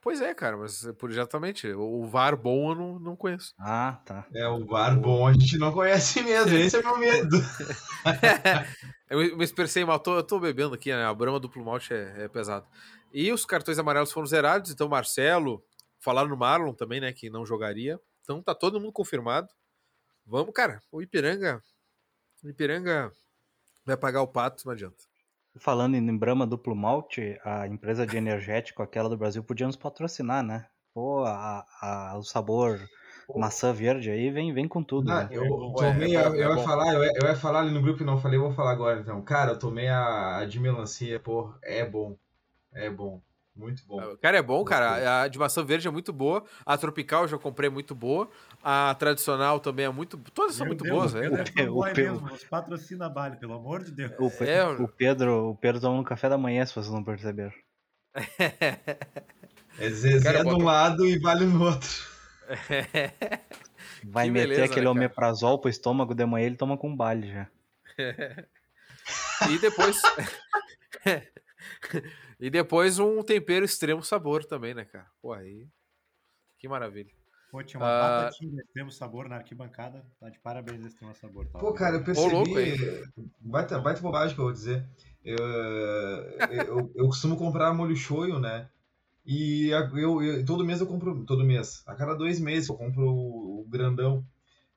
Pois 0.02 0.20
é, 0.20 0.34
cara, 0.34 0.56
mas 0.56 0.84
por 0.98 1.10
exatamente. 1.10 1.72
O 1.72 2.04
VAR 2.06 2.36
bom 2.36 2.72
eu 2.72 2.74
não, 2.74 2.98
não 2.98 3.16
conheço. 3.16 3.54
Ah, 3.56 4.00
tá. 4.04 4.26
É, 4.34 4.48
o 4.48 4.66
VAR 4.66 4.98
bom 4.98 5.26
a 5.28 5.32
gente 5.32 5.56
não 5.56 5.72
conhece 5.72 6.20
mesmo, 6.22 6.56
esse 6.56 6.76
é 6.76 6.82
meu 6.82 6.98
medo. 6.98 7.36
eu 9.08 9.18
me- 9.18 9.36
me 9.36 9.44
expressei 9.44 9.84
mal, 9.84 10.00
tô, 10.00 10.16
eu 10.16 10.24
tô 10.24 10.40
bebendo 10.40 10.74
aqui, 10.74 10.90
né? 10.92 11.04
A 11.04 11.14
brama 11.14 11.38
duplo 11.38 11.64
malte 11.64 11.94
é, 11.94 12.24
é 12.24 12.28
pesado. 12.28 12.66
E 13.12 13.30
os 13.30 13.44
cartões 13.46 13.78
amarelos 13.78 14.10
foram 14.10 14.26
zerados, 14.26 14.72
então 14.72 14.88
Marcelo, 14.88 15.64
falaram 16.00 16.28
no 16.28 16.36
Marlon 16.36 16.74
também, 16.74 17.00
né, 17.00 17.12
que 17.12 17.30
não 17.30 17.46
jogaria. 17.46 18.00
Então 18.22 18.42
tá 18.42 18.56
todo 18.56 18.80
mundo 18.80 18.92
confirmado. 18.92 19.48
Vamos, 20.26 20.52
cara, 20.52 20.80
o 20.90 21.00
Ipiranga. 21.00 21.62
O 22.42 22.48
Ipiranga 22.48 23.12
vai 23.84 23.96
pagar 23.96 24.22
o 24.22 24.28
pato, 24.28 24.64
não 24.66 24.72
adianta. 24.72 25.04
Falando 25.58 25.96
em 25.96 26.16
Brahma 26.18 26.46
Duplo 26.46 26.74
Malte, 26.74 27.38
a 27.44 27.66
empresa 27.66 28.06
de 28.06 28.16
energético, 28.16 28.82
aquela 28.82 29.08
do 29.08 29.16
Brasil, 29.18 29.44
podia 29.44 29.66
nos 29.66 29.76
patrocinar, 29.76 30.42
né? 30.42 30.68
Pô, 30.94 31.24
a, 31.24 31.64
a- 31.80 32.18
o 32.18 32.22
sabor 32.22 32.78
maçã 33.34 33.72
verde 33.72 34.10
aí 34.10 34.30
vem, 34.30 34.52
vem 34.52 34.66
com 34.68 34.82
tudo. 34.82 35.10
Ah, 35.10 35.22
né? 35.24 35.28
eu, 35.32 35.44
eu 35.44 35.74
tomei, 35.76 36.14
é 36.14 36.18
a- 36.18 36.28
bom, 36.28 36.34
eu 36.36 36.50
é 36.50 36.56
ia 36.56 36.58
falar, 36.58 36.94
eu 36.94 37.04
ia, 37.04 37.12
eu 37.16 37.24
ia 37.26 37.34
falar 37.36 37.60
ali 37.60 37.70
no 37.72 37.82
grupo 37.82 38.02
e 38.02 38.06
não 38.06 38.18
falei, 38.18 38.38
eu 38.38 38.42
vou 38.44 38.52
falar 38.52 38.70
agora 38.72 39.00
então. 39.00 39.20
Cara, 39.22 39.52
eu 39.52 39.58
tomei 39.58 39.88
a, 39.88 40.38
a 40.38 40.44
de 40.46 40.60
melancia, 40.60 41.18
pô, 41.20 41.52
é 41.62 41.84
bom. 41.84 42.16
É 42.72 42.90
bom. 42.90 43.22
Muito 43.54 43.84
bom. 43.86 44.16
Cara, 44.16 44.38
é 44.38 44.42
bom, 44.42 44.64
cara. 44.64 45.22
A 45.24 45.28
de 45.28 45.38
maçã 45.38 45.62
verde 45.62 45.86
é 45.86 45.90
muito 45.90 46.10
boa. 46.12 46.42
A 46.64 46.78
tropical 46.78 47.22
eu 47.22 47.28
já 47.28 47.38
comprei 47.38 47.68
é 47.68 47.70
muito 47.72 47.94
boa. 47.94 48.30
A 48.62 48.94
tradicional 48.98 49.60
também 49.60 49.84
é 49.84 49.90
muito. 49.90 50.16
Todas 50.32 50.54
são 50.54 50.64
Meu 50.64 50.70
muito 50.74 50.84
Deus, 50.84 50.96
boas, 50.96 51.12
o 51.14 51.18
né? 51.18 51.44
Pedro 51.44 51.60
é 51.60 51.70
O 51.70 51.82
Pedro- 51.94 52.12
mesmo, 52.14 52.28
nos 52.28 52.44
patrocina 52.44 53.06
a 53.06 53.08
Bale, 53.10 53.36
pelo 53.36 53.52
amor 53.54 53.82
de 53.84 53.92
Deus. 53.92 54.12
O, 54.18 54.30
Pe- 54.30 54.48
É, 54.48 54.64
o 54.66 54.88
Pedro, 54.88 55.50
o 55.50 55.56
Pedro 55.56 55.80
toma 55.82 55.98
no 55.98 56.04
café 56.04 56.30
da 56.30 56.38
manhã, 56.38 56.64
se 56.64 56.74
vocês 56.74 56.88
não 56.90 57.04
perceberam. 57.04 57.52
É 59.78 59.90
Zezé 59.90 60.22
Cara, 60.32 60.42
de 60.44 60.48
um 60.48 60.52
bota- 60.52 60.64
lado 60.64 61.04
e 61.06 61.18
vale 61.18 61.44
no 61.44 61.62
outro. 61.64 61.90
Vai 64.04 64.26
Que 64.26 64.30
meter 64.32 64.48
beleza, 64.48 64.64
aquele 64.64 64.84
né, 64.86 64.90
omeprazol 64.90 65.58
pro 65.58 65.70
estômago 65.70 66.14
de 66.14 66.24
manhã, 66.26 66.46
ele 66.46 66.56
toma 66.56 66.76
com 66.78 66.94
baile 66.96 67.30
já. 67.32 67.48
E 69.50 69.58
depois. 69.58 70.00
e 72.38 72.50
depois 72.50 72.98
um 72.98 73.22
tempero 73.22 73.64
extremo 73.64 74.02
sabor 74.02 74.44
também, 74.44 74.74
né, 74.74 74.84
cara? 74.84 75.06
Pô, 75.20 75.32
aí. 75.32 75.68
Que 76.58 76.68
maravilha. 76.68 77.12
Pô, 77.50 77.62
tinha 77.62 77.78
uma 77.78 77.86
batatinha 77.86 78.50
de 78.50 78.60
extremo 78.62 78.90
sabor 78.90 79.28
na 79.28 79.36
arquibancada. 79.36 80.02
Tá 80.18 80.30
de 80.30 80.38
parabéns 80.38 80.78
esse 80.80 80.88
extremo 80.88 81.14
sabor. 81.14 81.46
Tá? 81.48 81.58
Pô, 81.58 81.74
cara, 81.74 81.96
eu 81.96 82.14
louco, 82.14 82.54
percebi. 82.54 83.02
baita, 83.40 83.78
baita 83.78 84.00
bobagem 84.00 84.34
que 84.34 84.40
eu 84.40 84.44
vou 84.46 84.52
dizer. 84.54 84.88
Eu, 85.22 85.36
eu, 85.36 86.92
eu 86.94 87.06
costumo 87.06 87.36
comprar 87.36 87.74
molho 87.74 87.94
shoyu, 87.94 88.38
né? 88.38 88.70
E 89.26 89.68
eu, 89.68 90.22
eu- 90.22 90.44
todo 90.46 90.64
mês 90.64 90.80
eu 90.80 90.86
compro. 90.86 91.24
Todo 91.26 91.44
mês. 91.44 91.82
A 91.86 91.94
cada 91.94 92.14
dois 92.14 92.40
meses 92.40 92.70
eu 92.70 92.74
compro 92.74 93.06
o, 93.06 93.60
o 93.60 93.64
grandão. 93.68 94.24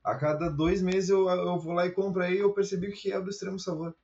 A 0.03 0.15
cada 0.15 0.49
dois 0.49 0.81
meses 0.81 1.09
eu, 1.09 1.29
eu 1.29 1.57
vou 1.57 1.73
lá 1.73 1.86
e 1.86 1.91
compro. 1.91 2.21
Aí 2.21 2.38
eu 2.38 2.53
percebi 2.53 2.91
que 2.91 3.11
é 3.11 3.21
do 3.21 3.29
extremo 3.29 3.57
sabor. 3.57 3.95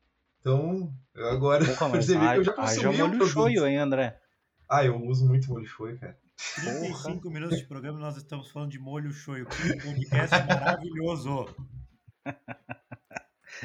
Então, 0.42 0.92
eu 1.14 1.30
agora 1.30 1.64
mas 1.64 1.78
percebi 1.92 2.28
que 2.28 2.38
eu 2.38 2.44
já 2.44 2.54
consumi 2.54 2.86
o 2.86 2.92
molho 2.98 3.10
produto. 3.12 3.28
shoyu, 3.30 3.68
hein, 3.68 3.78
André? 3.78 4.20
Ah, 4.68 4.84
eu 4.84 5.00
uso 5.04 5.28
muito 5.28 5.50
molho 5.50 5.66
shoyu, 5.66 6.00
cara. 6.00 6.18
35 6.56 7.30
minutos 7.30 7.60
de 7.60 7.66
programa 7.66 8.00
nós 8.00 8.18
estamos 8.18 8.50
falando 8.50 8.72
de 8.72 8.80
molho 8.80 9.12
shoyu. 9.12 9.46
Que 9.46 9.76
podcast 9.78 10.36
maravilhoso. 10.50 11.46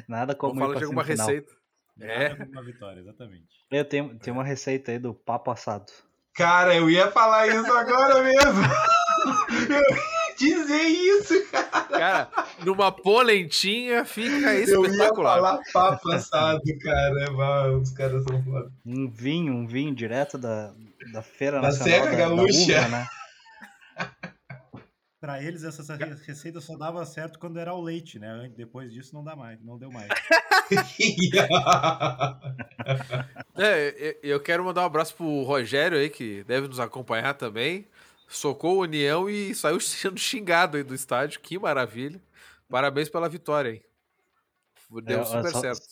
Nada 0.07 0.35
como 0.35 0.61
falar 0.61 0.77
de 0.77 0.85
alguma 0.85 1.03
receita. 1.03 1.51
É. 1.99 2.31
Nada 2.31 2.51
Uma 2.51 2.63
vitória, 2.63 3.01
exatamente. 3.01 3.49
Eu 3.71 3.85
tenho, 3.85 4.19
tenho 4.19 4.37
uma 4.37 4.45
receita 4.45 4.93
aí 4.93 4.99
do 4.99 5.15
papo 5.15 5.51
assado. 5.51 5.91
Cara, 6.35 6.77
eu 6.77 6.91
ia 6.91 7.11
falar 7.11 7.49
isso 7.49 7.73
agora 7.73 8.23
mesmo. 8.23 8.63
Eu 9.71 9.81
ia 9.97 10.26
dizer 10.37 10.83
isso, 10.83 11.47
cara. 11.51 11.67
Cara, 11.89 12.29
numa 12.65 12.93
polentinha 12.93 14.05
fica 14.05 14.55
Eu 14.55 14.85
ia 14.85 14.91
espetacular. 14.91 15.35
falar 15.37 15.61
papo 15.73 16.13
assado, 16.13 16.61
cara. 16.83 17.27
Ah, 17.41 17.71
Os 17.73 17.91
caras 17.91 18.23
são 18.25 18.43
foda. 18.45 18.71
Um 18.85 19.09
vinho, 19.11 19.53
um 19.55 19.67
vinho 19.67 19.95
direto 19.95 20.37
da, 20.39 20.73
da 21.13 21.23
Feira 21.23 21.61
Da 21.61 21.69
Nacional 21.69 21.89
Serra 21.89 22.11
da, 22.11 22.17
Gaúcha. 22.17 22.73
da 22.75 22.81
Uva, 22.81 22.89
né? 22.89 23.07
Para 25.19 25.43
eles, 25.43 25.65
essa 25.65 25.97
receita 26.27 26.61
só 26.61 26.77
dava 26.77 27.05
certo 27.05 27.39
quando 27.39 27.59
era 27.59 27.73
o 27.75 27.83
leite, 27.83 28.19
né? 28.19 28.51
Depois 28.57 28.93
disso 28.93 29.15
não 29.15 29.25
dá 29.25 29.35
mais, 29.35 29.59
não 29.65 29.79
deu 29.79 29.91
mais. 29.91 30.09
é, 33.57 34.17
eu 34.23 34.39
quero 34.41 34.65
mandar 34.65 34.83
um 34.83 34.87
abraço 34.87 35.15
pro 35.15 35.43
Rogério 35.43 35.99
aí, 35.99 36.11
que 36.11 36.45
deve 36.45 36.69
nos 36.69 36.79
acompanhar 36.79 37.35
também. 37.35 37.87
Socou 38.29 38.77
o 38.77 38.83
União 38.83 39.29
e 39.29 39.55
saiu 39.55 39.79
sendo 39.81 40.19
xingado 40.19 40.77
aí 40.77 40.83
do 40.83 40.95
estádio. 40.95 41.41
Que 41.41 41.59
maravilha. 41.59 42.21
Parabéns 42.69 43.09
pela 43.09 43.29
vitória 43.29 43.73
aí. 43.73 43.83
Deu 45.03 45.21
é, 45.21 45.25
super 45.25 45.51
só, 45.51 45.61
certo. 45.61 45.83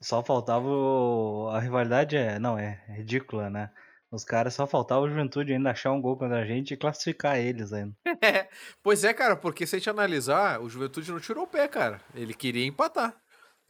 Só 0.00 0.22
faltava 0.22 0.66
o... 0.66 1.48
a 1.52 1.60
rivalidade 1.60 2.16
é, 2.16 2.38
não, 2.38 2.58
é 2.58 2.82
ridícula, 2.88 3.48
né? 3.48 3.70
Os 4.10 4.24
caras 4.24 4.54
só 4.54 4.66
faltava 4.66 5.02
o 5.02 5.08
Juventude 5.08 5.52
ainda 5.52 5.70
achar 5.70 5.92
um 5.92 6.00
gol 6.00 6.16
contra 6.16 6.40
a 6.40 6.44
gente 6.44 6.74
e 6.74 6.76
classificar 6.76 7.38
eles 7.38 7.72
ainda. 7.72 7.94
É, 8.20 8.48
pois 8.82 9.04
é, 9.04 9.14
cara, 9.14 9.36
porque 9.36 9.64
se 9.66 9.76
a 9.76 9.78
gente 9.78 9.88
analisar, 9.88 10.60
o 10.60 10.68
Juventude 10.68 11.12
não 11.12 11.20
tirou 11.20 11.44
o 11.44 11.46
pé, 11.46 11.68
cara. 11.68 12.00
Ele 12.12 12.34
queria 12.34 12.66
empatar. 12.66 13.14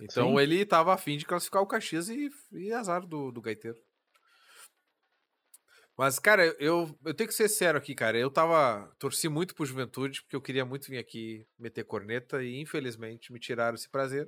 Então 0.01 0.31
Sim. 0.31 0.41
ele 0.41 0.65
tava 0.65 0.95
afim 0.95 1.19
de 1.19 1.27
classificar 1.27 1.61
o 1.61 1.67
Caxias 1.67 2.09
e, 2.09 2.31
e 2.53 2.73
azar 2.73 3.07
do, 3.07 3.31
do 3.31 3.43
Gaiteiro. 3.43 3.77
Mas, 6.01 6.19
cara, 6.19 6.47
eu, 6.59 6.99
eu 7.05 7.13
tenho 7.13 7.29
que 7.29 7.35
ser 7.35 7.47
sério 7.47 7.77
aqui, 7.77 7.95
cara. 7.95 8.17
Eu 8.17 8.31
tava. 8.31 8.91
Torci 8.99 9.29
muito 9.29 9.55
pro 9.55 9.67
Juventude, 9.67 10.23
porque 10.23 10.35
eu 10.35 10.41
queria 10.41 10.65
muito 10.65 10.87
vir 10.87 10.97
aqui 10.97 11.47
meter 11.59 11.85
corneta 11.85 12.43
e, 12.43 12.59
infelizmente, 12.59 13.31
me 13.31 13.39
tiraram 13.39 13.75
esse 13.75 13.87
prazer. 13.87 14.27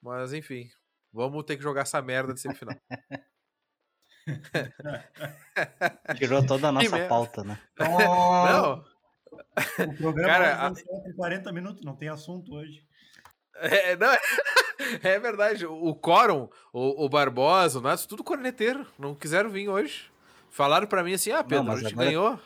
Mas, 0.00 0.32
enfim, 0.32 0.70
vamos 1.12 1.44
ter 1.44 1.58
que 1.58 1.62
jogar 1.62 1.82
essa 1.82 2.00
merda 2.00 2.32
de 2.32 2.40
semifinal. 2.40 2.74
Tirou 6.16 6.46
toda 6.46 6.68
a 6.68 6.72
nossa 6.72 7.06
pauta, 7.06 7.44
né? 7.44 7.60
Não. 7.78 8.82
O 9.86 9.96
programa 9.98 10.32
Cara, 10.32 10.66
a... 10.66 10.72
tem 10.72 11.14
40 11.14 11.52
minutos, 11.52 11.84
não 11.84 11.94
tem 11.94 12.08
assunto 12.08 12.54
hoje. 12.54 12.86
É, 13.56 13.96
não, 13.96 14.08
é 15.04 15.18
verdade. 15.18 15.66
O 15.66 15.94
Coron, 15.94 16.48
o, 16.72 17.04
o 17.04 17.08
Barbosa, 17.10 17.80
o 17.80 17.82
Nato, 17.82 18.08
tudo 18.08 18.24
corneteiro. 18.24 18.86
Não 18.98 19.14
quiseram 19.14 19.50
vir 19.50 19.68
hoje. 19.68 20.10
Falaram 20.52 20.86
pra 20.86 21.02
mim 21.02 21.14
assim: 21.14 21.32
ah, 21.32 21.42
Pedro, 21.42 21.64
não, 21.64 21.72
a 21.72 21.76
gente 21.76 21.94
agora... 21.94 22.06
ganhou. 22.06 22.40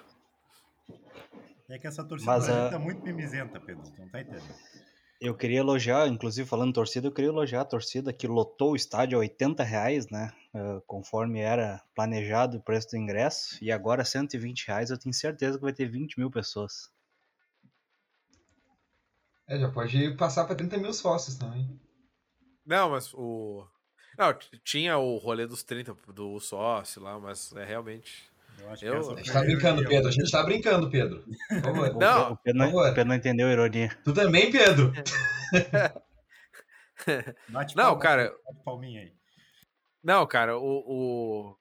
É 1.68 1.78
que 1.78 1.88
essa 1.88 2.04
torcida 2.04 2.30
mas, 2.30 2.48
uh... 2.48 2.70
tá 2.70 2.78
muito 2.78 3.02
mimizenta, 3.02 3.60
Pedro. 3.60 3.82
Não 3.98 4.08
tá 4.08 4.20
entendendo. 4.20 4.54
Eu 5.20 5.34
queria 5.34 5.58
elogiar, 5.58 6.06
inclusive 6.06 6.48
falando 6.48 6.72
torcida, 6.72 7.08
eu 7.08 7.12
queria 7.12 7.30
elogiar 7.30 7.62
a 7.62 7.64
torcida 7.64 8.12
que 8.12 8.28
lotou 8.28 8.72
o 8.72 8.76
estádio 8.76 9.16
a 9.16 9.20
80 9.20 9.64
reais, 9.64 10.08
né? 10.08 10.30
Uh, 10.54 10.80
conforme 10.86 11.40
era 11.40 11.82
planejado 11.94 12.58
o 12.58 12.62
preço 12.62 12.90
do 12.90 12.96
ingresso. 12.96 13.58
E 13.60 13.72
agora 13.72 14.04
120 14.04 14.68
reais, 14.68 14.90
eu 14.90 14.98
tenho 14.98 15.14
certeza 15.14 15.58
que 15.58 15.64
vai 15.64 15.72
ter 15.72 15.88
20 15.88 16.18
mil 16.18 16.30
pessoas. 16.30 16.92
É, 19.48 19.58
já 19.58 19.70
pode 19.70 20.16
passar 20.16 20.44
para 20.44 20.54
30 20.54 20.76
mil 20.76 20.92
sócios 20.92 21.36
também. 21.36 21.80
Não, 22.64 22.90
mas 22.90 23.12
o. 23.14 23.66
Não, 24.16 24.34
tinha 24.64 24.98
o 24.98 25.16
rolê 25.18 25.46
dos 25.46 25.62
30 25.62 25.96
do 26.12 26.40
sócio 26.40 27.02
lá, 27.02 27.18
mas 27.18 27.52
é 27.54 27.64
realmente. 27.64 28.30
Eu 28.58 28.94
eu... 28.94 29.12
A 29.12 29.16
gente 29.16 29.32
tá 29.32 29.40
brincando, 29.40 29.84
Pedro. 29.86 30.08
A 30.08 30.12
gente 30.12 30.30
tá 30.30 30.42
brincando, 30.42 30.90
Pedro. 30.90 31.24
Favor. 31.62 31.94
Não, 31.94 32.32
o 32.32 32.36
Pedro, 32.38 32.58
não, 32.58 32.74
o 32.74 32.82
Pedro 32.94 33.04
não 33.04 33.14
entendeu 33.14 33.48
a 33.48 33.52
ironia. 33.52 33.96
Tu 34.02 34.14
também, 34.14 34.50
Pedro? 34.50 34.92
Bate 37.48 37.76
não, 37.76 37.98
cara. 37.98 38.34
Palminha 38.64 39.02
aí. 39.02 39.12
Não, 40.02 40.26
cara, 40.26 40.56
o, 40.56 40.84
o. 40.86 41.56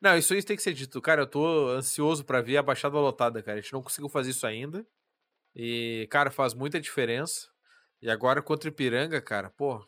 Não, 0.00 0.16
isso 0.16 0.32
aí 0.32 0.42
tem 0.42 0.56
que 0.56 0.62
ser 0.62 0.72
dito. 0.72 1.00
Cara, 1.02 1.22
eu 1.22 1.26
tô 1.26 1.68
ansioso 1.68 2.24
para 2.24 2.40
ver 2.40 2.56
a 2.56 2.62
baixada 2.62 2.96
lotada, 2.96 3.42
cara. 3.42 3.58
A 3.58 3.60
gente 3.60 3.72
não 3.72 3.82
conseguiu 3.82 4.08
fazer 4.08 4.30
isso 4.30 4.46
ainda. 4.46 4.86
E, 5.54 6.08
cara, 6.10 6.30
faz 6.30 6.54
muita 6.54 6.80
diferença. 6.80 7.48
E 8.00 8.10
agora 8.10 8.40
contra 8.40 8.70
o 8.70 8.72
Ipiranga, 8.72 9.20
cara, 9.20 9.50
pô, 9.50 9.84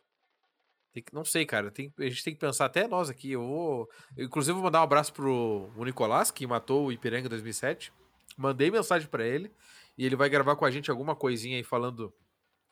tem 0.93 1.03
que, 1.03 1.15
não 1.15 1.25
sei, 1.25 1.47
cara. 1.47 1.71
Tem, 1.71 1.93
a 1.99 2.05
gente 2.05 2.23
tem 2.23 2.35
que 2.35 2.41
pensar, 2.41 2.67
até 2.67 2.87
nós 2.87 3.09
aqui. 3.09 3.33
Eu 3.33 3.43
vou. 3.43 3.89
Eu, 4.17 4.27
inclusive, 4.27 4.53
vou 4.53 4.65
mandar 4.65 4.81
um 4.81 4.85
abraço 4.85 5.13
pro 5.13 5.71
o 5.75 5.85
Nicolás, 5.85 6.31
que 6.31 6.47
matou 6.47 6.87
o 6.87 6.93
Ipiranga 6.93 7.27
em 7.27 7.31
2007. 7.31 7.93
Mandei 8.37 8.71
mensagem 8.71 9.09
para 9.09 9.27
ele. 9.27 9.51
E 9.97 10.05
ele 10.05 10.17
vai 10.17 10.29
gravar 10.29 10.57
com 10.57 10.65
a 10.65 10.71
gente 10.71 10.91
alguma 10.91 11.17
coisinha 11.17 11.57
aí 11.57 11.65
falando 11.65 12.13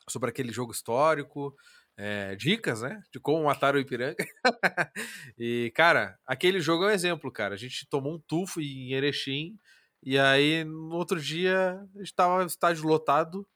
sobre 0.07 0.29
aquele 0.29 0.51
jogo 0.51 0.71
histórico. 0.71 1.55
É, 1.97 2.35
dicas, 2.35 2.81
né? 2.81 3.01
De 3.11 3.19
como 3.19 3.43
matar 3.43 3.75
o 3.75 3.79
Ipiranga. 3.79 4.15
e, 5.37 5.71
cara, 5.75 6.17
aquele 6.25 6.59
jogo 6.59 6.83
é 6.85 6.87
um 6.87 6.91
exemplo, 6.91 7.31
cara. 7.31 7.55
A 7.55 7.57
gente 7.57 7.87
tomou 7.89 8.13
um 8.13 8.19
tufo 8.19 8.61
em 8.61 8.93
Erechim. 8.93 9.57
E 10.03 10.17
aí, 10.17 10.63
no 10.63 10.95
outro 10.95 11.19
dia, 11.19 11.79
a 11.95 11.99
gente 11.99 12.13
tava 12.13 12.45
estádio 12.45 12.87
lotado 12.87 13.47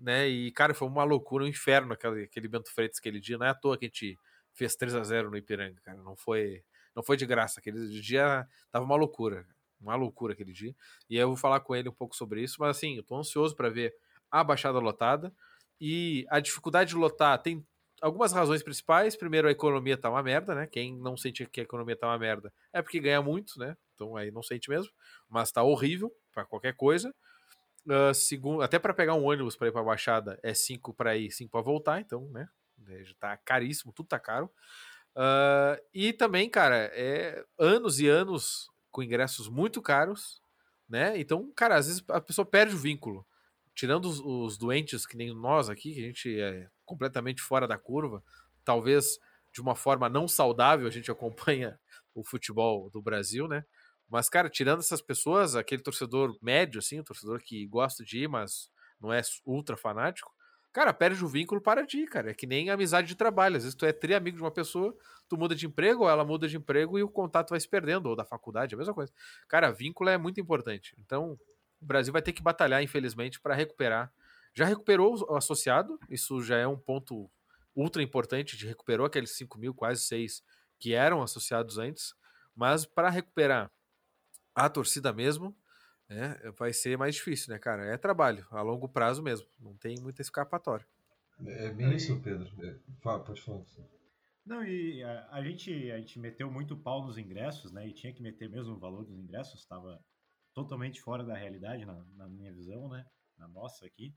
né? 0.00 0.28
E, 0.28 0.50
cara, 0.52 0.74
foi 0.74 0.88
uma 0.88 1.04
loucura, 1.04 1.44
um 1.44 1.48
inferno 1.48 1.92
aquele, 1.92 2.24
aquele 2.24 2.48
Bento 2.48 2.72
Freitas 2.72 2.98
aquele 2.98 3.20
dia. 3.20 3.38
Não 3.38 3.46
é 3.46 3.50
à 3.50 3.54
toa 3.54 3.78
que 3.78 3.84
a 3.84 3.88
gente 3.88 4.18
fez 4.54 4.74
3 4.74 4.94
a 4.94 5.04
0 5.04 5.30
no 5.30 5.36
Ipiranga, 5.36 5.80
cara. 5.82 5.98
Não 6.02 6.16
foi, 6.16 6.64
não 6.94 7.02
foi 7.02 7.16
de 7.16 7.26
graça. 7.26 7.60
Aquele 7.60 7.88
dia 8.00 8.46
tava 8.70 8.84
uma 8.84 8.96
loucura. 8.96 9.46
Uma 9.80 9.94
loucura 9.96 10.32
aquele 10.32 10.52
dia. 10.52 10.74
E 11.08 11.16
eu 11.16 11.28
vou 11.28 11.36
falar 11.36 11.60
com 11.60 11.74
ele 11.74 11.88
um 11.88 11.94
pouco 11.94 12.16
sobre 12.16 12.42
isso. 12.42 12.56
Mas, 12.58 12.76
assim, 12.76 12.96
eu 12.96 13.02
tô 13.02 13.16
ansioso 13.16 13.54
para 13.54 13.68
ver 13.68 13.94
a 14.30 14.42
Baixada 14.42 14.78
lotada. 14.78 15.32
E 15.80 16.26
a 16.28 16.40
dificuldade 16.40 16.90
de 16.90 16.96
lotar 16.96 17.40
tem 17.40 17.64
algumas 18.00 18.32
razões 18.32 18.62
principais. 18.62 19.16
Primeiro, 19.16 19.48
a 19.48 19.50
economia 19.50 19.96
tá 19.96 20.10
uma 20.10 20.22
merda, 20.22 20.54
né? 20.54 20.66
Quem 20.66 20.96
não 20.96 21.16
sente 21.16 21.46
que 21.46 21.60
a 21.60 21.64
economia 21.64 21.96
tá 21.96 22.06
uma 22.08 22.18
merda 22.18 22.52
é 22.72 22.82
porque 22.82 23.00
ganha 23.00 23.22
muito, 23.22 23.58
né? 23.58 23.76
Então 23.94 24.16
aí 24.16 24.30
não 24.30 24.42
sente 24.42 24.68
mesmo. 24.68 24.92
Mas 25.28 25.50
tá 25.50 25.62
horrível 25.62 26.12
para 26.32 26.44
qualquer 26.44 26.74
coisa. 26.74 27.14
Uh, 27.86 28.12
segundo, 28.12 28.62
até 28.62 28.78
para 28.78 28.92
pegar 28.92 29.14
um 29.14 29.24
ônibus 29.24 29.56
para 29.56 29.68
ir 29.68 29.72
para 29.72 29.80
a 29.80 29.84
Baixada 29.84 30.38
é 30.42 30.52
5 30.52 30.92
para 30.94 31.16
ir, 31.16 31.30
5 31.30 31.50
para 31.50 31.62
voltar, 31.62 32.00
então, 32.00 32.28
né? 32.30 32.48
Já 33.02 33.14
tá 33.18 33.36
caríssimo, 33.38 33.92
tudo 33.92 34.08
tá 34.08 34.18
caro. 34.18 34.50
Uh, 35.14 35.80
e 35.92 36.12
também, 36.12 36.48
cara, 36.48 36.90
é 36.94 37.44
anos 37.58 38.00
e 38.00 38.08
anos 38.08 38.70
com 38.90 39.02
ingressos 39.02 39.48
muito 39.48 39.82
caros, 39.82 40.42
né? 40.88 41.18
Então, 41.18 41.50
cara, 41.54 41.76
às 41.76 41.86
vezes 41.86 42.04
a 42.08 42.20
pessoa 42.20 42.44
perde 42.44 42.74
o 42.74 42.78
vínculo. 42.78 43.26
Tirando 43.74 44.06
os, 44.06 44.20
os 44.20 44.58
doentes 44.58 45.06
que 45.06 45.16
nem 45.16 45.34
nós 45.34 45.68
aqui, 45.70 45.94
que 45.94 46.00
a 46.00 46.06
gente 46.06 46.40
é 46.40 46.68
completamente 46.84 47.40
fora 47.40 47.66
da 47.66 47.78
curva, 47.78 48.22
talvez 48.64 49.18
de 49.52 49.60
uma 49.60 49.74
forma 49.74 50.08
não 50.08 50.28
saudável 50.28 50.86
a 50.86 50.90
gente 50.90 51.10
acompanha 51.10 51.78
o 52.14 52.24
futebol 52.24 52.90
do 52.90 53.00
Brasil, 53.00 53.48
né? 53.48 53.64
Mas, 54.10 54.28
cara, 54.28 54.50
tirando 54.50 54.80
essas 54.80 55.00
pessoas, 55.00 55.54
aquele 55.54 55.82
torcedor 55.82 56.36
médio, 56.42 56.80
assim, 56.80 56.98
o 56.98 57.04
torcedor 57.04 57.40
que 57.40 57.64
gosta 57.68 58.04
de 58.04 58.24
ir, 58.24 58.28
mas 58.28 58.68
não 59.00 59.12
é 59.12 59.20
ultra 59.46 59.76
fanático, 59.76 60.34
cara, 60.72 60.92
perde 60.92 61.24
o 61.24 61.28
vínculo 61.28 61.60
para 61.60 61.86
de 61.86 61.98
ir, 61.98 62.08
cara. 62.08 62.32
É 62.32 62.34
que 62.34 62.46
nem 62.46 62.70
amizade 62.70 63.06
de 63.06 63.14
trabalho. 63.14 63.56
Às 63.56 63.62
vezes 63.62 63.76
tu 63.76 63.86
é 63.86 63.92
tri 63.92 64.12
amigo 64.12 64.36
de 64.36 64.42
uma 64.42 64.50
pessoa, 64.50 64.94
tu 65.28 65.36
muda 65.38 65.54
de 65.54 65.64
emprego, 65.64 66.02
ou 66.02 66.10
ela 66.10 66.24
muda 66.24 66.48
de 66.48 66.56
emprego 66.56 66.98
e 66.98 67.02
o 67.04 67.08
contato 67.08 67.50
vai 67.50 67.60
se 67.60 67.68
perdendo, 67.68 68.06
ou 68.06 68.16
da 68.16 68.24
faculdade, 68.24 68.74
a 68.74 68.78
mesma 68.78 68.92
coisa. 68.92 69.12
Cara, 69.48 69.70
vínculo 69.70 70.10
é 70.10 70.18
muito 70.18 70.40
importante. 70.40 70.94
Então, 70.98 71.38
o 71.80 71.86
Brasil 71.86 72.12
vai 72.12 72.20
ter 72.20 72.32
que 72.32 72.42
batalhar, 72.42 72.82
infelizmente, 72.82 73.40
para 73.40 73.54
recuperar. 73.54 74.12
Já 74.52 74.64
recuperou 74.64 75.16
o 75.28 75.36
associado, 75.36 75.98
isso 76.08 76.42
já 76.42 76.56
é 76.56 76.66
um 76.66 76.76
ponto 76.76 77.30
ultra 77.76 78.02
importante, 78.02 78.56
de 78.56 78.66
recuperou 78.66 79.06
aqueles 79.06 79.36
5 79.36 79.56
mil, 79.56 79.72
quase 79.72 80.02
6 80.02 80.42
que 80.80 80.94
eram 80.94 81.22
associados 81.22 81.78
antes, 81.78 82.14
mas 82.56 82.84
para 82.84 83.08
recuperar 83.08 83.70
a 84.64 84.68
torcida 84.68 85.12
mesmo, 85.12 85.56
né, 86.08 86.36
vai 86.56 86.72
ser 86.72 86.98
mais 86.98 87.14
difícil, 87.14 87.52
né, 87.52 87.58
cara? 87.58 87.84
É 87.84 87.96
trabalho, 87.96 88.46
a 88.50 88.62
longo 88.62 88.88
prazo 88.88 89.22
mesmo, 89.22 89.46
não 89.58 89.76
tem 89.76 89.98
muita 90.00 90.22
escapatória. 90.22 90.86
É 91.46 91.70
bem 91.70 91.94
isso, 91.94 92.20
Pedro. 92.20 92.50
É, 92.62 92.76
pode 93.00 93.40
falar. 93.40 93.62
Não, 94.44 94.64
e 94.64 95.02
a, 95.02 95.28
a, 95.30 95.44
gente, 95.44 95.90
a 95.90 95.98
gente 95.98 96.18
meteu 96.18 96.50
muito 96.50 96.76
pau 96.76 97.04
nos 97.06 97.16
ingressos, 97.16 97.72
né? 97.72 97.86
E 97.86 97.92
tinha 97.92 98.12
que 98.12 98.22
meter 98.22 98.48
mesmo 98.48 98.74
o 98.74 98.78
valor 98.78 99.04
dos 99.04 99.16
ingressos, 99.16 99.60
estava 99.60 100.02
totalmente 100.52 101.00
fora 101.00 101.24
da 101.24 101.34
realidade, 101.34 101.84
na, 101.84 102.04
na, 102.16 102.28
minha 102.28 102.52
visão, 102.52 102.88
né? 102.88 103.06
Na 103.38 103.48
nossa 103.48 103.86
aqui. 103.86 104.14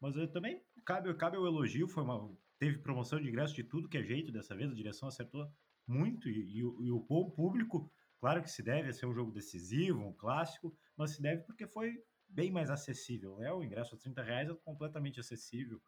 Mas 0.00 0.16
eu, 0.16 0.30
também 0.30 0.62
cabe, 0.84 1.12
cabe 1.14 1.36
o 1.36 1.46
elogio, 1.46 1.88
foi 1.88 2.02
uma, 2.02 2.30
teve 2.58 2.78
promoção 2.78 3.20
de 3.20 3.28
ingresso 3.28 3.54
de 3.54 3.64
tudo 3.64 3.88
que 3.88 3.98
é 3.98 4.02
jeito 4.02 4.32
dessa 4.32 4.54
vez, 4.54 4.70
a 4.70 4.74
direção 4.74 5.08
acertou 5.08 5.50
muito 5.86 6.28
e, 6.28 6.58
e, 6.58 6.58
e 6.58 6.90
o 6.90 7.00
bom 7.00 7.30
público 7.30 7.90
Claro 8.22 8.40
que 8.40 8.52
se 8.52 8.62
deve 8.62 8.88
a 8.88 8.92
ser 8.92 9.06
um 9.06 9.12
jogo 9.12 9.32
decisivo, 9.32 10.06
um 10.06 10.12
clássico, 10.12 10.72
mas 10.96 11.10
se 11.10 11.20
deve 11.20 11.42
porque 11.42 11.66
foi 11.66 12.00
bem 12.28 12.52
mais 12.52 12.70
acessível. 12.70 13.36
Né? 13.38 13.52
O 13.52 13.64
ingresso 13.64 13.96
a 13.96 13.98
30 13.98 14.22
reais 14.22 14.48
é 14.48 14.54
completamente 14.64 15.18
acessível. 15.18 15.82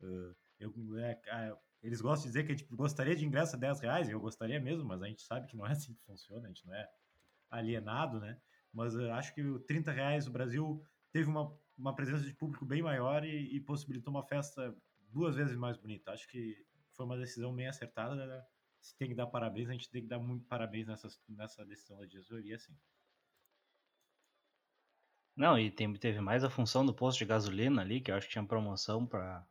Uh, 0.00 0.34
eu, 0.58 0.74
é, 0.98 1.56
eles 1.80 2.00
gostam 2.00 2.24
de 2.24 2.30
dizer 2.30 2.44
que 2.44 2.50
a 2.50 2.56
gente 2.56 2.68
gostaria 2.74 3.14
de 3.14 3.24
ingresso 3.24 3.54
a 3.54 3.58
10 3.60 3.78
reais, 3.78 4.08
eu 4.08 4.18
gostaria 4.18 4.58
mesmo, 4.58 4.84
mas 4.84 5.00
a 5.00 5.06
gente 5.06 5.22
sabe 5.22 5.46
que 5.46 5.56
não 5.56 5.64
é 5.64 5.70
assim 5.70 5.94
que 5.94 6.02
funciona, 6.02 6.46
a 6.46 6.48
gente 6.48 6.66
não 6.66 6.74
é 6.74 6.90
alienado, 7.48 8.18
né? 8.18 8.36
Mas 8.72 8.96
uh, 8.96 9.12
acho 9.12 9.32
que 9.32 9.44
o 9.44 9.60
30 9.60 9.92
reais 9.92 10.26
o 10.26 10.32
Brasil 10.32 10.82
teve 11.12 11.28
uma, 11.30 11.56
uma 11.78 11.94
presença 11.94 12.24
de 12.24 12.34
público 12.34 12.66
bem 12.66 12.82
maior 12.82 13.24
e, 13.24 13.54
e 13.54 13.60
possibilitou 13.60 14.12
uma 14.12 14.24
festa 14.24 14.76
duas 15.12 15.36
vezes 15.36 15.56
mais 15.56 15.76
bonita. 15.76 16.10
Acho 16.10 16.26
que 16.26 16.66
foi 16.94 17.06
uma 17.06 17.16
decisão 17.16 17.54
bem 17.54 17.68
acertada? 17.68 18.44
Se 18.86 18.96
tem 18.96 19.08
que 19.08 19.14
dar 19.14 19.26
parabéns, 19.26 19.68
a 19.68 19.72
gente 19.72 19.90
tem 19.90 20.02
que 20.02 20.08
dar 20.08 20.18
muito 20.18 20.46
parabéns 20.46 20.86
nessa, 20.86 21.08
nessa 21.28 21.64
decisão 21.66 21.98
da 21.98 22.06
diretoria, 22.06 22.58
sim. 22.58 22.76
Não, 25.36 25.58
e 25.58 25.70
tem, 25.70 25.92
teve 25.94 26.20
mais 26.20 26.44
a 26.44 26.50
função 26.50 26.84
do 26.84 26.94
posto 26.94 27.18
de 27.18 27.24
gasolina 27.26 27.82
ali, 27.82 28.00
que 28.00 28.10
eu 28.10 28.16
acho 28.16 28.26
que 28.26 28.32
tinha 28.32 28.46
promoção 28.46 29.06
pra, 29.06 29.46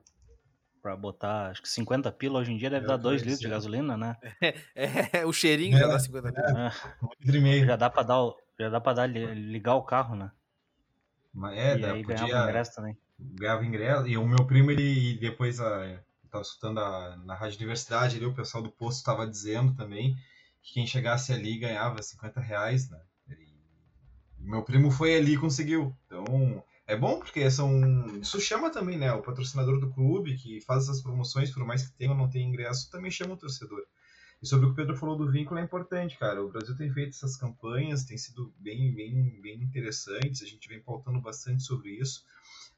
pra 0.82 0.96
botar, 0.98 1.52
acho 1.52 1.62
que 1.64 1.70
50 1.70 2.12
pila 2.12 2.40
hoje 2.40 2.52
em 2.54 2.58
dia 2.58 2.70
deve 2.70 2.86
É 2.86 2.88
dar 2.88 2.98
o 2.98 3.00
que 3.02 3.08
2 3.08 3.22
eu 3.22 3.24
ia 3.24 3.24
litros 3.24 3.42
de 3.42 3.50
gasolina, 3.50 3.98
né? 3.98 4.18
É, 4.76 5.26
o 5.26 5.34
cheirinho 5.34 5.78
já 5.78 5.88
É, 5.88 5.88
dá 5.88 6.00
50 6.00 6.34
pila. 6.34 6.60
Ah, 6.68 6.72
Um 7.02 7.08
litro 7.20 7.38
e 7.38 7.42
meio. 7.42 7.68
já 7.68 7.76
dá 7.76 7.90
pra 7.90 8.04
dar, 8.04 8.20
já 8.60 8.70
dá 8.70 8.82
pra 8.82 8.94
dar, 8.94 9.08
li- 9.08 9.34
ligar 9.36 9.76
o 9.76 9.86
carro, 9.86 10.16
né? 10.16 10.32
Mas 11.32 11.56
é, 11.58 11.78
e 11.78 11.80
dá, 11.80 11.92
aí 11.92 12.04
podia, 12.04 12.34
ingresso 12.34 12.74
também. 12.76 12.98
ganhava 13.20 13.66
ingresso. 13.66 14.08
E 14.08 14.18
o 14.18 14.28
meu 14.28 14.48
primo, 14.48 14.72
ele 14.72 15.20
depois 15.20 15.60
a, 15.62 16.05
eu 16.36 16.42
tava 16.42 16.42
escutando 16.42 16.80
a, 16.80 17.18
na 17.18 17.36
Rádio 17.36 17.58
Universidade 17.58 18.18
ali, 18.18 18.26
o 18.26 18.34
pessoal 18.34 18.64
do 18.64 18.72
posto 18.72 18.98
estava 18.98 19.28
dizendo 19.28 19.74
também 19.74 20.16
que 20.62 20.74
quem 20.74 20.88
chegasse 20.88 21.32
ali 21.32 21.58
ganhava 21.58 22.02
50 22.02 22.40
reais, 22.40 22.90
né? 22.90 23.00
E 23.30 24.44
meu 24.44 24.64
primo 24.64 24.92
foi 24.92 25.16
ali 25.16 25.34
e 25.34 25.38
conseguiu. 25.38 25.96
Então, 26.06 26.64
é 26.88 26.96
bom 26.96 27.20
porque 27.20 27.50
são. 27.50 28.08
Isso 28.20 28.40
chama 28.40 28.70
também, 28.70 28.98
né? 28.98 29.12
O 29.14 29.22
patrocinador 29.22 29.80
do 29.80 29.92
clube 29.92 30.36
que 30.36 30.62
faz 30.62 30.84
essas 30.84 31.02
promoções, 31.02 31.52
por 31.52 31.66
mais 31.66 31.88
que 31.88 31.94
tenha 31.98 32.12
ou 32.12 32.18
não 32.18 32.30
tenha 32.30 32.48
ingresso, 32.48 32.90
também 32.92 33.12
chama 33.12 33.34
o 33.34 33.38
torcedor. 33.38 33.84
E 34.42 34.48
sobre 34.48 34.66
o 34.66 34.70
que 34.70 34.74
o 34.74 34.76
Pedro 34.76 34.98
falou 34.98 35.18
do 35.18 35.32
vínculo 35.32 35.60
é 35.60 35.64
importante, 35.64 36.18
cara. 36.18 36.44
O 36.44 36.50
Brasil 36.50 36.76
tem 36.76 36.92
feito 36.92 37.10
essas 37.10 37.38
campanhas, 37.38 38.04
tem 38.04 38.18
sido 38.18 38.54
bem, 38.60 38.94
bem, 38.94 39.40
bem 39.42 39.64
interessantes. 39.64 40.42
A 40.42 40.46
gente 40.46 40.68
vem 40.68 40.82
pautando 40.82 41.22
bastante 41.22 41.64
sobre 41.64 41.92
isso. 41.92 42.24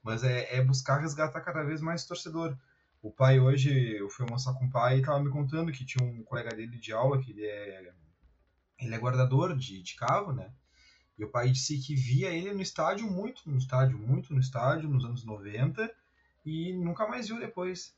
Mas 0.03 0.24
é, 0.24 0.55
é 0.55 0.64
buscar 0.64 0.99
resgatar 0.99 1.41
cada 1.41 1.64
vez 1.64 1.82
mais 1.82 2.05
torcedor. 2.05 2.55
O 3.02 3.12
pai 3.12 3.39
hoje, 3.39 3.98
eu 3.98 4.10
fui 4.10 4.26
almoçar 4.26 4.54
com 4.54 4.66
o 4.66 4.70
pai 4.70 4.98
e 4.98 5.02
tava 5.02 5.24
me 5.24 5.30
contando 5.30 5.72
que 5.72 5.86
tinha 5.86 6.04
um 6.04 6.24
colega 6.24 6.56
dele 6.56 6.78
de 6.78 6.91
aula 6.91 7.22
que 7.22 7.32
ele 7.32 7.45
é, 7.45 7.93
ele 8.80 8.95
é 8.95 8.98
guardador 8.98 9.56
de, 9.56 9.82
de 9.82 9.95
cavo, 9.95 10.34
né? 10.34 10.52
E 11.18 11.24
o 11.24 11.30
pai 11.30 11.50
disse 11.50 11.80
que 11.80 11.95
via 11.95 12.30
ele 12.30 12.54
no 12.54 12.62
estádio, 12.62 13.10
muito 13.10 13.50
no 13.50 13.58
estádio, 13.58 13.98
muito 13.98 14.34
no 14.34 14.39
estádio, 14.39 14.89
nos 14.89 15.04
anos 15.04 15.26
90, 15.26 15.91
e 16.45 16.74
nunca 16.74 17.08
mais 17.08 17.28
viu 17.28 17.39
depois. 17.39 17.95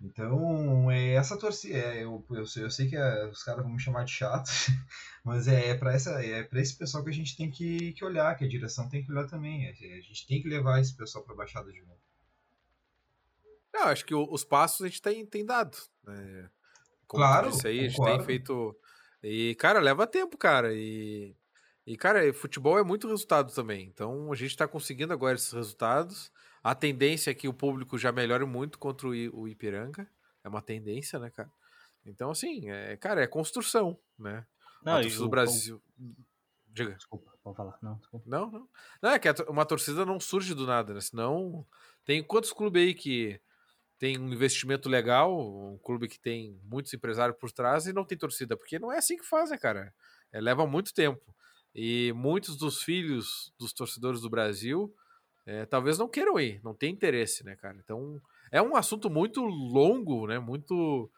Então, 0.00 0.90
é 0.90 1.14
essa 1.14 1.38
torcida. 1.38 1.76
É, 1.76 2.04
eu, 2.04 2.24
eu, 2.30 2.46
sei, 2.46 2.64
eu 2.64 2.70
sei 2.70 2.88
que 2.88 2.96
é, 2.96 3.26
os 3.28 3.42
caras 3.42 3.62
vão 3.62 3.72
me 3.72 3.80
chamar 3.80 4.04
de 4.04 4.12
chato, 4.12 4.48
mas 5.24 5.48
é, 5.48 5.70
é 5.70 5.74
para 5.74 5.94
é 5.94 6.48
esse 6.52 6.76
pessoal 6.76 7.02
que 7.02 7.10
a 7.10 7.14
gente 7.14 7.36
tem 7.36 7.50
que, 7.50 7.92
que 7.92 8.04
olhar, 8.04 8.36
que 8.36 8.44
a 8.44 8.48
direção 8.48 8.88
tem 8.88 9.02
que 9.04 9.10
olhar 9.10 9.26
também. 9.26 9.66
É, 9.66 9.70
a 9.70 10.00
gente 10.00 10.26
tem 10.26 10.42
que 10.42 10.48
levar 10.48 10.80
esse 10.80 10.94
pessoal 10.94 11.24
pra 11.24 11.34
Baixada 11.34 11.72
de 11.72 11.80
novo. 11.80 12.00
Não, 13.76 13.88
acho 13.88 14.04
que 14.06 14.14
os 14.14 14.42
passos 14.44 14.82
a 14.82 14.88
gente 14.88 15.02
tem, 15.02 15.24
tem 15.26 15.44
dado. 15.44 15.76
Né? 16.04 16.48
Como 17.06 17.22
Claro, 17.22 17.50
disse 17.50 17.68
aí, 17.68 17.80
a 17.80 17.88
gente 17.88 18.02
tem 18.02 18.24
feito. 18.24 18.74
E, 19.22 19.54
cara, 19.56 19.80
leva 19.80 20.06
tempo, 20.06 20.36
cara. 20.38 20.74
E, 20.74 21.36
e, 21.86 21.96
cara, 21.96 22.32
futebol 22.32 22.78
é 22.78 22.82
muito 22.82 23.06
resultado 23.06 23.52
também. 23.52 23.86
Então 23.86 24.32
a 24.32 24.36
gente 24.36 24.56
tá 24.56 24.66
conseguindo 24.66 25.12
agora 25.12 25.34
esses 25.36 25.52
resultados. 25.52 26.32
A 26.62 26.74
tendência 26.74 27.30
é 27.30 27.34
que 27.34 27.46
o 27.48 27.54
público 27.54 27.98
já 27.98 28.10
melhore 28.10 28.44
muito 28.44 28.78
contra 28.78 29.06
o, 29.08 29.14
I- 29.14 29.28
o 29.28 29.46
Ipiranga. 29.46 30.08
É 30.42 30.48
uma 30.48 30.62
tendência, 30.62 31.18
né, 31.18 31.30
cara? 31.30 31.50
Então, 32.04 32.30
assim, 32.30 32.70
é, 32.70 32.96
cara, 32.96 33.22
é 33.22 33.26
construção, 33.26 33.98
né? 34.18 34.46
Não, 34.82 34.94
a 34.96 35.00
torcida 35.02 35.22
do 35.22 35.28
Brasil. 35.28 35.82
Diga. 36.68 36.94
Desculpa, 36.94 37.32
pode 37.42 37.56
falar. 37.56 37.78
Não, 37.82 37.96
desculpa. 37.98 38.24
Não, 38.28 38.50
não. 38.50 38.68
Não, 39.02 39.10
é 39.10 39.18
que 39.18 39.28
uma 39.48 39.64
torcida 39.64 40.04
não 40.06 40.18
surge 40.20 40.54
do 40.54 40.66
nada, 40.66 40.94
né? 40.94 41.00
Senão. 41.00 41.66
Tem 42.04 42.22
quantos 42.22 42.52
clubes 42.52 42.82
aí 42.82 42.94
que 42.94 43.40
tem 43.98 44.18
um 44.18 44.32
investimento 44.32 44.88
legal, 44.88 45.36
um 45.38 45.78
clube 45.78 46.08
que 46.08 46.18
tem 46.18 46.60
muitos 46.64 46.92
empresários 46.92 47.38
por 47.38 47.50
trás 47.50 47.86
e 47.86 47.92
não 47.92 48.04
tem 48.04 48.18
torcida? 48.18 48.56
Porque 48.56 48.78
não 48.78 48.92
é 48.92 48.98
assim 48.98 49.16
que 49.16 49.24
fazem, 49.24 49.58
cara. 49.58 49.92
É, 50.32 50.40
leva 50.40 50.66
muito 50.66 50.92
tempo. 50.92 51.22
E 51.74 52.12
muitos 52.14 52.56
dos 52.56 52.82
filhos 52.82 53.52
dos 53.58 53.72
torcedores 53.72 54.20
do 54.20 54.30
Brasil 54.30 54.94
é, 55.46 55.64
talvez 55.64 55.96
não 55.96 56.08
queiram 56.08 56.40
ir, 56.40 56.60
não 56.64 56.74
tem 56.74 56.92
interesse, 56.92 57.44
né, 57.44 57.54
cara? 57.54 57.78
Então 57.82 58.20
é 58.50 58.60
um 58.60 58.74
assunto 58.74 59.08
muito 59.08 59.44
longo, 59.44 60.26
né? 60.26 60.38
Muito. 60.38 61.10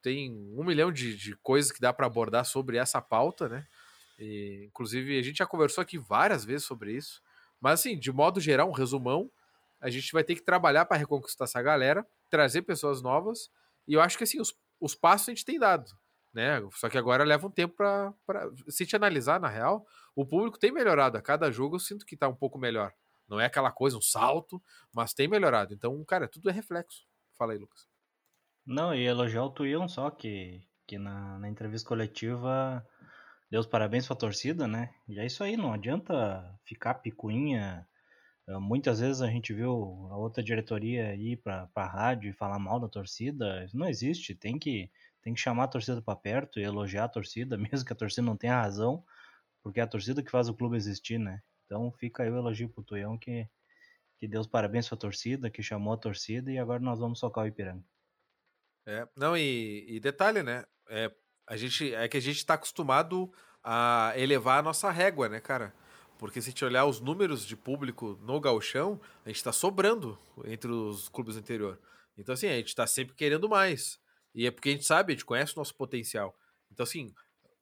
Tem 0.00 0.30
um 0.56 0.64
milhão 0.64 0.92
de, 0.92 1.16
de 1.16 1.36
coisas 1.38 1.72
que 1.72 1.80
dá 1.80 1.92
para 1.92 2.06
abordar 2.06 2.44
sobre 2.44 2.76
essa 2.76 3.02
pauta, 3.02 3.48
né? 3.48 3.66
E, 4.18 4.64
inclusive, 4.66 5.18
a 5.18 5.22
gente 5.22 5.38
já 5.38 5.46
conversou 5.46 5.82
aqui 5.82 5.98
várias 5.98 6.44
vezes 6.44 6.66
sobre 6.66 6.92
isso. 6.92 7.20
Mas, 7.60 7.80
assim, 7.80 7.98
de 7.98 8.12
modo 8.12 8.40
geral, 8.40 8.68
um 8.68 8.72
resumão, 8.72 9.30
a 9.80 9.90
gente 9.90 10.12
vai 10.12 10.24
ter 10.24 10.34
que 10.34 10.42
trabalhar 10.42 10.84
para 10.84 10.96
reconquistar 10.96 11.44
essa 11.44 11.62
galera, 11.62 12.06
trazer 12.30 12.62
pessoas 12.62 13.02
novas. 13.02 13.50
E 13.86 13.94
eu 13.94 14.00
acho 14.00 14.18
que, 14.18 14.24
assim, 14.24 14.40
os, 14.40 14.54
os 14.80 14.94
passos 14.94 15.28
a 15.28 15.32
gente 15.32 15.44
tem 15.44 15.58
dado. 15.58 15.90
Né? 16.32 16.60
Só 16.72 16.88
que 16.88 16.98
agora 16.98 17.24
leva 17.24 17.46
um 17.46 17.50
tempo 17.50 17.74
para. 17.74 18.14
Se 18.68 18.86
te 18.86 18.94
analisar, 18.94 19.40
na 19.40 19.48
real, 19.48 19.86
o 20.14 20.26
público 20.26 20.58
tem 20.58 20.70
melhorado. 20.70 21.16
A 21.16 21.22
cada 21.22 21.50
jogo 21.50 21.76
eu 21.76 21.80
sinto 21.80 22.04
que 22.04 22.16
tá 22.16 22.28
um 22.28 22.34
pouco 22.34 22.58
melhor. 22.58 22.92
Não 23.28 23.38
é 23.38 23.46
aquela 23.46 23.70
coisa, 23.70 23.96
um 23.96 24.02
salto, 24.02 24.62
mas 24.92 25.12
tem 25.12 25.28
melhorado. 25.28 25.74
Então, 25.74 26.02
cara, 26.04 26.26
tudo 26.26 26.48
é 26.48 26.52
reflexo. 26.52 27.06
Fala 27.36 27.52
aí, 27.52 27.58
Lucas. 27.58 27.86
Não, 28.66 28.94
e 28.94 29.04
elogiar 29.04 29.44
o 29.44 29.50
Tuion 29.50 29.88
só, 29.88 30.10
que, 30.10 30.62
que 30.86 30.98
na, 30.98 31.38
na 31.38 31.48
entrevista 31.48 31.88
coletiva 31.88 32.86
deu 33.50 33.60
os 33.60 33.66
parabéns 33.66 34.06
pra 34.06 34.16
torcida, 34.16 34.66
né? 34.66 34.94
E 35.08 35.18
é 35.18 35.26
isso 35.26 35.42
aí, 35.42 35.56
não 35.56 35.72
adianta 35.72 36.58
ficar 36.64 36.94
picuinha. 36.94 37.86
Eh, 38.48 38.58
Muitas 38.58 39.00
vezes 39.00 39.22
a 39.22 39.28
gente 39.28 39.52
viu 39.52 39.70
a 40.10 40.16
outra 40.16 40.42
diretoria 40.42 41.14
ir 41.14 41.36
pra, 41.38 41.66
pra 41.68 41.86
rádio 41.86 42.30
e 42.30 42.32
falar 42.32 42.58
mal 42.58 42.80
da 42.80 42.88
torcida. 42.88 43.64
Isso 43.64 43.76
não 43.76 43.88
existe, 43.88 44.34
tem 44.34 44.58
que, 44.58 44.90
tem 45.22 45.34
que 45.34 45.40
chamar 45.40 45.64
a 45.64 45.68
torcida 45.68 46.02
pra 46.02 46.16
perto 46.16 46.58
e 46.60 46.62
elogiar 46.64 47.04
a 47.04 47.08
torcida, 47.08 47.56
mesmo 47.58 47.86
que 47.86 47.92
a 47.92 47.96
torcida 47.96 48.22
não 48.22 48.36
tenha 48.36 48.60
razão, 48.60 49.04
porque 49.62 49.80
é 49.80 49.84
a 49.84 49.86
torcida 49.88 50.22
que 50.22 50.30
faz 50.30 50.48
o 50.48 50.54
clube 50.54 50.76
existir, 50.76 51.18
né? 51.18 51.42
Então 51.66 51.92
fica 51.92 52.22
aí 52.24 52.30
o 52.30 52.36
elogio 52.38 52.68
pro 52.70 52.84
Tuião 52.84 53.18
que, 53.18 53.48
que 54.18 54.28
deu 54.28 54.40
os 54.42 54.48
parabéns 54.48 54.88
pra 54.88 54.98
torcida, 54.98 55.50
que 55.50 55.62
chamou 55.62 55.94
a 55.94 55.98
torcida 55.98 56.52
e 56.52 56.58
agora 56.58 56.80
nós 56.82 57.00
vamos 57.00 57.20
socar 57.20 57.44
o 57.44 57.48
Ipiranga. 57.48 57.84
É, 58.86 59.06
não, 59.16 59.36
e, 59.36 59.84
e 59.88 60.00
detalhe, 60.00 60.42
né? 60.42 60.64
É, 60.88 61.10
a 61.46 61.56
gente, 61.56 61.94
é 61.94 62.08
que 62.08 62.16
a 62.16 62.20
gente 62.20 62.44
tá 62.44 62.54
acostumado 62.54 63.30
a 63.62 64.12
elevar 64.16 64.58
a 64.60 64.62
nossa 64.62 64.90
régua, 64.90 65.28
né, 65.28 65.40
cara? 65.40 65.74
Porque 66.18 66.42
se 66.42 66.48
a 66.48 66.50
gente 66.50 66.64
olhar 66.64 66.84
os 66.84 67.00
números 67.00 67.46
de 67.46 67.56
público 67.56 68.18
no 68.22 68.40
gauchão, 68.40 69.00
a 69.24 69.28
gente 69.28 69.42
tá 69.42 69.52
sobrando 69.52 70.18
entre 70.44 70.70
os 70.70 71.08
clubes 71.08 71.36
do 71.36 71.40
interior. 71.40 71.78
Então, 72.16 72.32
assim, 72.32 72.48
a 72.48 72.56
gente 72.56 72.74
tá 72.74 72.86
sempre 72.86 73.14
querendo 73.14 73.48
mais. 73.48 74.00
E 74.34 74.46
é 74.46 74.50
porque 74.50 74.70
a 74.70 74.72
gente 74.72 74.84
sabe, 74.84 75.12
a 75.12 75.14
gente 75.14 75.24
conhece 75.24 75.54
o 75.54 75.58
nosso 75.58 75.74
potencial. 75.74 76.36
Então, 76.70 76.82
assim, 76.82 77.14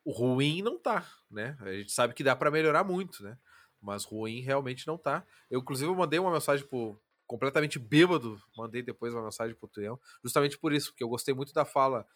o 0.05 0.11
ruim 0.11 0.63
não 0.63 0.79
tá, 0.79 1.07
né? 1.31 1.57
A 1.61 1.73
gente 1.73 1.93
sabe 1.93 2.15
que 2.15 2.25
dá 2.25 2.35
para 2.35 2.51
melhorar 2.51 2.83
muito, 2.83 3.23
né? 3.23 3.39
Mas 3.81 4.05
ruim 4.05 4.41
realmente 4.41 4.87
não 4.87 4.97
tá. 4.97 5.25
Eu, 5.51 5.61
inclusive, 5.61 5.95
mandei 5.95 6.19
uma 6.19 6.33
mensagem 6.33 6.67
pro 6.67 6.99
completamente 7.27 7.79
bêbado, 7.79 8.41
mandei 8.57 8.83
depois 8.83 9.13
uma 9.13 9.25
mensagem 9.25 9.55
pro 9.57 9.69
Tuião, 9.69 9.99
justamente 10.23 10.57
por 10.57 10.73
isso, 10.73 10.93
porque 10.93 11.03
eu 11.03 11.09
gostei 11.09 11.35
muito 11.35 11.53
da 11.53 11.65
fala 11.65 12.07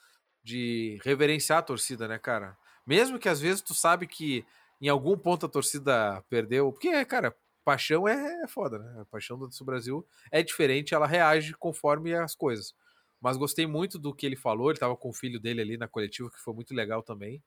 de 0.43 1.01
reverenciar 1.03 1.59
a 1.59 1.63
torcida, 1.63 2.07
né, 2.07 2.19
cara? 2.19 2.57
Mesmo 2.87 3.19
que 3.19 3.29
às 3.29 3.41
vezes 3.41 3.61
tu 3.61 3.75
sabe 3.75 4.07
que 4.07 4.45
em 4.81 4.89
algum 4.89 5.17
ponto 5.17 5.47
a 5.47 5.49
torcida 5.49 6.23
perdeu, 6.29 6.73
porque, 6.73 7.05
cara, 7.05 7.37
paixão 7.65 8.09
é 8.09 8.47
foda, 8.49 8.79
né? 8.79 9.01
A 9.03 9.05
paixão 9.05 9.39
do 9.39 9.65
Brasil 9.65 10.07
é 10.31 10.43
diferente, 10.43 10.95
ela 10.95 11.07
reage 11.07 11.55
conforme 11.55 12.15
as 12.15 12.35
coisas. 12.35 12.75
Mas 13.21 13.37
gostei 13.37 13.67
muito 13.67 13.99
do 13.99 14.15
que 14.15 14.25
ele 14.25 14.37
falou, 14.37 14.71
ele 14.71 14.79
tava 14.79 14.97
com 14.97 15.11
o 15.11 15.13
filho 15.13 15.39
dele 15.39 15.61
ali 15.61 15.77
na 15.77 15.87
coletiva, 15.87 16.31
que 16.31 16.41
foi 16.41 16.55
muito 16.55 16.75
legal 16.75 17.03
também. 17.03 17.43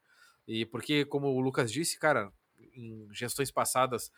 E 0.47 0.65
porque, 0.65 1.03
como 1.05 1.27
o 1.27 1.39
Lucas 1.39 1.71
disse, 1.71 1.97
cara, 1.97 2.31
em 2.75 3.07
gestões 3.11 3.49
passadas 3.49 4.11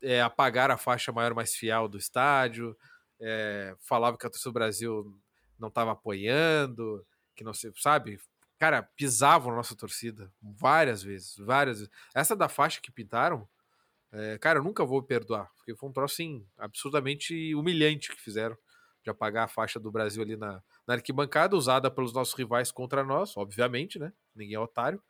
é, 0.00 0.22
apagaram 0.22 0.74
a 0.74 0.78
faixa 0.78 1.12
maior 1.12 1.34
mais 1.34 1.54
fiel 1.54 1.88
do 1.88 1.98
estádio, 1.98 2.76
é, 3.20 3.74
falava 3.80 4.16
que 4.16 4.26
a 4.26 4.30
torcida 4.30 4.50
do 4.50 4.54
Brasil 4.54 5.20
não 5.58 5.68
estava 5.68 5.92
apoiando, 5.92 7.04
que 7.34 7.44
não 7.44 7.52
se 7.52 7.70
sabe, 7.76 8.18
cara, 8.58 8.82
pisavam 8.82 9.50
na 9.50 9.56
nossa 9.56 9.76
torcida 9.76 10.32
várias 10.40 11.02
vezes, 11.02 11.36
várias 11.36 11.78
vezes. 11.78 11.92
Essa 12.14 12.34
da 12.34 12.48
faixa 12.48 12.80
que 12.80 12.90
pintaram, 12.90 13.48
é, 14.12 14.38
cara, 14.38 14.58
eu 14.58 14.64
nunca 14.64 14.84
vou 14.84 15.02
perdoar, 15.02 15.50
porque 15.56 15.74
foi 15.74 15.88
um 15.88 15.92
troço 15.92 16.14
assim, 16.14 16.46
absurdamente 16.56 17.54
humilhante 17.54 18.10
que 18.10 18.20
fizeram 18.20 18.56
de 19.02 19.10
apagar 19.10 19.44
a 19.44 19.48
faixa 19.48 19.78
do 19.78 19.90
Brasil 19.90 20.22
ali 20.22 20.36
na, 20.36 20.62
na 20.86 20.94
arquibancada, 20.94 21.56
usada 21.56 21.90
pelos 21.90 22.12
nossos 22.12 22.34
rivais 22.34 22.72
contra 22.72 23.04
nós, 23.04 23.36
obviamente, 23.36 23.98
né? 23.98 24.12
Ninguém 24.34 24.56
é 24.56 24.60
otário. 24.60 25.00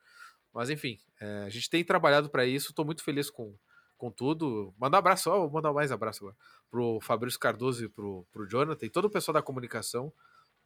Mas 0.52 0.70
enfim, 0.70 0.98
é, 1.20 1.44
a 1.46 1.48
gente 1.48 1.70
tem 1.70 1.84
trabalhado 1.84 2.28
para 2.28 2.44
isso, 2.44 2.70
estou 2.70 2.84
muito 2.84 3.02
feliz 3.02 3.30
com, 3.30 3.54
com 3.96 4.10
tudo. 4.10 4.74
Manda 4.78 4.96
um 4.96 4.98
abraço, 4.98 5.30
ó, 5.30 5.38
vou 5.40 5.50
mandar 5.50 5.72
mais 5.72 5.90
abraço 5.90 6.24
agora, 6.24 6.36
pro 6.70 6.98
Fabrício 7.00 7.40
Cardoso 7.40 7.84
e 7.84 7.88
pro, 7.88 8.26
pro 8.32 8.46
Jonathan 8.46 8.86
e 8.86 8.90
todo 8.90 9.06
o 9.06 9.10
pessoal 9.10 9.34
da 9.34 9.42
comunicação. 9.42 10.12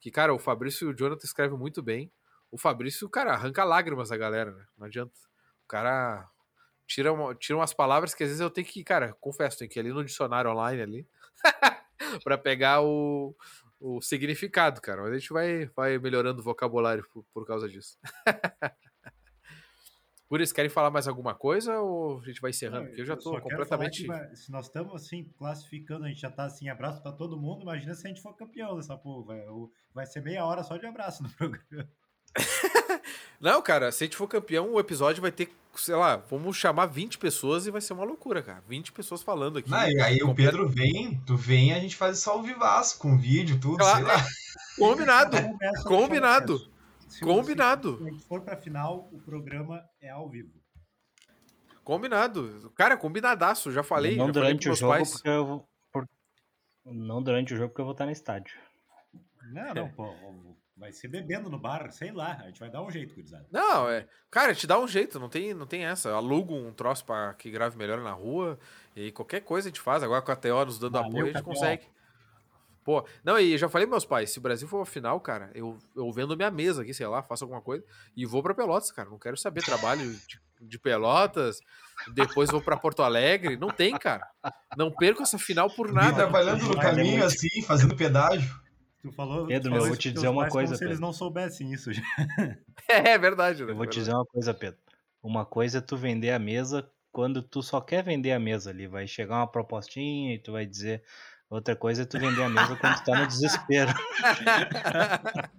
Que, 0.01 0.11
cara, 0.11 0.35
o 0.35 0.39
Fabrício 0.39 0.89
e 0.89 0.93
o 0.93 0.97
Jonathan 0.97 1.27
escrevem 1.27 1.59
muito 1.59 1.83
bem. 1.83 2.11
O 2.51 2.59
Fabrício, 2.59 3.09
cara, 3.09 3.33
arranca 3.33 3.65
lágrimas 3.65 4.09
da 4.09 4.17
galera, 4.17 4.51
né? 4.53 4.67
Não 4.77 4.87
adianta. 4.87 5.13
O 5.65 5.69
cara 5.69 6.29
tira, 6.87 7.13
uma, 7.13 7.35
tira 7.35 7.57
umas 7.57 7.73
palavras 7.73 8.15
que 8.15 8.25
às 8.25 8.31
vezes 8.31 8.41
eu 8.41 8.51
tenho 8.51 8.67
que, 8.67 8.83
cara, 8.83 9.15
confesso, 9.21 9.59
tem 9.59 9.69
que 9.69 9.79
ir 9.79 9.81
ali 9.81 9.93
no 9.93 10.05
dicionário 10.05 10.51
online 10.51 10.83
ali 10.83 11.09
para 12.25 12.37
pegar 12.37 12.83
o, 12.83 13.37
o 13.79 14.01
significado, 14.01 14.81
cara. 14.81 15.03
Mas 15.03 15.13
a 15.13 15.19
gente 15.19 15.33
vai, 15.33 15.67
vai 15.67 15.99
melhorando 15.99 16.41
o 16.41 16.45
vocabulário 16.45 17.07
por, 17.13 17.25
por 17.33 17.47
causa 17.47 17.69
disso. 17.69 17.97
Gurias, 20.31 20.53
querem 20.53 20.71
falar 20.71 20.93
mais 20.93 21.09
alguma 21.09 21.35
coisa 21.35 21.81
ou 21.81 22.21
a 22.21 22.25
gente 22.25 22.41
vai 22.41 22.51
encerrando? 22.51 22.87
Porque 22.87 23.01
eu 23.01 23.07
já 23.07 23.17
quero 23.17 23.41
completamente. 23.41 24.07
que 24.07 24.37
se 24.37 24.53
nós 24.53 24.67
estamos 24.67 24.95
assim, 24.95 25.25
classificando, 25.37 26.05
a 26.05 26.09
gente 26.09 26.21
já 26.21 26.31
tá 26.31 26.45
assim, 26.45 26.69
abraço 26.69 27.03
pra 27.03 27.11
todo 27.11 27.37
mundo. 27.37 27.63
Imagina 27.63 27.95
se 27.95 28.07
a 28.07 28.11
gente 28.11 28.23
for 28.23 28.37
campeão 28.37 28.77
dessa 28.77 28.97
porra. 28.97 29.35
Vai 29.93 30.07
ser 30.07 30.23
meia 30.23 30.45
hora 30.45 30.63
só 30.63 30.77
de 30.77 30.87
abraço 30.87 31.25
no 31.25 31.31
programa. 31.35 31.89
Não, 33.41 33.63
cara, 33.63 33.91
se 33.91 34.05
a 34.05 34.07
gente 34.07 34.17
for 34.17 34.29
campeão, 34.29 34.73
o 34.73 34.79
episódio 34.81 35.23
vai 35.23 35.33
ter, 35.33 35.51
sei 35.75 35.95
lá, 35.95 36.17
vamos 36.17 36.57
chamar 36.57 36.87
20 36.87 37.17
pessoas 37.19 37.67
e 37.67 37.71
vai 37.71 37.81
ser 37.81 37.95
uma 37.95 38.05
loucura, 38.05 38.43
cara. 38.43 38.63
20 38.69 38.93
pessoas 38.93 39.23
falando 39.23 39.59
aqui. 39.59 39.71
Não, 39.71 39.89
e 39.91 40.01
aí 40.01 40.23
o 40.23 40.35
Pedro 40.35 40.69
vem, 40.69 41.19
tu 41.27 41.37
vem 41.37 41.71
e 41.71 41.73
a 41.73 41.81
gente 41.81 41.97
faz 41.97 42.19
isso 42.19 42.29
ao 42.31 42.43
vivaço, 42.43 42.99
com 42.99 43.17
vídeo, 43.17 43.59
tudo, 43.59 43.79
Claro. 43.79 43.97
sei 43.97 44.05
lá. 44.15 44.27
Combinado, 44.79 45.37
o 45.37 45.85
combinado. 45.85 46.71
Se- 47.09 47.21
combinado. 47.21 47.99
Se 47.99 48.05
a 48.05 48.11
gente 48.11 48.25
for 48.25 48.41
pra 48.43 48.57
final, 48.57 49.09
o 49.13 49.19
programa 49.21 49.83
é 50.01 50.11
ao 50.11 50.29
vivo. 50.29 50.53
combinado. 51.85 52.71
Cara, 52.75 52.97
combinadaço, 52.97 53.73
já 53.73 53.83
falei. 53.83 54.17
não 54.17 54.27
já 54.29 54.33
falei 54.33 54.49
durante 54.49 54.69
o 54.69 54.71
pros 54.71 54.79
jogo, 54.79 54.93
pais. 54.93 55.11
porque 55.13 55.29
eu 55.29 55.47
vou. 55.47 55.69
por- 55.93 56.07
Não 56.87 57.23
durante 57.23 57.53
o 57.53 57.57
jogo, 57.57 57.71
porque 57.71 57.81
eu 57.81 57.85
vou 57.87 57.93
estar 57.93 58.07
no 58.07 58.13
estádio. 58.13 58.55
Não, 59.53 59.75
não, 59.75 59.89
pô. 59.91 60.15
Vai 60.81 60.93
ser 60.93 61.09
bebendo 61.09 61.51
no 61.51 61.59
bar, 61.59 61.93
sei 61.93 62.11
lá. 62.11 62.39
A 62.41 62.47
gente 62.47 62.59
vai 62.59 62.71
dar 62.71 62.81
um 62.81 62.91
jeito, 62.91 63.15
gurizada. 63.15 63.47
Não, 63.53 63.87
é. 63.87 64.07
Cara, 64.31 64.55
te 64.55 64.67
dá 64.67 64.81
um 64.81 64.89
jeito, 64.89 65.21
não 65.21 65.29
tem, 65.29 65.53
não 65.53 65.67
tem 65.67 65.85
essa. 65.85 66.11
Aluga 66.11 66.55
um 66.55 66.73
troço 66.73 67.05
pra 67.05 67.35
que 67.35 67.51
grave 67.51 67.77
melhor 67.77 68.01
na 68.01 68.13
rua. 68.13 68.59
E 68.97 69.13
qualquer 69.13 69.43
coisa 69.43 69.69
a 69.69 69.71
gente 69.71 69.81
faz. 69.81 70.03
Agora 70.03 70.23
com 70.23 70.33
a 70.33 70.37
TO 70.37 70.65
nos 70.65 70.79
dando 70.79 70.95
Valeu, 70.95 71.09
apoio, 71.09 71.25
a 71.25 71.27
gente 71.27 71.43
KTO. 71.43 71.45
consegue. 71.45 71.85
Pô, 72.83 73.05
não, 73.23 73.39
e 73.39 73.53
eu 73.53 73.59
já 73.59 73.69
falei 73.69 73.87
meus 73.87 74.07
pais, 74.07 74.31
se 74.31 74.39
o 74.39 74.41
Brasil 74.41 74.67
for 74.67 74.81
a 74.81 74.87
final, 74.87 75.21
cara, 75.21 75.51
eu, 75.55 75.77
eu 75.95 76.11
vendo 76.11 76.35
minha 76.35 76.51
mesa 76.51 76.81
aqui, 76.81 76.95
sei 76.95 77.07
lá, 77.07 77.23
faço 77.23 77.45
alguma 77.45 77.61
coisa 77.61 77.85
e 78.17 78.25
vou 78.25 78.43
pra 78.43 78.55
Pelotas, 78.55 78.91
cara. 78.91 79.11
Não 79.11 79.19
quero 79.19 79.37
saber 79.37 79.63
trabalho 79.63 80.11
de, 80.27 80.41
de 80.63 80.79
Pelotas, 80.79 81.61
depois 82.15 82.51
vou 82.51 82.63
pra 82.63 82.79
Porto 82.79 83.03
Alegre. 83.03 83.55
Não 83.59 83.69
tem, 83.69 83.99
cara. 83.99 84.27
Não 84.79 84.91
perco 84.91 85.23
essa 85.23 85.39
final 85.39 85.69
por 85.69 85.89
Vim 85.89 85.95
nada. 85.95 86.15
trabalhando 86.15 86.65
no 86.65 86.73
é 86.73 86.83
caminho 86.83 87.23
assim, 87.23 87.61
fazendo 87.61 87.95
pedágio. 87.95 88.51
Tu 89.03 89.11
falou. 89.13 89.47
Pedro, 89.47 89.71
tu 89.71 89.73
meu, 89.73 89.81
falou 89.81 89.87
eu 89.87 89.89
vou 89.89 89.97
te 89.97 90.13
dizer 90.13 90.29
uma 90.29 90.43
pais 90.43 90.53
como 90.53 90.67
coisa, 90.67 90.77
se 90.77 90.85
eles 90.85 91.01
não 91.01 91.13
soubessem 91.13 91.73
isso 91.73 91.93
já. 91.93 92.03
É, 92.89 93.17
verdade, 93.17 93.65
né? 93.65 93.71
Eu 93.71 93.77
vou 93.77 93.87
te 93.87 93.99
dizer 94.01 94.13
uma 94.13 94.27
coisa, 94.27 94.53
Pedro. 94.53 94.79
Uma 95.23 95.45
coisa 95.45 95.79
é 95.79 95.81
tu 95.81 95.97
vender 95.97 96.31
a 96.31 96.39
mesa 96.39 96.91
quando 97.13 97.43
tu 97.43 97.63
só 97.63 97.81
quer 97.81 98.03
vender 98.03 98.33
a 98.33 98.41
mesa 98.41 98.71
ali. 98.71 98.87
Vai 98.87 99.07
chegar 99.07 99.37
uma 99.37 99.47
propostinha 99.47 100.35
e 100.35 100.39
tu 100.39 100.53
vai 100.53 100.67
dizer. 100.67 101.03
Outra 101.49 101.75
coisa 101.75 102.03
é 102.03 102.05
tu 102.05 102.19
vender 102.19 102.43
a 102.43 102.49
mesa 102.49 102.77
quando 102.77 102.97
tu 102.97 103.05
tá 103.05 103.21
no 103.21 103.27
desespero. 103.27 103.93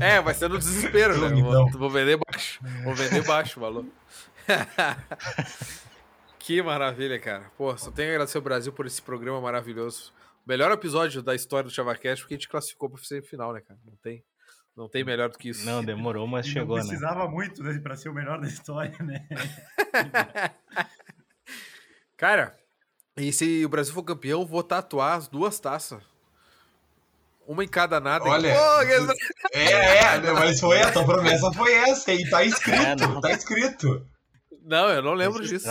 É, 0.00 0.20
vai 0.20 0.34
ser 0.34 0.48
no 0.48 0.56
desespero, 0.56 1.20
né? 1.20 1.42
Vou, 1.42 1.70
vou 1.70 1.90
vender 1.90 2.16
baixo. 2.16 2.60
Vou 2.84 2.94
vender 2.94 3.24
baixo, 3.24 3.58
valor. 3.58 3.84
que 6.38 6.62
maravilha, 6.62 7.18
cara. 7.18 7.50
Pô, 7.56 7.76
só 7.76 7.90
tenho 7.90 8.10
a 8.10 8.12
agradecer 8.12 8.38
ao 8.38 8.42
Brasil 8.42 8.72
por 8.72 8.86
esse 8.86 9.02
programa 9.02 9.40
maravilhoso. 9.40 10.12
Melhor 10.48 10.72
episódio 10.72 11.20
da 11.22 11.34
história 11.34 11.68
do 11.68 11.74
Chavacast, 11.74 12.22
porque 12.22 12.32
a 12.32 12.38
gente 12.38 12.48
classificou 12.48 12.88
pra 12.88 12.98
semifinal, 13.04 13.52
né, 13.52 13.60
cara? 13.60 13.78
Não 13.84 13.94
tem, 14.02 14.24
não 14.74 14.88
tem 14.88 15.04
melhor 15.04 15.28
do 15.28 15.36
que 15.36 15.50
isso. 15.50 15.66
Não, 15.66 15.84
demorou, 15.84 16.26
mas 16.26 16.46
E 16.46 16.50
chegou, 16.52 16.78
não 16.78 16.82
né? 16.84 16.88
precisava 16.88 17.28
muito 17.28 17.62
né, 17.62 17.78
pra 17.80 17.94
ser 17.96 18.08
o 18.08 18.14
melhor 18.14 18.40
da 18.40 18.48
história, 18.48 18.96
né? 19.00 19.28
Cara, 22.16 22.56
e 23.18 23.30
se 23.30 23.62
o 23.62 23.68
Brasil 23.68 23.92
for 23.92 24.02
campeão, 24.02 24.46
vou 24.46 24.62
tatuar 24.62 25.18
as 25.18 25.28
duas 25.28 25.60
taças. 25.60 26.02
Uma 27.46 27.62
em 27.62 27.68
cada 27.68 28.00
nada. 28.00 28.24
Olha, 28.24 28.48
É, 29.52 30.06
é, 30.14 30.32
mas 30.32 30.58
foi 30.60 30.80
a 30.80 30.90
tua 30.90 31.04
promessa 31.04 31.52
foi 31.52 31.74
essa, 31.74 32.12
e 32.14 32.28
tá 32.30 32.40
É, 32.42 32.46
escrito, 32.46 33.06
não. 33.06 33.20
tá 33.20 33.32
escrito. 33.32 34.06
Não, 34.62 34.88
eu 34.88 35.02
não 35.02 35.12
lembro 35.12 35.46
disso. 35.46 35.66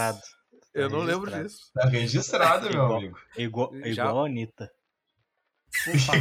Eu 0.82 0.90
não 0.90 1.00
lembro 1.00 1.32
disso. 1.32 1.72
Tá 1.74 1.88
registrado, 1.88 2.66
meu 2.70 2.74
Igual. 2.84 2.98
amigo. 2.98 3.20
Igual, 3.38 3.72
Já- 3.94 4.06
igual 4.06 4.24
a 4.24 4.26
Anitta. 4.28 4.72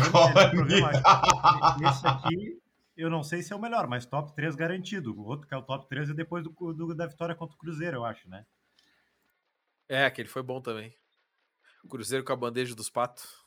Igual 0.06 0.28
a 0.36 0.50
Anitta. 0.50 1.88
Esse 1.90 2.06
aqui, 2.06 2.60
eu 2.96 3.10
não 3.10 3.22
sei 3.22 3.42
se 3.42 3.52
é 3.52 3.56
o 3.56 3.60
melhor, 3.60 3.86
mas 3.86 4.06
top 4.06 4.34
3 4.34 4.54
garantido. 4.54 5.14
O 5.18 5.24
outro 5.24 5.46
que 5.46 5.54
é 5.54 5.56
o 5.56 5.62
top 5.62 5.88
3 5.88 6.10
é 6.10 6.14
depois 6.14 6.42
do, 6.44 6.50
do- 6.72 6.94
da 6.94 7.06
vitória 7.06 7.34
contra 7.34 7.54
o 7.54 7.58
Cruzeiro, 7.58 7.96
eu 7.98 8.04
acho, 8.04 8.28
né? 8.28 8.44
É, 9.88 10.04
aquele 10.04 10.28
foi 10.28 10.42
bom 10.42 10.60
também. 10.60 10.94
Cruzeiro 11.88 12.24
com 12.24 12.32
a 12.32 12.36
bandeja 12.36 12.74
dos 12.74 12.90
patos. 12.90 13.44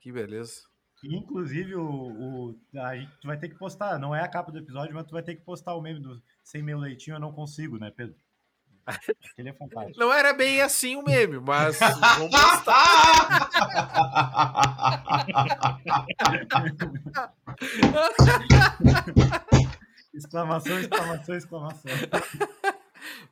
Que 0.00 0.10
beleza. 0.10 0.62
Inclusive, 1.02 1.74
o, 1.74 1.84
o- 1.84 2.60
a 2.80 2.96
gente 2.96 3.12
tu 3.20 3.26
vai 3.26 3.36
ter 3.38 3.48
que 3.50 3.56
postar, 3.56 3.98
não 3.98 4.14
é 4.14 4.22
a 4.22 4.28
capa 4.28 4.50
do 4.50 4.58
episódio, 4.58 4.94
mas 4.94 5.04
tu 5.06 5.12
vai 5.12 5.22
ter 5.22 5.34
que 5.34 5.42
postar 5.42 5.74
o 5.74 5.80
meme 5.82 6.00
do 6.00 6.22
sem 6.42 6.62
meu 6.62 6.78
leitinho 6.78 7.16
eu 7.16 7.20
não 7.20 7.32
consigo, 7.32 7.78
né, 7.78 7.90
Pedro? 7.90 8.16
Ele 9.38 9.48
é 9.48 9.52
fantástico. 9.52 9.98
Não 9.98 10.12
era 10.12 10.32
bem 10.32 10.60
assim 10.60 10.96
o 10.96 11.02
meme, 11.02 11.38
mas 11.40 11.78
vamos 12.18 12.30
postar. 12.30 13.50
Exclamação, 20.12 20.78
exclamação, 20.78 21.36
exclamação. 21.36 21.90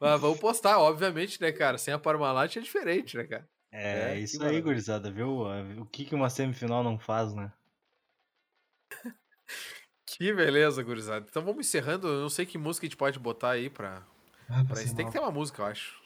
Mas 0.01 0.21
vamos 0.21 0.39
postar, 0.39 0.79
obviamente, 0.79 1.41
né, 1.41 1.53
cara? 1.53 1.79
Sem 1.79 1.95
a 1.95 1.99
Parmalat 1.99 2.57
é 2.57 2.61
diferente, 2.61 3.17
né, 3.17 3.25
cara? 3.25 3.49
É, 3.71 4.13
É, 4.13 4.19
isso 4.19 4.37
aí, 4.37 4.41
maravilha. 4.41 4.63
gurizada, 4.63 5.11
viu? 5.11 5.45
O 5.79 5.87
que, 5.87 6.05
que 6.05 6.15
uma 6.15 6.29
semifinal 6.29 6.83
não 6.83 6.99
faz, 6.99 7.33
né? 7.33 7.53
Que 10.07 10.33
beleza, 10.33 10.83
gurizada. 10.83 11.27
Então 11.29 11.43
vamos 11.43 11.67
encerrando. 11.67 12.07
Eu 12.07 12.21
não 12.21 12.29
sei 12.29 12.45
que 12.45 12.59
música 12.59 12.85
a 12.85 12.89
gente 12.89 12.97
pode 12.99 13.19
botar 13.19 13.51
aí 13.53 13.71
pra. 13.71 14.03
Ah, 14.55 14.65
pra 14.65 14.83
isso. 14.83 14.95
Tem 14.95 15.07
que 15.07 15.13
ter 15.13 15.19
uma 15.21 15.31
música, 15.31 15.63
eu 15.63 15.67
acho. 15.67 16.01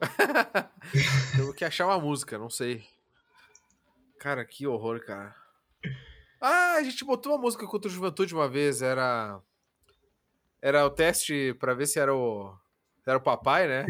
Tenho 1.36 1.54
que 1.54 1.64
achar 1.64 1.86
uma 1.86 1.98
música, 1.98 2.36
não 2.38 2.50
sei. 2.50 2.86
Cara, 4.18 4.44
que 4.44 4.66
horror, 4.66 5.00
cara. 5.04 5.34
Ah, 6.40 6.74
a 6.74 6.82
gente 6.82 7.04
botou 7.04 7.32
uma 7.32 7.40
música 7.40 7.66
contra 7.66 7.88
o 7.88 7.92
Juventude 7.92 8.34
uma 8.34 8.48
vez. 8.48 8.82
Era. 8.82 9.40
Era 10.60 10.84
o 10.86 10.90
teste 10.90 11.54
pra 11.58 11.74
ver 11.74 11.86
se 11.86 11.98
era 11.98 12.14
o. 12.14 12.54
Era 13.06 13.18
o 13.18 13.22
papai, 13.22 13.66
né? 13.68 13.86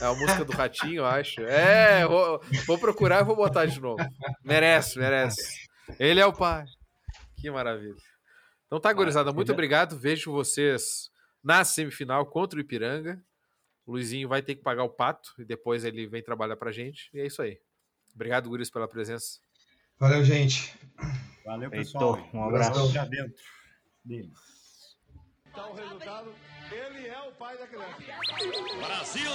É 0.00 0.04
a 0.06 0.14
música 0.14 0.44
do 0.44 0.52
Ratinho, 0.52 0.98
eu 0.98 1.06
acho. 1.06 1.40
É, 1.42 2.06
vou, 2.06 2.40
vou 2.66 2.78
procurar 2.78 3.20
e 3.20 3.24
vou 3.24 3.34
botar 3.34 3.66
de 3.66 3.80
novo. 3.80 3.98
Merece, 4.44 4.98
merece. 4.98 5.66
Ele 5.98 6.20
é 6.20 6.26
o 6.26 6.32
pai. 6.32 6.64
Que 7.36 7.50
maravilha. 7.50 7.96
Então 8.66 8.78
tá, 8.80 8.92
gurizada, 8.92 9.32
muito 9.32 9.48
ele 9.48 9.52
é- 9.54 9.56
obrigado. 9.56 9.96
Vejo 9.98 10.30
vocês 10.32 11.10
na 11.48 11.64
semifinal 11.64 12.26
contra 12.26 12.58
o 12.58 12.60
Ipiranga. 12.60 13.18
O 13.86 13.92
Luizinho 13.92 14.28
vai 14.28 14.42
ter 14.42 14.54
que 14.54 14.62
pagar 14.62 14.84
o 14.84 14.90
pato 14.90 15.32
e 15.38 15.46
depois 15.46 15.82
ele 15.82 16.06
vem 16.06 16.22
trabalhar 16.22 16.56
pra 16.56 16.70
gente. 16.70 17.08
E 17.14 17.20
é 17.20 17.26
isso 17.26 17.40
aí. 17.40 17.58
Obrigado, 18.14 18.50
Guris, 18.50 18.68
pela 18.68 18.86
presença. 18.86 19.40
Valeu, 19.98 20.22
gente. 20.22 20.78
Valeu, 21.46 21.72
Heitor, 21.72 22.18
pessoal. 22.18 22.30
um 22.34 22.44
abraço. 22.44 22.70
Abraço 22.70 22.92
Já 22.92 23.06
dentro 23.06 23.42
deles. 24.04 24.38
Então 25.46 25.70
o 25.70 25.74
resultado, 25.74 26.34
ele 26.70 27.06
é 27.06 27.20
o 27.22 27.32
pai 27.32 27.56
da 27.56 27.66
criança. 27.66 27.96
Brasil! 28.76 29.30